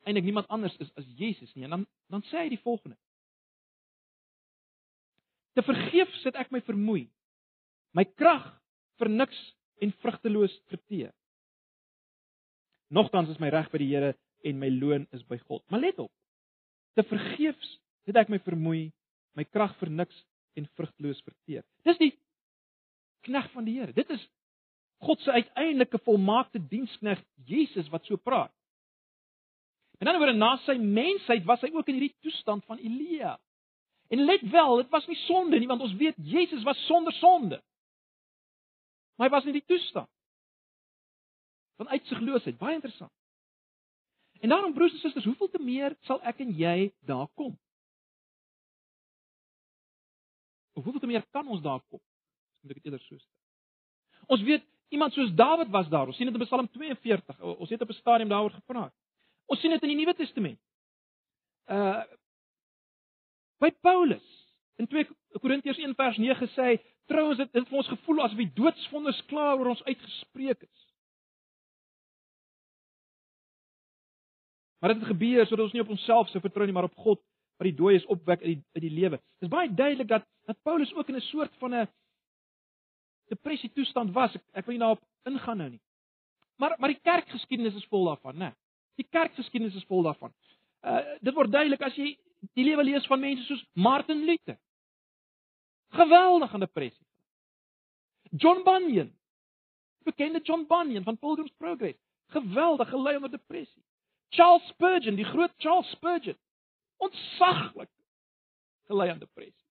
eintlik 0.07 0.25
niemand 0.25 0.49
anders 0.49 0.75
is 0.83 0.89
as 0.99 1.07
Jesus 1.19 1.53
nie. 1.53 1.63
En 1.67 1.77
dan 1.77 1.85
dan 2.09 2.23
sê 2.31 2.43
hy 2.43 2.49
die 2.49 2.63
volgende: 2.63 2.97
Te 5.53 5.63
vergeef 5.65 6.13
sit 6.23 6.37
ek 6.39 6.51
my 6.51 6.61
vermoei. 6.65 7.07
My 7.93 8.05
krag 8.05 8.47
vir 9.01 9.09
niks 9.09 9.37
en 9.81 9.93
vrugteloos 10.01 10.55
verteer. 10.69 11.11
Nogtans 12.89 13.29
is 13.29 13.39
my 13.41 13.51
reg 13.53 13.69
by 13.71 13.81
die 13.81 13.89
Here 13.91 14.15
en 14.45 14.59
my 14.59 14.69
loon 14.73 15.05
is 15.13 15.23
by 15.29 15.37
God. 15.45 15.63
Maar 15.69 15.83
let 15.85 15.99
op. 15.99 16.11
Te 16.97 17.05
vergeefs 17.05 17.75
het 18.09 18.17
ek 18.17 18.31
my 18.33 18.39
vermoei, 18.41 18.89
my 19.37 19.45
krag 19.45 19.75
vir 19.81 19.91
niks 19.93 20.23
en 20.59 20.69
vrugteloos 20.77 21.21
verteer. 21.25 21.63
Dis 21.87 21.99
die 22.01 22.13
knegg 23.27 23.49
van 23.55 23.67
die 23.67 23.77
Here. 23.79 23.95
Dit 23.95 24.09
is 24.13 24.23
God 25.03 25.21
se 25.23 25.31
uiteindelike 25.31 25.99
volmaakte 26.03 26.59
diensknegg 26.59 27.21
Jesus 27.47 27.87
wat 27.89 28.05
so 28.05 28.19
praat. 28.19 28.51
En 29.99 30.07
dan 30.07 30.19
oor 30.19 30.33
na 30.35 30.55
sy 30.63 30.75
mensheid 30.79 31.45
was 31.47 31.63
hy 31.63 31.71
ook 31.75 31.87
in 31.91 31.99
hierdie 31.99 32.15
toestand 32.23 32.65
van 32.67 32.79
Elia. 32.79 33.37
En 34.09 34.23
let 34.25 34.43
wel, 34.51 34.83
dit 34.83 34.91
was 34.91 35.07
nie 35.07 35.19
sonde 35.25 35.59
nie 35.59 35.67
want 35.69 35.83
ons 35.85 35.95
weet 35.99 36.19
Jesus 36.23 36.63
was 36.67 36.79
sonder 36.87 37.13
sonde. 37.19 37.59
Maar 39.15 39.27
hy 39.27 39.35
was 39.35 39.47
in 39.51 39.57
die 39.59 39.65
toestand 39.67 40.09
van 41.79 41.91
uitsigloosheid, 41.95 42.57
baie 42.59 42.75
interessant. 42.75 43.11
En 44.43 44.51
daarom 44.51 44.73
broers 44.73 44.91
en 44.91 44.99
susters, 44.99 45.25
hoeveel 45.25 45.49
te 45.49 45.61
meer 45.63 45.95
sal 46.07 46.19
ek 46.27 46.41
en 46.43 46.51
jy 46.55 46.89
daar 47.07 47.27
kom? 47.39 47.53
Of 50.79 50.87
hoeveel 50.87 51.03
te 51.03 51.11
meer 51.11 51.25
kan 51.35 51.47
ons 51.47 51.61
daar 51.61 51.81
kom? 51.91 52.01
Moet 52.63 52.75
ek 52.75 52.81
dit 52.81 52.89
eerder 52.89 53.03
so 53.03 53.17
stel. 53.19 53.35
Ons 54.35 54.45
weet 54.47 54.65
iemand 54.95 55.13
soos 55.13 55.33
Dawid 55.35 55.71
was 55.73 55.89
daar. 55.91 56.07
Ons 56.07 56.17
sien 56.17 56.29
dit 56.29 56.35
in 56.35 56.45
Psalm 56.47 56.69
42. 56.71 57.39
Ons 57.55 57.69
het 57.69 57.81
op 57.81 57.89
'n 57.89 57.99
stadium 57.99 58.29
daaroor 58.31 58.55
gepraat. 58.55 58.93
Ons 59.45 59.59
sien 59.59 59.71
dit 59.71 59.83
in 59.83 59.91
die 59.93 59.99
Nuwe 59.99 60.15
Testament. 60.15 60.59
Uh 61.67 62.03
by 63.59 63.71
Paulus 63.83 64.23
in 64.79 64.87
2 64.87 65.07
Korintiërs 65.43 65.77
1 65.77 65.95
vers 65.95 66.17
9 66.17 66.47
sê 66.55 66.63
hy 66.63 66.75
Trouwens 67.09 67.39
dit 67.41 67.55
het 67.57 67.65
vir 67.65 67.77
ons 67.81 67.89
gevoel 67.89 68.21
asof 68.21 68.37
die 68.37 68.51
doodsvonnis 68.53 69.23
klaar 69.31 69.57
oor 69.57 69.71
ons 69.71 69.81
uitgespreek 69.87 70.61
is. 70.61 70.83
Maar 74.79 74.93
dit 74.93 75.01
het 75.01 75.09
gebeur 75.09 75.47
sodat 75.47 75.65
ons 75.65 75.73
nie 75.73 75.81
op 75.81 75.89
onsself 75.95 76.29
sou 76.29 76.41
vertrou 76.43 76.67
nie, 76.67 76.75
maar 76.75 76.87
op 76.87 77.01
God 77.01 77.21
wat 77.59 77.67
die 77.67 77.75
dooies 77.75 78.05
opwek 78.07 78.41
uit 78.41 78.53
die 78.53 78.61
uit 78.77 78.83
die 78.85 78.93
lewe. 78.95 79.19
Dit 79.19 79.49
is 79.49 79.51
baie 79.51 79.73
duidelik 79.73 80.07
dat 80.07 80.25
dat 80.47 80.61
Paulus 80.63 80.93
ook 80.95 81.09
in 81.11 81.15
'n 81.15 81.27
soort 81.27 81.55
van 81.59 81.75
'n 81.75 81.87
depressie 83.27 83.71
toestand 83.73 84.13
was. 84.13 84.35
Ek, 84.35 84.43
ek 84.53 84.65
wil 84.65 84.73
nie 84.73 84.79
daarop 84.79 85.03
ingaan 85.23 85.57
nou 85.57 85.69
nie. 85.69 85.81
Maar 86.57 86.75
maar 86.79 86.89
die 86.89 87.01
kerkgeskiedenis 87.01 87.75
is 87.75 87.85
vol 87.85 88.05
daarvan, 88.05 88.35
né? 88.35 88.53
Die 88.95 89.07
kerkgeskiedenis 89.09 89.75
is 89.75 89.85
vol 89.85 90.03
daarvan. 90.03 90.33
Uh 90.83 91.03
dit 91.21 91.33
word 91.33 91.51
duidelik 91.51 91.81
as 91.81 91.95
jy 91.95 92.17
die 92.53 92.63
lewe 92.63 92.83
lees 92.83 93.07
van 93.07 93.19
mense 93.19 93.43
soos 93.43 93.65
Martin 93.73 94.25
Luther. 94.25 94.57
Geweldige 95.89 96.59
depressie. 96.59 97.05
John 98.31 98.63
Bunyan. 98.63 99.11
Bekende 100.03 100.39
John 100.41 100.65
Bunyan 100.67 101.03
van 101.03 101.17
Pilgrim's 101.17 101.53
Progress. 101.57 101.97
Geweldig 102.27 102.89
gelei 102.89 103.15
onder 103.15 103.31
depressie. 103.31 103.83
Charles 104.29 104.67
Spurgeon, 104.67 105.15
die 105.15 105.25
groot 105.25 105.51
Charles 105.57 105.89
Spurgeon. 105.89 106.37
Ontsaglik 106.99 107.91
gelei 108.89 109.09
aan 109.11 109.21
depressie. 109.21 109.67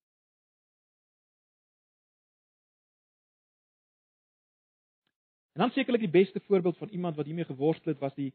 En 5.52 5.64
dan 5.64 5.72
sekerlik 5.74 6.00
die 6.00 6.16
beste 6.20 6.40
voorbeeld 6.40 6.76
van 6.76 6.88
iemand 6.88 7.16
wat 7.16 7.26
hiermee 7.26 7.44
geworstel 7.44 7.92
het 7.92 8.00
was 8.00 8.14
die 8.14 8.32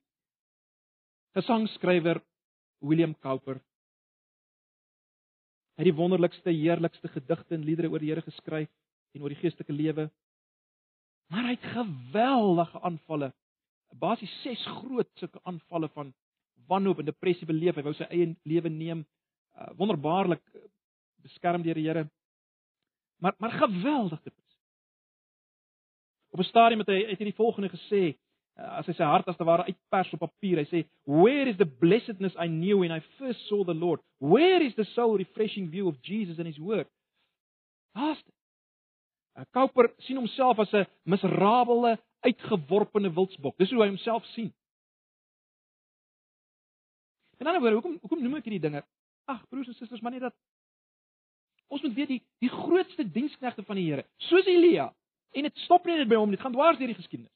gesangskrywer 1.34 2.20
William 2.84 3.16
Cowper. 3.20 3.62
Hy 5.74 5.82
het 5.82 5.90
die 5.90 5.98
wonderlikste, 5.98 6.52
heerlikste 6.52 7.08
gedigte 7.08 7.56
en 7.56 7.64
liedere 7.64 7.90
oor 7.90 8.04
die 8.04 8.12
Here 8.12 8.22
geskryf 8.22 8.70
en 9.16 9.24
oor 9.24 9.32
die 9.34 9.40
geestelike 9.40 9.74
lewe. 9.74 10.10
Maar 11.32 11.48
hy 11.48 11.56
het 11.56 11.72
geweldige 11.74 12.82
aanvalle. 12.86 13.32
Basies 13.98 14.34
ses 14.42 14.66
groot 14.82 15.10
sulke 15.18 15.40
aanvalle 15.50 15.90
van 15.96 16.12
wanhoop 16.68 17.00
en 17.00 17.06
depressie 17.06 17.48
beleef. 17.48 17.76
Hy 17.76 17.86
wou 17.86 17.94
sy 17.98 18.08
eie 18.10 18.36
lewe 18.44 18.70
neem. 18.70 19.06
Uh, 19.54 19.70
wonderbaarlik 19.78 20.42
beskerm 21.24 21.64
deur 21.64 21.80
die 21.80 21.88
Here. 21.88 22.08
Maar 23.22 23.36
maar 23.38 23.52
geweldig 23.52 24.22
depressie. 24.22 24.60
Op 26.34 26.40
'n 26.40 26.44
stadium 26.44 26.80
het 26.80 26.88
hy 26.88 27.06
het 27.10 27.20
hy 27.20 27.26
die 27.26 27.42
volgende 27.42 27.70
gesê 27.70 28.18
uh, 28.58 28.78
as 28.80 28.88
hy 28.88 28.94
sy 28.94 29.04
hart 29.04 29.28
as 29.28 29.38
te 29.38 29.44
ware 29.44 29.64
uitpers 29.64 30.14
op 30.14 30.20
papier. 30.20 30.58
Hy 30.58 30.66
sê, 30.66 30.86
"Where 31.06 31.50
is 31.50 31.58
the 31.58 31.66
blessedness 31.66 32.36
I 32.36 32.48
knew 32.48 32.80
when 32.80 32.92
I 32.92 33.00
first 33.18 33.48
saw 33.48 33.64
the 33.64 33.74
Lord? 33.74 34.02
Where 34.20 34.64
is 34.64 34.76
the 34.76 34.86
soul 34.86 35.18
refreshing 35.18 35.70
view 35.70 35.88
of 35.88 36.02
Jesus 36.02 36.38
and 36.38 36.48
his 36.48 36.60
word?" 36.60 36.88
Haast. 37.96 38.26
Cowper 39.52 39.94
sien 40.00 40.18
homself 40.18 40.60
as 40.60 40.74
'n 40.74 40.86
miserabele, 41.04 42.00
uitgeworpene 42.20 43.14
wildsbok. 43.14 43.58
Dis 43.58 43.72
hoe 43.72 43.82
hy 43.82 43.88
homself 43.88 44.26
sien. 44.26 44.54
En 47.44 47.52
dan 47.52 47.64
oor 47.64 47.72
hoekom 47.72 47.98
hoekom 48.00 48.22
noem 48.24 48.38
ek 48.40 48.46
hierdie 48.48 48.64
dinge? 48.64 48.80
Ag, 49.28 49.42
broers 49.52 49.68
en 49.68 49.76
susters, 49.76 50.02
maar 50.02 50.14
net 50.16 50.24
dat 50.24 50.36
ons 51.68 51.82
moet 51.84 51.96
weet 51.98 52.12
die 52.14 52.22
die 52.40 52.52
grootste 52.52 53.04
diensknegte 53.04 53.66
van 53.68 53.76
die 53.76 53.90
Here, 53.90 54.06
soos 54.30 54.48
Elia, 54.48 54.86
en 55.36 55.48
dit 55.50 55.64
stop 55.66 55.84
nie 55.90 55.98
net 56.00 56.08
by 56.08 56.20
hom 56.22 56.32
nie, 56.32 56.38
dit 56.38 56.46
gaan 56.46 56.56
dwars 56.56 56.80
deur 56.80 56.88
die 56.88 56.96
geskiedenis. 56.96 57.34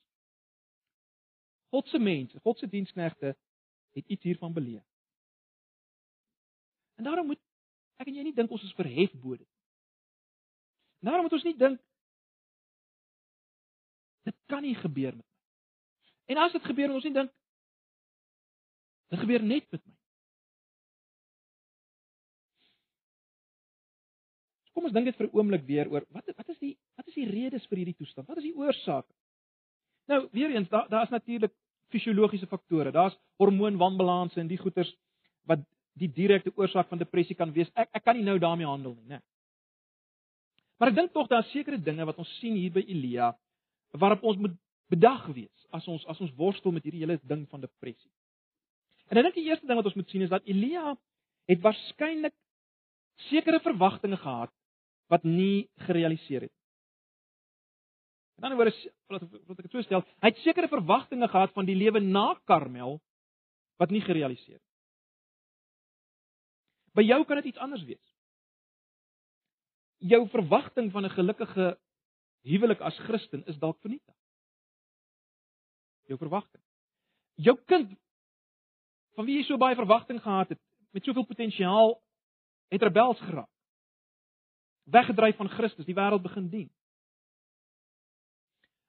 God 1.76 1.92
se 1.92 2.00
mense, 2.00 2.40
God 2.40 2.60
se 2.60 2.70
diensknegte 2.72 3.34
het 3.98 4.08
iets 4.08 4.24
hiervan 4.24 4.54
beleef. 4.56 4.86
En 6.96 7.04
daarom 7.04 7.28
moet 7.34 7.44
ek 8.00 8.08
en 8.08 8.22
jy 8.22 8.30
nie 8.30 8.36
dink 8.38 8.54
ons 8.54 8.64
is 8.64 8.78
verhef 8.78 9.12
bo 9.20 9.36
dit. 9.36 9.50
Daarom 11.04 11.28
moet 11.28 11.36
ons 11.36 11.50
nie 11.50 11.58
dink 11.58 11.84
dit 14.28 14.40
kan 14.48 14.64
nie 14.64 14.76
gebeur 14.76 15.16
met 15.16 15.26
my. 15.26 15.36
En 16.32 16.44
as 16.48 16.56
dit 16.56 16.64
gebeur, 16.64 16.92
moet 16.92 17.02
ons 17.02 17.12
nie 17.12 17.16
dink 17.20 17.36
dit 19.12 19.20
gebeur 19.20 19.44
net 19.44 19.68
met 19.72 19.84
my. 19.84 19.97
Kom 24.78 24.86
ons 24.86 24.94
dink 24.94 25.08
net 25.10 25.16
vir 25.18 25.26
'n 25.26 25.34
oomblik 25.34 25.64
weer 25.66 25.88
oor 25.90 26.04
wat 26.14 26.28
wat 26.38 26.50
is 26.54 26.60
die 26.62 26.76
wat 26.94 27.08
is 27.10 27.16
die 27.18 27.26
redes 27.26 27.66
vir 27.66 27.80
hierdie 27.82 27.98
toestand? 27.98 28.28
Wat 28.28 28.38
is 28.38 28.46
die 28.46 28.54
oorsake? 28.54 29.10
Nou, 30.08 30.28
weer 30.32 30.52
eens, 30.54 30.70
daar 30.70 30.86
daar's 30.88 31.10
natuurlik 31.10 31.52
fisiologiese 31.90 32.46
faktore. 32.46 32.92
Daar's 32.92 33.18
hormoonwanbalanse 33.42 34.40
en 34.40 34.48
die 34.48 34.60
goeters 34.62 34.94
wat 35.50 35.66
die 35.98 36.12
direkte 36.14 36.54
oorsaak 36.56 36.90
van 36.90 37.02
depressie 37.02 37.36
kan 37.36 37.52
wees. 37.56 37.72
Ek 37.74 37.90
ek 37.92 38.04
kan 38.04 38.16
nie 38.16 38.24
nou 38.24 38.38
daarmee 38.38 38.70
handel 38.70 38.94
nie, 38.94 39.16
né? 39.16 39.20
Maar 40.78 40.90
ek 40.90 40.96
dink 40.96 41.14
tog 41.14 41.28
daar's 41.28 41.50
sekere 41.52 41.82
dinge 41.82 42.06
wat 42.06 42.18
ons 42.22 42.38
sien 42.38 42.54
hier 42.54 42.72
by 42.72 42.86
Elia 42.86 43.34
waarop 43.98 44.24
ons 44.24 44.38
moet 44.38 44.54
bedag 44.94 45.26
wees 45.34 45.66
as 45.74 45.88
ons 45.88 46.06
as 46.06 46.22
ons 46.22 46.36
worstel 46.38 46.72
met 46.72 46.84
hierdie 46.84 47.02
hele 47.02 47.18
ding 47.24 47.48
van 47.50 47.66
depressie. 47.66 48.12
En 49.10 49.18
ek 49.18 49.24
dink 49.24 49.40
die 49.42 49.48
eerste 49.50 49.66
ding 49.66 49.80
wat 49.80 49.90
ons 49.90 49.98
moet 49.98 50.10
sien 50.14 50.22
is 50.22 50.30
dat 50.30 50.46
Elia 50.46 50.94
het 51.50 51.64
waarskynlik 51.66 52.36
sekere 53.32 53.60
verwagtinge 53.64 54.22
gehad 54.22 54.54
wat 55.08 55.24
nie 55.24 55.70
gerealiseer 55.88 56.48
het. 56.48 56.54
In 58.38 58.44
ander 58.44 58.60
woorde, 58.60 58.92
wat 59.10 59.24
wat 59.48 59.66
ek 59.66 59.72
so 59.74 59.82
stel, 59.82 60.04
hy 60.22 60.30
het 60.30 60.44
sekere 60.44 60.70
verwagtinge 60.70 61.30
gehad 61.32 61.54
van 61.56 61.66
die 61.66 61.78
lewe 61.78 62.02
na 62.04 62.36
Karmel 62.46 63.00
wat 63.82 63.94
nie 63.94 64.04
gerealiseer 64.04 64.60
het. 64.60 64.66
By 66.98 67.06
jou 67.06 67.24
kan 67.26 67.42
dit 67.42 67.52
iets 67.52 67.62
anders 67.62 67.86
wees. 67.86 68.04
Jou 70.06 70.28
verwagting 70.30 70.92
van 70.92 71.06
'n 71.06 71.16
gelukkige 71.18 71.78
huwelik 72.46 72.82
as 72.82 72.98
Christen 73.08 73.46
is 73.46 73.58
dalk 73.58 73.80
vernietig. 73.82 74.16
Jou 76.06 76.18
verwagting. 76.18 76.62
Jou 77.36 77.58
kind 77.66 77.98
van 79.16 79.26
wie 79.26 79.38
jy 79.38 79.44
so 79.44 79.58
baie 79.58 79.76
verwagting 79.76 80.22
gehad 80.22 80.50
het, 80.50 80.62
met 80.92 81.04
soveel 81.04 81.26
potensiaal, 81.26 82.02
het 82.70 82.82
rebels 82.82 83.20
geraak 83.20 83.57
weggedryf 84.92 85.36
van 85.36 85.50
Christus, 85.50 85.86
die 85.86 85.96
wêreld 85.96 86.24
begin 86.24 86.50
dien. 86.50 86.70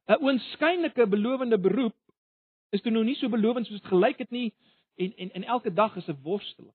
'n 0.08 0.22
Oënskynlike 0.24 1.06
belowende 1.06 1.58
beroep 1.58 1.96
is 2.70 2.80
toe 2.80 2.92
nou 2.92 3.04
nie 3.04 3.16
so 3.16 3.28
belovend 3.28 3.66
soos 3.66 3.80
dit 3.80 3.90
gelyk 3.90 4.18
het 4.18 4.30
nie 4.30 4.54
en 4.96 5.14
en 5.16 5.32
en 5.32 5.44
elke 5.44 5.72
dag 5.72 5.96
is 5.96 6.08
'n 6.08 6.22
worsteling. 6.22 6.74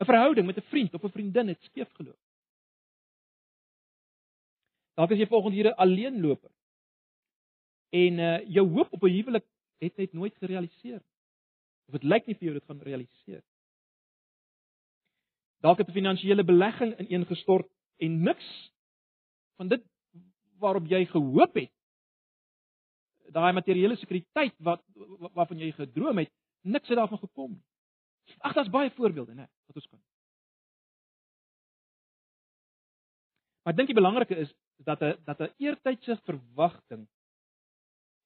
'n 0.00 0.04
Verhouding 0.04 0.46
met 0.46 0.56
'n 0.56 0.68
vriend 0.70 0.94
of 0.94 1.04
'n 1.04 1.16
vriendin 1.16 1.48
het 1.48 1.62
skeef 1.62 1.90
geloop. 1.92 2.18
Dalk 4.94 5.10
is 5.10 5.18
jy 5.18 5.26
volgens 5.26 5.54
hierde 5.54 5.76
alleenloper. 5.76 6.50
En 7.90 8.18
uh 8.18 8.38
jou 8.48 8.68
hoop 8.70 8.92
op 8.92 9.02
'n 9.02 9.16
huwelik 9.16 9.46
het 9.78 9.96
net 9.96 10.12
nooit 10.12 10.36
gerealiseer. 10.36 11.02
Of 11.86 11.92
dit 11.92 12.02
lyk 12.02 12.26
nie 12.26 12.34
vir 12.34 12.44
jou 12.44 12.54
dit 12.58 12.64
gaan 12.64 12.80
realiseer. 12.80 13.42
Dalk 15.64 15.78
het 15.78 15.88
'n 15.88 15.96
finansiële 15.96 16.44
belegging 16.44 16.98
ineengestort 16.98 17.68
en 17.96 18.22
niks 18.22 18.48
van 19.56 19.68
dit 19.68 19.82
waarop 20.58 20.86
jy 20.86 21.06
gehoop 21.06 21.54
het. 21.54 21.72
Daai 23.32 23.52
materiële 23.52 23.96
sekuriteit 23.96 24.54
wat 24.58 24.82
waarvan 25.32 25.58
jy 25.58 25.72
gedroom 25.72 26.18
het, 26.18 26.32
niks 26.60 26.88
het 26.88 26.96
daarvan 26.96 27.18
gekom 27.18 27.50
nie. 27.50 27.64
Ag, 28.38 28.52
daar's 28.52 28.70
baie 28.70 28.90
voorbeelde, 28.90 29.34
né, 29.34 29.48
wat 29.66 29.76
ons 29.76 29.88
kan. 29.88 30.02
Maar 33.62 33.72
ek 33.72 33.76
dink 33.76 33.88
die 33.88 34.00
belangrike 34.00 34.36
is 34.36 34.52
dat 34.76 35.00
'n 35.00 35.16
dat 35.24 35.40
'n 35.40 35.54
eertydse 35.56 36.20
verwagting 36.24 37.08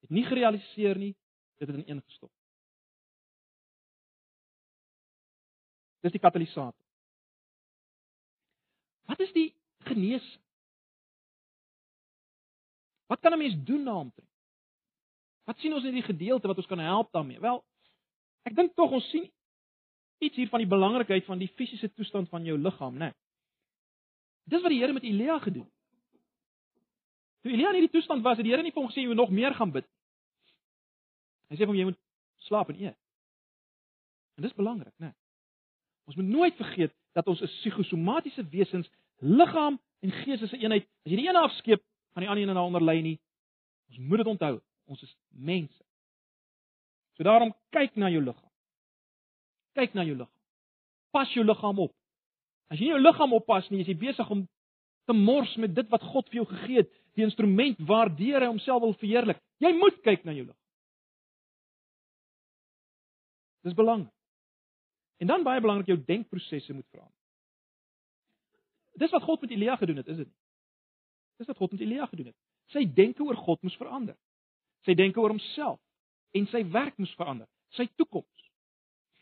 het 0.01 0.11
nie 0.11 0.25
gerealiseer 0.25 0.99
nie, 0.99 1.17
dit 1.59 1.69
het 1.69 1.77
ineengestort. 1.77 2.33
Dis 6.01 6.13
die 6.13 6.21
katalisator. 6.21 6.88
Wat 9.09 9.21
is 9.25 9.33
die 9.33 9.49
genees? 9.89 10.27
Wat 13.09 13.21
kan 13.21 13.33
'n 13.33 13.39
mens 13.39 13.57
doen 13.65 13.85
daaroor? 13.85 14.27
Wat 15.45 15.59
sien 15.59 15.73
ons 15.73 15.85
in 15.85 15.95
hierdie 15.95 16.13
gedeelte 16.15 16.47
wat 16.47 16.57
ons 16.57 16.67
kan 16.67 16.79
help 16.79 17.13
daarmee? 17.13 17.41
Wel, 17.41 17.65
ek 18.43 18.55
dink 18.55 18.75
tog 18.75 18.91
ons 18.91 19.11
sien 19.11 19.31
iets 20.19 20.37
hier 20.37 20.49
van 20.49 20.59
die 20.59 20.69
belangrikheid 20.69 21.25
van 21.25 21.39
die 21.39 21.49
fisiese 21.49 21.93
toestand 21.93 22.29
van 22.29 22.45
jou 22.45 22.59
liggaam, 22.59 22.95
né? 22.95 22.99
Nee. 22.99 23.15
Dis 24.45 24.63
wat 24.63 24.71
die 24.71 24.81
Here 24.81 24.93
met 24.93 25.03
Elia 25.03 25.39
gedoen 25.39 25.65
het. 25.65 25.73
Toe 27.41 27.53
Elia 27.53 27.69
in 27.69 27.75
hierdie 27.81 27.93
toestand 27.93 28.23
was, 28.23 28.37
het 28.37 28.45
die 28.45 28.53
Here 28.53 28.63
nie 28.63 28.73
vir 28.73 28.83
hom 28.83 28.91
gesê 28.91 29.05
jy 29.05 29.07
moet 29.07 29.21
nog 29.21 29.31
meer 29.31 29.55
gaan 29.55 29.73
bid. 29.73 29.87
Hy 31.49 31.57
sê 31.57 31.65
vir 31.65 31.73
hom 31.73 31.81
jy 31.81 31.89
moet 31.91 32.01
slaap 32.49 32.69
en 32.69 32.81
eet. 32.81 32.99
En 34.37 34.43
dis 34.43 34.57
belangrik, 34.57 34.95
né? 34.99 35.13
Nee. 35.13 35.17
Ons 36.09 36.17
moet 36.17 36.29
nooit 36.29 36.57
vergeet 36.57 36.95
dat 37.13 37.27
ons 37.27 37.41
'n 37.41 37.47
psigosomatiese 37.47 38.49
wesens, 38.49 38.91
liggaam 39.19 39.79
en 40.01 40.11
gees 40.11 40.43
is 40.43 40.53
'n 40.53 40.63
eenheid. 40.63 40.89
As 41.05 41.13
jy 41.13 41.17
die 41.17 41.29
een 41.29 41.37
afskeep, 41.37 41.83
gaan 42.13 42.23
die 42.23 42.29
ander 42.29 42.49
een 42.49 42.55
daaronder 42.55 42.83
lê 42.83 43.03
nie. 43.03 43.21
Ons 43.89 43.99
moet 43.99 44.19
dit 44.19 44.27
onthou. 44.27 44.61
Ons 44.87 45.03
is 45.03 45.17
mense. 45.29 45.85
So 47.17 47.23
daarom 47.23 47.55
kyk 47.71 47.97
na 47.97 48.11
jou 48.11 48.23
liggaam. 48.23 48.51
Kyk 49.73 49.95
na 49.95 50.05
jou 50.05 50.17
liggaam. 50.17 50.41
Pas 51.11 51.33
jou 51.35 51.45
liggaam 51.45 51.79
op. 51.79 51.95
As 52.69 52.79
jy 52.79 52.85
nie 52.85 52.95
jou 52.95 53.01
liggaam 53.01 53.33
oppas 53.33 53.69
nie, 53.71 53.81
is 53.81 53.87
jy 53.87 53.97
besig 53.97 54.31
om 54.31 54.49
te 55.05 55.13
mors 55.13 55.57
met 55.57 55.75
dit 55.75 55.89
wat 55.89 56.03
God 56.03 56.29
vir 56.29 56.43
jou 56.43 56.47
gegee 56.47 56.77
het, 56.77 56.91
die 57.17 57.25
instrument 57.25 57.79
waardeur 57.79 58.45
hy 58.45 58.51
homself 58.51 58.83
wil 58.85 58.95
verheerlik. 59.01 59.41
Jy 59.59 59.73
moet 59.73 60.03
kyk 60.05 60.25
na 60.25 60.33
jou 60.37 60.45
liggaam. 60.45 60.65
Dis 63.67 63.75
belangrik. 63.75 64.18
En 65.19 65.27
dan 65.27 65.43
baie 65.43 65.61
belangrik 65.61 65.87
jou 65.87 65.99
denkprosesse 66.05 66.75
moet 66.75 66.87
verander. 66.91 67.15
Dis 68.99 69.11
wat 69.11 69.23
God 69.23 69.41
met 69.41 69.51
Elia 69.51 69.77
gedoen 69.77 69.97
het, 69.97 70.07
is 70.07 70.17
dit? 70.17 70.31
Dis 71.39 71.47
wat 71.47 71.57
God 71.57 71.73
met 71.73 71.81
Elia 71.81 72.07
gedoen 72.07 72.27
het. 72.27 72.37
Sy 72.75 72.85
denke 72.95 73.23
oor 73.23 73.37
God 73.37 73.63
moes 73.63 73.77
verander. 73.79 74.17
Sy 74.87 74.95
denke 74.95 75.21
oor 75.21 75.35
homself 75.35 75.81
en 76.37 76.47
sy 76.51 76.61
werk 76.71 76.99
moes 77.01 77.15
verander, 77.17 77.49
sy 77.77 77.87
toekoms. 77.97 78.49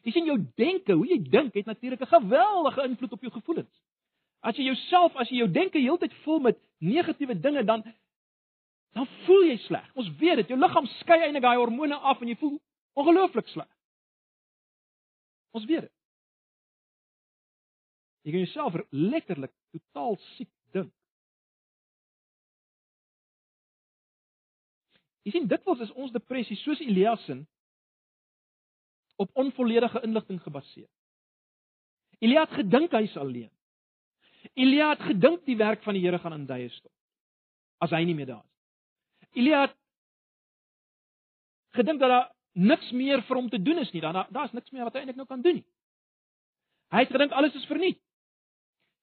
Jy 0.07 0.14
sien 0.14 0.26
jou 0.28 0.36
denke, 0.59 0.94
hoe 0.94 1.07
jy 1.07 1.18
dink, 1.30 1.55
het 1.55 1.66
natuurlik 1.66 2.01
'n 2.03 2.14
geweldige 2.14 2.82
invloed 2.82 3.12
op 3.12 3.22
jou 3.22 3.32
gevoelens. 3.32 3.82
As 4.40 4.57
jy 4.57 4.64
jouself, 4.64 5.16
as 5.16 5.28
jy 5.28 5.36
jou 5.36 5.51
denke 5.51 5.78
heeltyd 5.78 6.14
vul 6.24 6.40
met 6.40 6.59
negatiewe 6.78 7.40
dinge, 7.40 7.64
dan 7.64 7.84
dan 8.92 9.07
voel 9.26 9.42
jy 9.44 9.57
sleg. 9.57 9.90
Ons 9.94 10.09
weet 10.16 10.36
dit, 10.36 10.49
jou 10.49 10.59
liggaam 10.59 10.86
skei 10.86 11.20
eintlik 11.20 11.42
daai 11.42 11.57
hormone 11.57 11.94
af 11.94 12.20
en 12.20 12.28
jy 12.28 12.36
voel 12.36 12.61
ongelooflik 12.94 13.49
sleg. 13.49 13.76
Ons 15.55 15.66
weet 15.68 15.86
dit. 15.86 15.92
Jy 18.26 18.32
kan 18.34 18.42
jouself 18.42 18.78
letterlik 18.90 19.53
totaal 19.70 20.16
siek 20.34 20.51
dink. 20.74 20.90
Jy 25.26 25.34
sien 25.34 25.47
dikwels 25.51 25.84
is 25.86 25.94
ons 25.94 26.14
depressie 26.14 26.59
soos 26.59 26.82
Elias 26.82 27.22
se 27.26 27.38
op 29.16 29.30
onvolledige 29.38 30.03
inligting 30.05 30.42
gebaseer. 30.42 30.88
Elia 32.20 32.44
het 32.44 32.59
gedink 32.61 32.92
hy 32.92 33.05
is 33.07 33.16
alleen. 33.16 33.51
Elia 34.55 34.90
het 34.92 35.07
gedink 35.09 35.44
die 35.49 35.57
werk 35.57 35.82
van 35.84 35.97
die 35.97 36.05
Here 36.05 36.18
gaan 36.20 36.36
in 36.36 36.47
duie 36.49 36.68
stop 36.74 36.92
as 37.84 37.92
hy 37.92 38.03
nie 38.09 38.14
meer 38.16 38.28
daar 38.30 38.44
is. 38.44 39.32
Elia 39.36 39.66
het 39.66 39.74
gedink 41.76 42.01
dat 42.01 42.09
daar 42.09 42.30
niks 42.57 42.91
meer 42.97 43.23
vir 43.29 43.37
hom 43.37 43.49
te 43.53 43.61
doen 43.63 43.79
is 43.79 43.93
nie. 43.93 44.01
Dan 44.01 44.17
daar's 44.33 44.53
niks 44.57 44.73
meer 44.73 44.89
wat 44.89 44.97
hy 44.97 45.05
eintlik 45.05 45.21
nou 45.21 45.29
kan 45.29 45.43
doen 45.45 45.61
nie. 45.61 45.67
Hy 46.95 47.03
het 47.05 47.13
gedink 47.13 47.35
alles 47.37 47.55
is 47.59 47.67
verniet. 47.69 48.01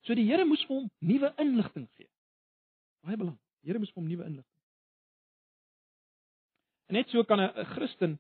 So 0.04 0.16
die 0.18 0.26
Here 0.28 0.46
moes 0.46 0.64
vir 0.68 0.82
hom 0.82 0.90
nuwe 1.00 1.32
inligting 1.40 1.88
gee. 1.96 2.10
Baie 3.04 3.18
belangrik. 3.18 3.42
Die 3.62 3.72
Here 3.72 3.80
moes 3.80 3.92
vir 3.94 4.02
hom 4.02 4.10
nuwe 4.10 4.26
inligting. 4.26 4.60
En 6.92 7.00
net 7.00 7.10
so 7.10 7.24
kan 7.24 7.40
'n 7.40 7.66
Christen 7.76 8.20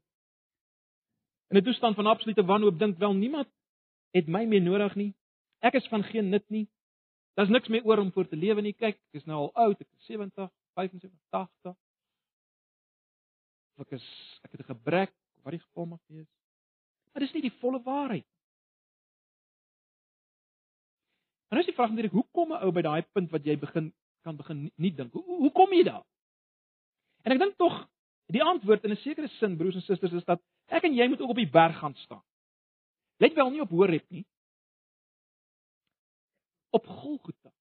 in 1.49 1.57
'n 1.57 1.63
toestand 1.63 1.95
van 1.95 2.07
absolute 2.07 2.45
wanhoop 2.45 2.79
dink 2.79 2.97
wel 2.97 3.13
niemand 3.13 3.47
het 4.11 4.27
my 4.27 4.45
meer 4.45 4.61
nodig 4.61 4.95
nie. 4.95 5.13
Ek 5.59 5.73
is 5.73 5.87
van 5.87 6.03
geen 6.03 6.29
nut 6.29 6.49
nie. 6.49 6.67
Daar's 7.33 7.49
niks 7.49 7.67
meer 7.67 7.83
oor 7.83 7.97
om 7.97 8.11
voor 8.11 8.27
te 8.27 8.35
lewe 8.35 8.61
nie. 8.61 8.73
Kyk, 8.73 8.95
ek 8.95 9.21
is 9.21 9.25
nou 9.25 9.37
al 9.37 9.53
oud, 9.53 9.81
ek 9.81 9.87
is 9.97 10.05
70, 10.05 10.49
75, 10.73 11.19
80. 11.29 11.75
Ek 13.81 13.91
is 13.91 14.05
ek 14.43 14.51
het 14.51 14.59
'n 14.59 14.75
gebrek, 14.75 15.13
wat 15.43 15.55
die 15.55 15.63
geval 15.63 15.85
mag 15.85 16.01
wees. 16.07 16.29
Maar 17.11 17.25
dis 17.25 17.33
nie 17.35 17.45
die 17.45 17.57
volle 17.61 17.81
waarheid. 17.83 18.27
En 21.53 21.59
as 21.61 21.67
jy 21.69 21.75
vra 21.77 21.87
net 21.93 22.11
hoe 22.11 22.25
kom 22.33 22.53
'n 22.53 22.63
ou 22.65 22.71
by 22.71 22.81
daai 22.81 23.03
punt 23.13 23.31
wat 23.31 23.45
jy 23.45 23.55
begin 23.59 23.93
kan 24.23 24.37
begin 24.37 24.71
nie 24.75 24.91
dink. 24.95 25.13
Hoe 25.13 25.23
hoe 25.23 25.51
kom 25.51 25.73
jy 25.73 25.83
daar? 25.83 26.05
En 27.23 27.31
ek 27.31 27.39
dink 27.39 27.57
tog 27.57 27.75
die 28.33 28.43
antwoord 28.43 28.83
in 28.83 28.91
'n 28.91 29.03
sekere 29.03 29.27
sin 29.27 29.57
broers 29.57 29.75
en 29.75 29.81
susters 29.81 30.13
is 30.13 30.25
dat 30.25 30.41
ek 30.67 30.83
en 30.83 30.95
jy 30.95 31.07
moet 31.07 31.21
ook 31.21 31.29
op 31.29 31.41
die 31.41 31.49
berg 31.49 31.77
gaan 31.77 31.95
staan. 31.95 32.23
Let 33.19 33.33
wel 33.33 33.49
nie 33.49 33.61
op 33.61 33.69
Horeb 33.69 34.09
nie. 34.09 34.25
Op 36.69 36.85
Golgotha. 36.87 37.51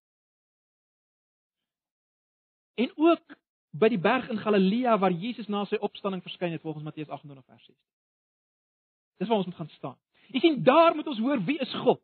En 2.74 2.93
ook 2.97 3.37
by 3.73 3.89
die 3.89 4.01
berg 4.01 4.29
in 4.31 4.41
Galilea 4.41 4.99
waar 5.01 5.14
Jesus 5.16 5.49
na 5.49 5.64
sy 5.68 5.79
opstanding 5.81 6.23
verskyn 6.23 6.53
het 6.53 6.62
volgens 6.62 6.85
Matteus 6.85 7.09
28 7.09 7.45
vers 7.45 7.66
16. 7.66 7.77
Dis 9.18 9.29
waar 9.29 9.41
ons 9.41 9.49
moet 9.49 9.61
gaan 9.61 9.73
staan. 9.77 9.99
Jy 10.33 10.41
sien 10.41 10.62
daar 10.64 10.97
moet 10.97 11.09
ons 11.09 11.20
hoor 11.23 11.41
wie 11.47 11.59
is 11.61 11.75
God. 11.85 12.01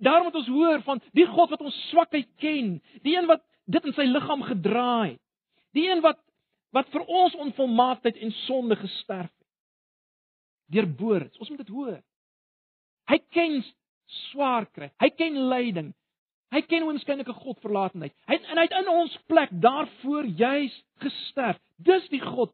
Daar 0.00 0.22
moet 0.24 0.34
ons 0.40 0.48
hoor 0.48 0.82
van 0.86 1.00
die 1.12 1.26
God 1.28 1.52
wat 1.52 1.60
ons 1.60 1.78
swakheid 1.90 2.28
ken, 2.40 2.78
die 3.04 3.16
een 3.16 3.28
wat 3.28 3.44
dit 3.68 3.84
in 3.84 3.94
sy 3.96 4.06
liggaam 4.08 4.44
gedra 4.46 5.04
het. 5.12 5.20
Die 5.76 5.88
een 5.90 6.02
wat 6.04 6.20
wat 6.72 6.88
vir 6.88 7.02
ons 7.04 7.34
onvolmaaktheid 7.36 8.16
en 8.24 8.30
sonde 8.46 8.78
gesterf 8.80 9.28
het. 9.28 9.48
Deurboord. 10.72 11.36
Ons 11.36 11.50
moet 11.52 11.60
dit 11.60 11.72
hoor. 11.74 11.98
Hy 13.12 13.18
ken 13.34 13.58
swaar 14.30 14.64
kry. 14.72 14.88
Hy 15.02 15.10
ken 15.12 15.36
lyding. 15.50 15.90
Hy 16.52 16.60
ken 16.68 16.84
onskynlike 16.84 17.32
godverlatenheid. 17.32 18.12
Hy 18.28 18.36
en 18.36 18.58
hy 18.60 18.64
het 18.66 18.74
in 18.82 18.90
ons 18.92 19.14
plek 19.30 19.52
daarvoor 19.64 20.28
juis 20.36 20.74
gesterf. 21.00 21.60
Dis 21.80 22.08
die 22.12 22.20
God 22.20 22.52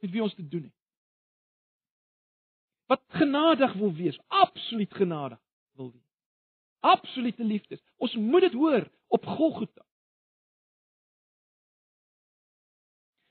met 0.00 0.12
wie 0.14 0.22
ons 0.22 0.34
te 0.34 0.46
doen 0.46 0.68
het. 0.68 0.76
Wat 2.90 3.02
genadig 3.18 3.74
wil 3.78 3.92
wees, 3.94 4.18
absoluut 4.26 4.94
genadig 4.94 5.38
wil 5.78 5.90
wees. 5.92 6.08
Absolute 6.80 7.44
liefde. 7.44 7.78
Ons 7.96 8.14
moet 8.14 8.46
dit 8.46 8.56
hoor 8.56 8.86
op 9.08 9.26
Golgotha. 9.26 9.84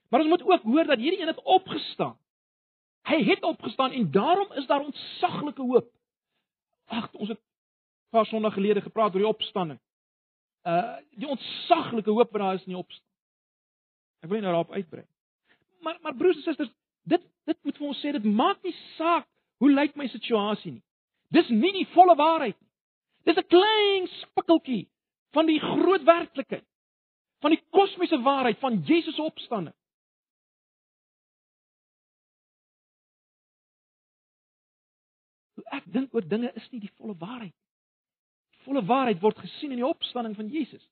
Maar 0.10 0.20
ons 0.20 0.30
moet 0.30 0.44
ook 0.44 0.64
hoor 0.64 0.84
dat 0.84 1.00
hierdie 1.00 1.22
een 1.22 1.32
het 1.32 1.44
opgestaan. 1.44 2.18
Hy 3.08 3.24
het 3.24 3.44
opgestaan 3.44 3.92
en 3.92 4.12
daarom 4.12 4.52
is 4.54 4.68
daar 4.68 4.86
ontsaglike 4.86 5.62
hoop. 5.62 5.92
Ag, 6.86 7.12
ons 7.14 7.30
het 7.30 7.42
paar 8.10 8.26
sondae 8.26 8.52
gelede 8.52 8.82
gepraat 8.82 9.14
oor 9.14 9.24
die 9.24 9.30
opstanding. 9.30 9.80
Uh 10.68 10.98
die 11.20 11.30
ontsaglike 11.30 12.12
hoop 12.12 12.32
wat 12.32 12.42
daar 12.42 12.60
is 12.60 12.66
in 12.68 12.74
die 12.76 12.82
opstanding. 12.82 13.16
Ek 14.24 14.30
wil 14.30 14.40
nie 14.40 14.46
nou 14.46 14.54
daarop 14.54 14.76
uitbrei. 14.76 15.06
Maar 15.82 16.00
maar 16.02 16.16
broers 16.16 16.38
en 16.42 16.44
susters, 16.44 16.72
dit 17.04 17.28
dit 17.46 17.64
moet 17.64 17.78
vir 17.78 17.88
ons 17.88 18.02
sê 18.04 18.12
dit 18.16 18.26
maak 18.26 18.64
nie 18.64 18.76
saak 18.98 19.28
hoe 19.60 19.72
lyk 19.72 19.96
my 19.96 20.08
situasie 20.08 20.72
nie. 20.72 20.84
Dis 21.34 21.50
nie 21.50 21.72
die 21.76 21.88
volle 21.94 22.16
waarheid 22.18 22.58
nie. 22.60 22.70
Dis 23.26 23.38
'n 23.38 23.48
klein 23.48 24.08
spikkeltjie 24.08 24.88
van 25.32 25.46
die 25.46 25.60
groot 25.60 26.04
werklikheid 26.04 26.66
van 27.40 27.52
die 27.56 27.64
kosmiese 27.72 28.20
waarheid 28.22 28.60
van 28.60 28.82
Jesus 28.84 29.16
se 29.16 29.22
opstanding. 29.22 29.76
Ek 35.72 35.84
dink 35.86 36.14
oor 36.14 36.28
dinge 36.28 36.52
is 36.56 36.70
nie 36.72 36.80
die 36.80 36.92
volle 36.98 37.16
waarheid 37.16 37.54
nie 37.54 37.69
volle 38.70 38.86
waarheid 38.86 39.22
word 39.22 39.42
gesien 39.42 39.74
in 39.74 39.82
die 39.82 39.88
opstanding 39.88 40.36
van 40.38 40.50
Jesus. 40.54 40.84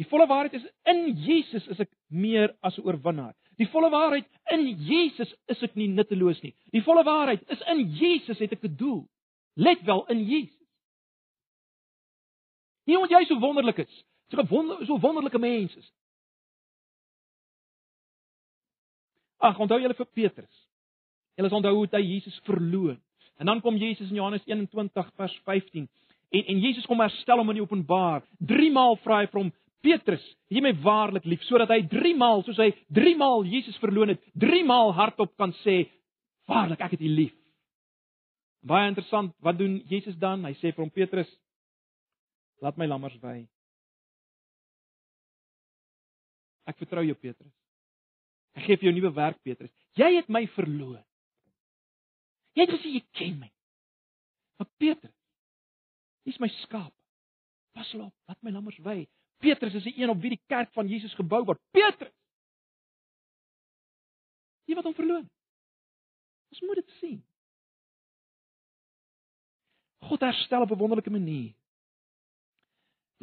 Die 0.00 0.08
volle 0.08 0.26
waarheid 0.26 0.56
is 0.56 0.66
in 0.88 1.12
Jesus 1.20 1.66
is 1.68 1.80
ek 1.84 1.90
meer 2.08 2.54
as 2.64 2.78
'n 2.78 2.86
oorwinnaar. 2.88 3.34
Die 3.60 3.68
volle 3.68 3.90
waarheid 3.92 4.26
in 4.50 4.66
Jesus 4.88 5.34
is 5.46 5.62
ek 5.62 5.76
nie 5.76 5.88
nutteloos 5.88 6.40
nie. 6.42 6.54
Die 6.72 6.82
volle 6.82 7.04
waarheid 7.04 7.42
is 7.50 7.60
in 7.68 7.84
Jesus 7.92 8.38
het 8.38 8.52
ek 8.52 8.64
'n 8.64 8.76
doel. 8.76 9.08
Let 9.54 9.82
wel 9.82 10.06
in 10.06 10.24
Jesus. 10.24 10.66
Nie 12.86 12.96
omdat 12.96 13.10
jy 13.10 13.24
so 13.26 13.38
wonderlik 13.38 13.78
is, 13.78 14.04
so 14.30 14.40
'n 14.40 14.48
wonder, 14.48 14.86
so 14.86 14.98
wonderlike 14.98 15.38
mens 15.38 15.76
is. 15.76 15.92
Ag, 19.38 19.58
onthou 19.58 19.80
julle 19.80 19.94
vir 19.94 20.06
Petrus. 20.06 20.68
Julle 21.36 21.54
onthou 21.54 21.74
hoe 21.74 21.88
hy 21.90 22.02
Jesus 22.02 22.40
verloon. 22.44 23.00
En 23.40 23.46
dan 23.46 23.60
kom 23.64 23.76
Jesus 23.80 24.10
in 24.10 24.18
Johannes 24.20 24.44
21 24.44 25.10
vers 25.16 25.40
15. 25.44 25.88
En 26.28 26.44
en 26.44 26.58
Jesus 26.60 26.86
kom 26.86 27.00
herstel 27.00 27.40
hom 27.40 27.48
in 27.48 27.58
die 27.58 27.64
openbaar. 27.64 28.20
3 28.38 28.68
maal 28.72 28.98
vra 29.00 29.22
hy 29.22 29.30
vir 29.32 29.40
hom: 29.40 29.52
"Petrus, 29.80 30.26
het 30.50 30.58
jy 30.58 30.62
my 30.62 30.74
waarlik 30.84 31.24
lief?" 31.24 31.42
sodat 31.48 31.72
hy 31.72 31.80
3 31.88 32.14
maal, 32.20 32.44
soos 32.44 32.60
hy 32.60 32.68
3 32.92 33.16
maal 33.16 33.44
Jesus 33.48 33.78
verloon 33.80 34.12
het, 34.12 34.20
3 34.36 34.64
maal 34.68 34.92
hardop 34.92 35.32
kan 35.40 35.54
sê: 35.64 35.88
"Waarlik, 36.46 36.80
ek 36.80 36.98
het 36.98 37.00
U 37.00 37.08
lief." 37.08 37.34
Baie 38.62 38.88
interessant, 38.88 39.32
wat 39.40 39.58
doen 39.58 39.80
Jesus 39.88 40.16
dan? 40.20 40.44
Hy 40.44 40.52
sê 40.60 40.74
vir 40.74 40.84
hom: 40.84 40.90
"Petrus, 40.90 41.30
laat 42.60 42.76
my 42.76 42.86
lammers 42.86 43.16
wy." 43.22 43.48
Ek 46.66 46.76
vertrou 46.76 47.02
jou, 47.02 47.16
Petrus. 47.16 47.52
Ek 48.54 48.66
gee 48.66 48.76
vir 48.76 48.90
jou 48.90 49.00
nuwe 49.00 49.14
werk, 49.14 49.42
Petrus. 49.42 49.72
Jy 49.96 50.16
het 50.16 50.28
my 50.28 50.46
verloon. 50.46 51.00
Jy 52.60 52.66
het 52.66 52.74
gesê 52.76 52.90
jy 52.92 53.00
ken 53.16 53.36
my. 53.40 53.46
Maar 54.60 54.68
Petrus, 54.76 55.16
dis 56.28 56.36
my 56.42 56.50
skaap. 56.60 56.92
Pas 57.72 57.88
op, 57.96 58.12
laat 58.28 58.36
my 58.44 58.52
lammers 58.52 58.76
wy. 58.84 59.06
Petrus 59.40 59.78
is 59.78 59.86
die 59.88 59.94
een 59.96 60.12
op 60.12 60.20
wie 60.20 60.34
die 60.34 60.42
kerk 60.52 60.68
van 60.76 60.90
Jesus 60.90 61.14
gebou 61.16 61.40
word. 61.48 61.60
Petrus. 61.72 62.12
Jy 64.68 64.76
wat 64.76 64.90
hom 64.90 64.98
verloon. 64.98 65.24
Ons 66.52 66.60
moet 66.66 66.82
dit 66.82 66.92
sien. 66.98 67.16
God 70.10 70.28
herstel 70.28 70.66
op 70.66 70.76
'n 70.76 70.82
wonderlike 70.82 71.10
manier. 71.10 71.54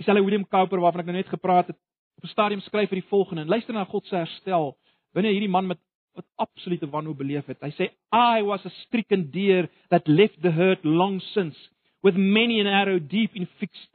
Dieselfde 0.01 0.23
William 0.23 0.47
Cowper 0.47 0.79
waarvan 0.79 1.01
ek 1.01 1.05
nou 1.05 1.17
net 1.17 1.29
gepraat 1.29 1.67
het, 1.67 1.77
op 2.17 2.23
'n 2.23 2.33
stadium 2.33 2.61
skryf 2.61 2.89
hy 2.89 3.01
die 3.01 3.09
volgende 3.13 3.41
en 3.41 3.47
luister 3.47 3.73
na 3.73 3.85
God 3.85 4.05
se 4.05 4.15
herstel 4.15 4.77
binne 5.13 5.29
hierdie 5.29 5.49
man 5.49 5.67
met 5.67 5.79
wat 6.17 6.49
absolute 6.49 6.89
wanhoop 6.89 7.17
beleef 7.17 7.45
het. 7.45 7.61
Hy 7.61 7.69
sê 7.69 7.73
I 7.73 7.77
say 7.77 7.89
I 8.11 8.41
was 8.41 8.65
a 8.65 8.73
stricken 8.85 9.29
deer 9.31 9.69
that 9.89 10.07
left 10.07 10.41
the 10.41 10.51
herd 10.51 10.83
long 10.83 11.21
since 11.33 11.55
with 12.01 12.15
many 12.15 12.59
an 12.59 12.67
arrow 12.67 12.99
deep 12.99 13.35
in 13.35 13.47
fixed. 13.59 13.91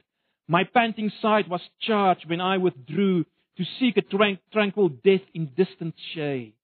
My 0.47 0.63
panting 0.63 1.11
side 1.21 1.47
was 1.47 1.61
charged 1.79 2.29
when 2.29 2.41
I 2.41 2.57
withdrew 2.57 3.25
to 3.57 3.63
seek 3.79 3.97
a 3.97 4.37
tranquil 4.51 4.89
death 4.89 5.25
in 5.33 5.51
distant 5.55 5.95
shades. 6.13 6.55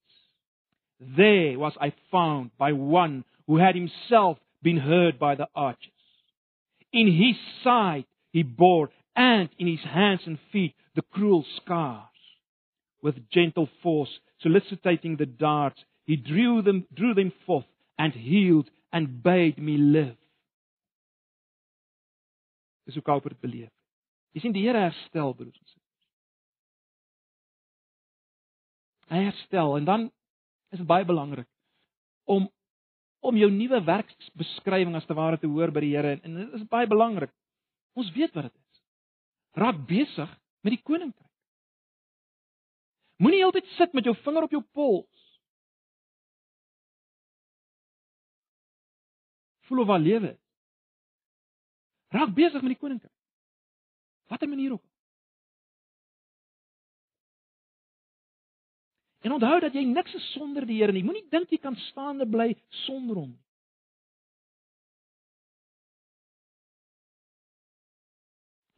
There 0.99 1.57
was 1.57 1.73
I 1.79 1.93
found 2.11 2.51
by 2.57 2.73
one 2.73 3.23
who 3.47 3.57
had 3.57 3.75
himself 3.75 4.37
been 4.61 4.77
heard 4.77 5.17
by 5.17 5.35
the 5.35 5.47
archers. 5.55 6.03
In 6.91 7.07
his 7.07 7.37
side 7.63 8.05
he 8.31 8.43
bore 8.43 8.89
and 9.15 9.49
in 9.57 9.67
his 9.67 9.83
hands 9.83 10.21
and 10.25 10.37
feet 10.51 10.73
the 10.95 11.01
cruel 11.13 11.45
scars. 11.61 12.08
With 13.01 13.29
gentle 13.31 13.69
force 13.81 14.11
soliciting 14.41 15.17
the 15.17 15.25
darts, 15.25 15.83
he 16.05 16.17
drew 16.17 16.61
them, 16.61 16.85
drew 16.93 17.13
them 17.13 17.31
forth 17.45 17.67
and 17.97 18.13
healed 18.13 18.69
and 18.91 19.23
bade 19.23 19.57
me 19.57 19.77
live. 19.77 20.17
Dis 22.85 22.97
hoe 22.97 23.03
Cowper 23.03 23.29
dit 23.29 23.39
beleef. 23.39 23.71
Jy 24.33 24.43
sien 24.43 24.53
die 24.55 24.63
Here 24.65 24.81
herstel 24.81 25.35
broers 25.37 25.57
en 25.57 25.65
susters. 25.65 25.85
Hy 29.09 29.21
herstel 29.25 29.75
en 29.77 29.85
dan 29.85 30.07
is 30.73 30.81
dit 30.81 30.89
baie 30.89 31.05
belangrik 31.05 31.47
om 32.29 32.49
om 33.19 33.35
jou 33.35 33.49
nuwe 33.51 33.81
werksbeskrywing 33.83 34.93
as 34.95 35.05
te 35.05 35.15
ware 35.17 35.37
te 35.37 35.47
hoor 35.51 35.73
by 35.75 35.81
die 35.83 35.91
Here 35.91 36.15
en 36.17 36.37
dit 36.39 36.53
is 36.57 36.67
baie 36.71 36.87
belangrik. 36.89 37.33
Ons 37.99 38.11
weet 38.15 38.33
wat 38.37 38.47
dit 38.47 38.55
is. 38.55 38.83
Raak 39.59 39.81
besig 39.89 40.29
met 40.63 40.77
die 40.77 40.81
koninkryk. 40.81 41.28
Moenie 43.19 43.41
heeltyd 43.43 43.67
sit 43.75 43.95
met 43.97 44.07
jou 44.07 44.15
vinger 44.23 44.45
op 44.47 44.53
jou 44.55 44.61
pols. 44.75 45.25
Voel 49.67 49.83
of 49.83 49.89
waar 49.89 49.99
lewe. 49.99 50.31
Raak 52.15 52.31
besig 52.33 52.63
met 52.63 52.73
die 52.73 52.79
koninkryk. 52.79 53.13
Watter 54.31 54.49
manier 54.49 54.71
ook. 54.77 54.85
En 59.19 59.35
onthou 59.35 59.59
dat 59.59 59.75
jy 59.75 59.83
niks 59.83 60.15
is 60.15 60.31
sonder 60.31 60.65
die 60.65 60.79
Here 60.79 60.95
nie. 60.95 61.03
Moenie 61.03 61.27
dink 61.29 61.51
jy 61.51 61.59
kan 61.59 61.75
staande 61.89 62.25
bly 62.29 62.53
sonder 62.85 63.19
hom. 63.19 63.35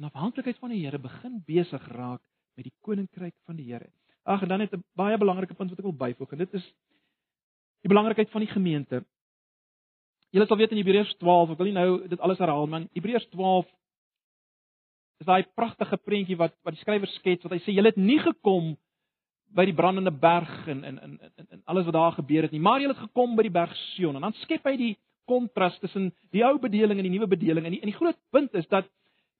In 0.02 0.10
afhanklikheid 0.10 0.58
van 0.58 0.74
die 0.74 0.82
Here 0.82 0.98
begin 1.00 1.44
besig 1.46 1.86
raak 1.94 2.24
met 2.58 2.66
die 2.66 2.78
koninkryk 2.82 3.38
van 3.46 3.62
die 3.62 3.70
Here. 3.70 3.92
Ag, 4.24 4.42
en 4.42 4.48
dan 4.48 4.60
het 4.60 4.74
'n 4.74 4.84
baie 4.96 5.18
belangrike 5.18 5.54
punt 5.54 5.70
wat 5.70 5.80
ek 5.80 5.86
wil 5.86 5.98
byvoeg 5.98 6.32
en 6.32 6.38
dit 6.38 6.54
is 6.54 6.74
die 7.82 7.90
belangrikheid 7.90 8.30
van 8.30 8.42
die 8.42 8.54
gemeente. 8.54 9.06
Julle 10.30 10.46
sal 10.46 10.58
weet 10.58 10.72
in 10.72 10.78
Hebreërs 10.78 11.16
12, 11.18 11.50
ek 11.52 11.58
wil 11.58 11.66
nie 11.66 11.74
nou 11.76 12.08
dit 12.08 12.20
alles 12.20 12.38
herhaal, 12.38 12.68
maar 12.68 12.86
Hebreërs 12.94 13.28
12 13.30 13.68
is 15.20 15.26
daai 15.26 15.44
pragtige 15.56 15.98
prentjie 15.98 16.38
wat 16.38 16.54
wat 16.64 16.74
die 16.74 16.82
skrywer 16.82 17.08
skets 17.08 17.44
wat 17.44 17.52
hy 17.52 17.60
sê 17.60 17.74
julle 17.74 17.92
het 17.92 17.98
nie 17.98 18.20
gekom 18.20 18.78
by 19.54 19.66
die 19.66 19.76
brandende 19.76 20.12
berg 20.12 20.68
en 20.68 20.84
en 20.84 21.00
en 21.00 21.20
en 21.50 21.62
alles 21.66 21.86
wat 21.86 21.94
daar 21.94 22.12
gebeur 22.12 22.44
het 22.44 22.52
nie, 22.52 22.60
maar 22.60 22.80
julle 22.80 22.94
het 22.94 23.04
gekom 23.10 23.36
by 23.36 23.44
die 23.44 23.58
berg 23.58 23.76
Sion 23.76 24.16
en 24.16 24.22
dan 24.22 24.34
skep 24.34 24.64
hy 24.66 24.78
die 24.78 24.98
kontras 25.26 25.78
tussen 25.80 26.12
die 26.32 26.46
ou 26.46 26.58
bedeling 26.60 27.00
en 27.00 27.08
die 27.10 27.14
nuwe 27.18 27.28
bedeling 27.28 27.66
en 27.66 27.72
die 27.72 27.82
en 27.82 27.92
die 27.92 27.98
groot 27.98 28.18
punt 28.32 28.54
is 28.54 28.68
dat 28.68 28.90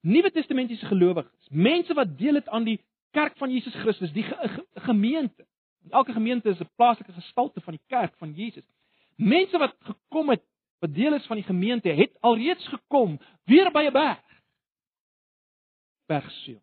Nuwe 0.02 0.32
Testamentiese 0.34 0.88
gelowiges, 0.90 1.50
mense 1.54 1.94
wat 1.94 2.16
deel 2.18 2.40
het 2.40 2.48
aan 2.50 2.64
die 2.66 2.80
kerk 3.12 3.38
van 3.38 3.52
Jesus 3.52 3.74
Christus, 3.74 4.12
die 4.14 4.24
ge 4.24 4.50
ge 4.50 4.66
gemeente. 4.88 5.48
Elke 5.90 6.14
gemeente 6.14 6.50
is 6.50 6.60
'n 6.60 6.70
plaaslike 6.76 7.14
gestalte 7.14 7.62
van 7.62 7.74
die 7.74 7.84
kerk 7.88 8.18
van 8.18 8.34
Jesus. 8.34 8.66
Mense 9.16 9.58
wat 9.58 9.76
gekom 9.80 10.30
het, 10.30 10.44
wat 10.80 10.94
deel 10.94 11.14
is 11.14 11.26
van 11.26 11.36
die 11.36 11.46
gemeente, 11.46 11.90
het 11.90 12.18
alreeds 12.20 12.68
gekom 12.68 13.20
weer 13.44 13.72
by 13.72 13.84
'n 13.88 13.94
berg. 13.94 14.24
Berg 16.06 16.32
Sion. 16.32 16.62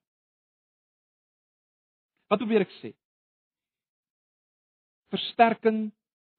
Wat 2.29 2.39
probeer 2.39 2.61
ek 2.61 2.73
sê? 2.83 2.93
Versterking, 5.09 5.93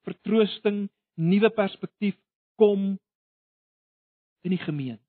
vertroosting, 0.05 0.89
nuwe 1.13 1.49
perspektief 1.49 2.17
kom 2.55 2.99
in 4.41 4.53
die 4.53 4.61
gemeente. 4.61 5.05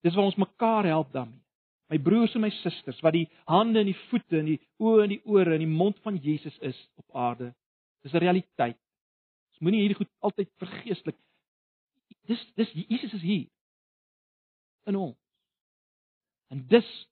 Dis 0.00 0.14
waar 0.14 0.24
ons 0.24 0.40
mekaar 0.40 0.84
help 0.84 1.12
daarmee. 1.12 1.44
My 1.90 1.98
broers 1.98 2.34
en 2.38 2.44
my 2.44 2.50
susters 2.60 3.00
wat 3.02 3.16
die 3.16 3.26
hande 3.50 3.82
en 3.82 3.88
die 3.90 3.98
voete 4.08 4.38
en 4.38 4.46
die 4.52 4.60
oë 4.78 5.04
en 5.04 5.14
die 5.14 5.22
ore 5.26 5.56
en 5.56 5.64
die 5.64 5.70
mond 5.70 5.98
van 6.04 6.20
Jesus 6.22 6.56
is 6.66 6.78
op 7.00 7.16
aarde. 7.16 7.52
Dis 8.02 8.12
'n 8.14 8.22
realiteit. 8.22 8.78
Ons 9.50 9.60
moenie 9.60 9.80
hierdie 9.80 9.98
goed 9.98 10.12
altyd 10.20 10.50
vergeeslik. 10.56 11.16
Dis 12.26 12.52
dis 12.54 12.72
Jesus 12.72 13.12
is 13.12 13.22
hier 13.22 13.48
in 14.86 14.96
ons. 14.96 15.18
En 16.48 16.66
dis 16.66 17.08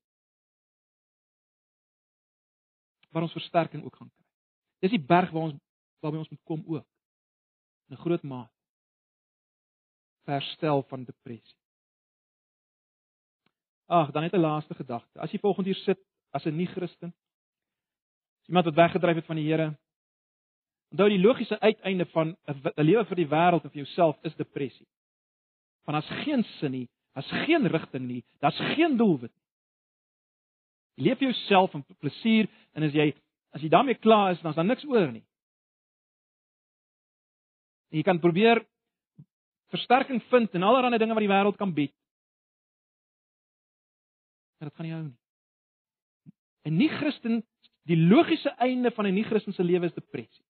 waar 3.10 3.22
ons 3.22 3.32
versterking 3.32 3.84
ook 3.84 3.96
gaan 3.96 4.10
kry. 4.10 4.24
Dis 4.80 4.90
die 4.90 5.06
berg 5.06 5.30
waar 5.30 5.42
ons 5.42 5.58
waarby 6.00 6.18
ons 6.18 6.30
moet 6.30 6.44
kom 6.44 6.62
ook. 6.66 6.86
'n 7.90 7.96
Groot 7.96 8.22
maat 8.22 8.52
herstel 10.28 10.82
van 10.88 11.04
depressie. 11.04 11.57
Ag, 13.88 14.10
dan 14.12 14.22
net 14.22 14.34
'n 14.34 14.40
laaste 14.40 14.74
gedagte. 14.74 15.20
As 15.20 15.30
jy 15.32 15.38
volgende 15.38 15.70
hier 15.70 15.82
sit 15.82 15.98
as 16.30 16.44
'n 16.44 16.56
nie-Christen, 16.56 17.14
iemand 18.46 18.64
wat 18.64 18.74
weggedryf 18.74 19.14
het 19.14 19.26
van 19.26 19.36
die 19.36 19.48
Here, 19.48 19.78
onthou 20.90 21.08
die 21.08 21.20
logiese 21.20 21.60
uiteinde 21.60 22.06
van 22.06 22.36
'n 22.46 22.84
lewe 22.84 23.04
vir 23.04 23.16
die 23.16 23.28
wêreld 23.28 23.64
of 23.64 23.74
jouself 23.74 24.18
is 24.22 24.34
depressie. 24.34 24.86
Want 25.84 26.02
daar's 26.02 26.24
geen 26.24 26.44
sin 26.44 26.70
nie, 26.70 26.88
daar's 27.14 27.30
geen 27.46 27.66
rigting 27.66 28.06
nie, 28.06 28.24
daar's 28.40 28.58
geen 28.58 28.96
doelwit 28.96 29.32
nie. 29.34 29.44
Jy 30.94 31.04
leef 31.04 31.18
vir 31.18 31.28
jouself 31.28 31.74
en 31.74 31.84
plesier 31.98 32.48
en 32.74 32.82
as 32.82 32.92
jy 32.92 33.14
as 33.52 33.62
jy 33.62 33.68
daarmee 33.68 33.94
klaar 33.94 34.32
is, 34.32 34.40
dan 34.40 34.50
is 34.50 34.56
daar 34.56 34.64
niks 34.64 34.84
oor 34.84 35.12
nie. 35.12 35.24
En 37.90 37.96
jy 37.96 38.02
kan 38.02 38.20
probeer 38.20 38.66
versterking 39.72 40.22
vind 40.22 40.54
in 40.54 40.62
allerlei 40.62 40.98
dinge 40.98 41.14
wat 41.14 41.24
die 41.24 41.32
wêreld 41.32 41.56
kan 41.56 41.72
bied. 41.74 41.94
Maar 44.58 44.68
dit 44.68 44.76
gaan 44.76 44.86
nie 44.86 44.94
hou 44.94 45.04
nie. 45.04 45.18
'n 46.68 46.76
Nie-Christen, 46.76 47.46
die 47.88 47.96
logiese 47.96 48.50
einde 48.58 48.90
van 48.90 49.06
'n 49.06 49.14
nie-Christen 49.14 49.52
se 49.52 49.64
lewe 49.64 49.86
is 49.86 49.94
depressie. 49.94 50.44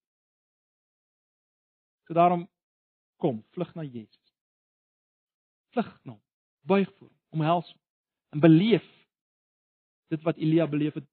So 2.06 2.14
daarom 2.14 2.48
kom, 3.16 3.44
vlug 3.50 3.74
na 3.74 3.82
Jesus. 3.82 4.34
Vlug 5.70 6.00
na 6.04 6.12
hom, 6.12 6.22
buig 6.60 6.88
voor 6.96 7.08
hom, 7.08 7.18
omhels 7.28 7.72
hom 7.72 7.82
en 8.28 8.40
beleef 8.40 8.86
dit 10.08 10.22
wat 10.22 10.36
Elia 10.36 10.66
beleef 10.66 10.94
het 10.94 11.06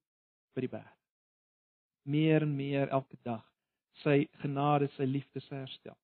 by 0.54 0.64
die 0.64 0.72
berg. 0.72 0.96
Meer 2.02 2.42
en 2.42 2.56
meer 2.56 2.88
elke 2.88 3.16
dag 3.22 3.44
sy 4.02 4.26
genade, 4.42 4.88
sy 4.96 5.06
liefde, 5.08 5.40
sy 5.40 5.62
herstel. 5.62 5.96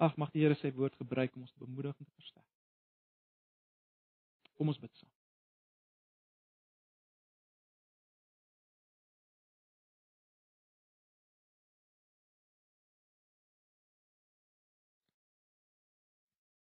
Ag 0.00 0.16
mag 0.18 0.32
die 0.34 0.42
Here 0.42 0.56
sy 0.58 0.72
woord 0.74 0.96
gebruik 0.98 1.34
om 1.36 1.44
ons 1.44 1.52
te 1.52 1.62
bemoedig 1.62 1.94
en 1.98 2.06
te 2.06 2.16
versterk. 2.16 2.46
Kom 4.56 4.72
ons 4.72 4.80
bid 4.80 4.92
saam. 4.96 5.09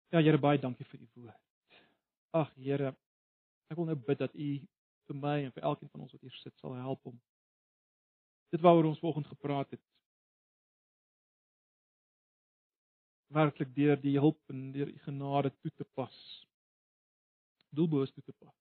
Ja 0.09 0.23
Here 0.25 0.39
baie 0.41 0.59
dankie 0.59 0.87
vir 0.89 1.01
u 1.01 1.07
woord. 1.15 1.41
Ag 2.33 2.53
Here, 2.57 2.95
ek 3.69 3.77
wil 3.77 3.91
nou 3.91 3.97
bid 4.07 4.23
dat 4.23 4.33
u 4.35 4.49
vir 5.09 5.19
my 5.21 5.35
en 5.45 5.53
vir 5.53 5.67
elkeen 5.69 5.91
van 5.93 6.07
ons 6.07 6.15
wat 6.17 6.25
hier 6.25 6.39
sit 6.41 6.55
sal 6.61 6.77
help 6.81 7.05
om 7.11 7.17
dit 8.53 8.65
waaroor 8.65 8.89
ons 8.89 9.01
vanoggend 9.03 9.29
gepraat 9.29 9.75
het 9.77 9.83
werklik 13.37 13.75
deur 13.77 14.01
die 14.01 14.17
hulp 14.17 14.41
en 14.49 14.71
deur 14.73 14.89
u 14.89 14.99
genade 15.05 15.53
toe 15.61 15.73
te 15.77 15.85
pas. 15.85 16.17
Doelbewus 17.77 18.13
toe 18.17 18.25
te 18.25 18.33
pas. 18.33 18.57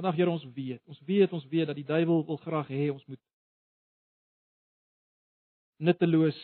Vandag 0.00 0.16
Here 0.16 0.32
ons 0.32 0.48
weet, 0.56 0.80
ons 0.88 1.00
weet 1.04 1.32
ons 1.36 1.48
weet 1.52 1.68
dat 1.68 1.76
die 1.76 1.88
duiwel 1.88 2.24
wil 2.24 2.40
graag 2.40 2.72
hê 2.72 2.88
ons 2.94 3.04
moet 3.04 3.20
nutteloos 5.76 6.40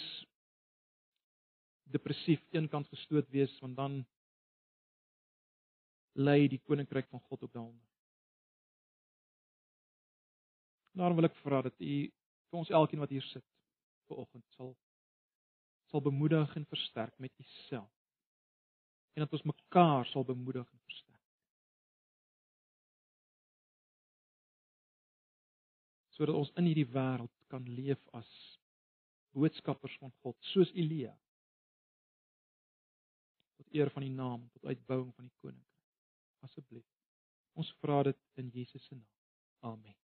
depressief 1.92 2.42
eenkant 2.56 2.88
gestoot 2.92 3.28
wees 3.34 3.54
want 3.64 3.76
dan 3.76 3.98
lê 6.18 6.48
die 6.50 6.60
koninkryk 6.66 7.08
van 7.12 7.20
God 7.20 7.42
op 7.42 7.52
daaronder. 7.52 7.86
Daarom 10.98 11.16
wil 11.20 11.28
ek 11.28 11.38
vra 11.44 11.62
dat 11.62 11.78
u 11.78 11.94
vir 12.50 12.58
ons 12.58 12.74
elkeen 12.80 13.04
wat 13.04 13.14
hier 13.14 13.26
sit 13.30 13.44
vanoggend 14.10 14.44
sal 14.56 14.74
sal 15.88 16.02
bemoedig 16.04 16.56
en 16.56 16.66
versterk 16.68 17.14
met 17.16 17.32
u 17.40 17.44
self. 17.68 17.92
En 19.16 19.24
dat 19.24 19.32
ons 19.32 19.46
mekaar 19.48 20.04
sal 20.06 20.24
bemoedig 20.24 20.66
en 20.66 20.80
versterk. 20.84 21.08
sodat 26.18 26.34
ons 26.34 26.50
in 26.58 26.66
hierdie 26.66 26.88
wêreld 26.90 27.30
kan 27.52 27.66
leef 27.78 28.00
as 28.18 28.28
boodskappers 29.38 29.94
van 30.02 30.10
God 30.24 30.34
soos 30.50 30.72
Elia 30.74 31.12
eer 33.70 33.90
van 33.90 34.02
die 34.02 34.14
naam 34.14 34.48
tot 34.50 34.64
uitbouing 34.64 35.14
van 35.14 35.24
die 35.24 35.34
koninkryk. 35.40 35.86
Asseblief. 36.40 36.86
Ons 37.58 37.72
vra 37.82 38.02
dit 38.02 38.18
in 38.34 38.50
Jesus 38.54 38.84
se 38.84 38.94
naam. 38.94 39.08
Amen. 39.60 40.07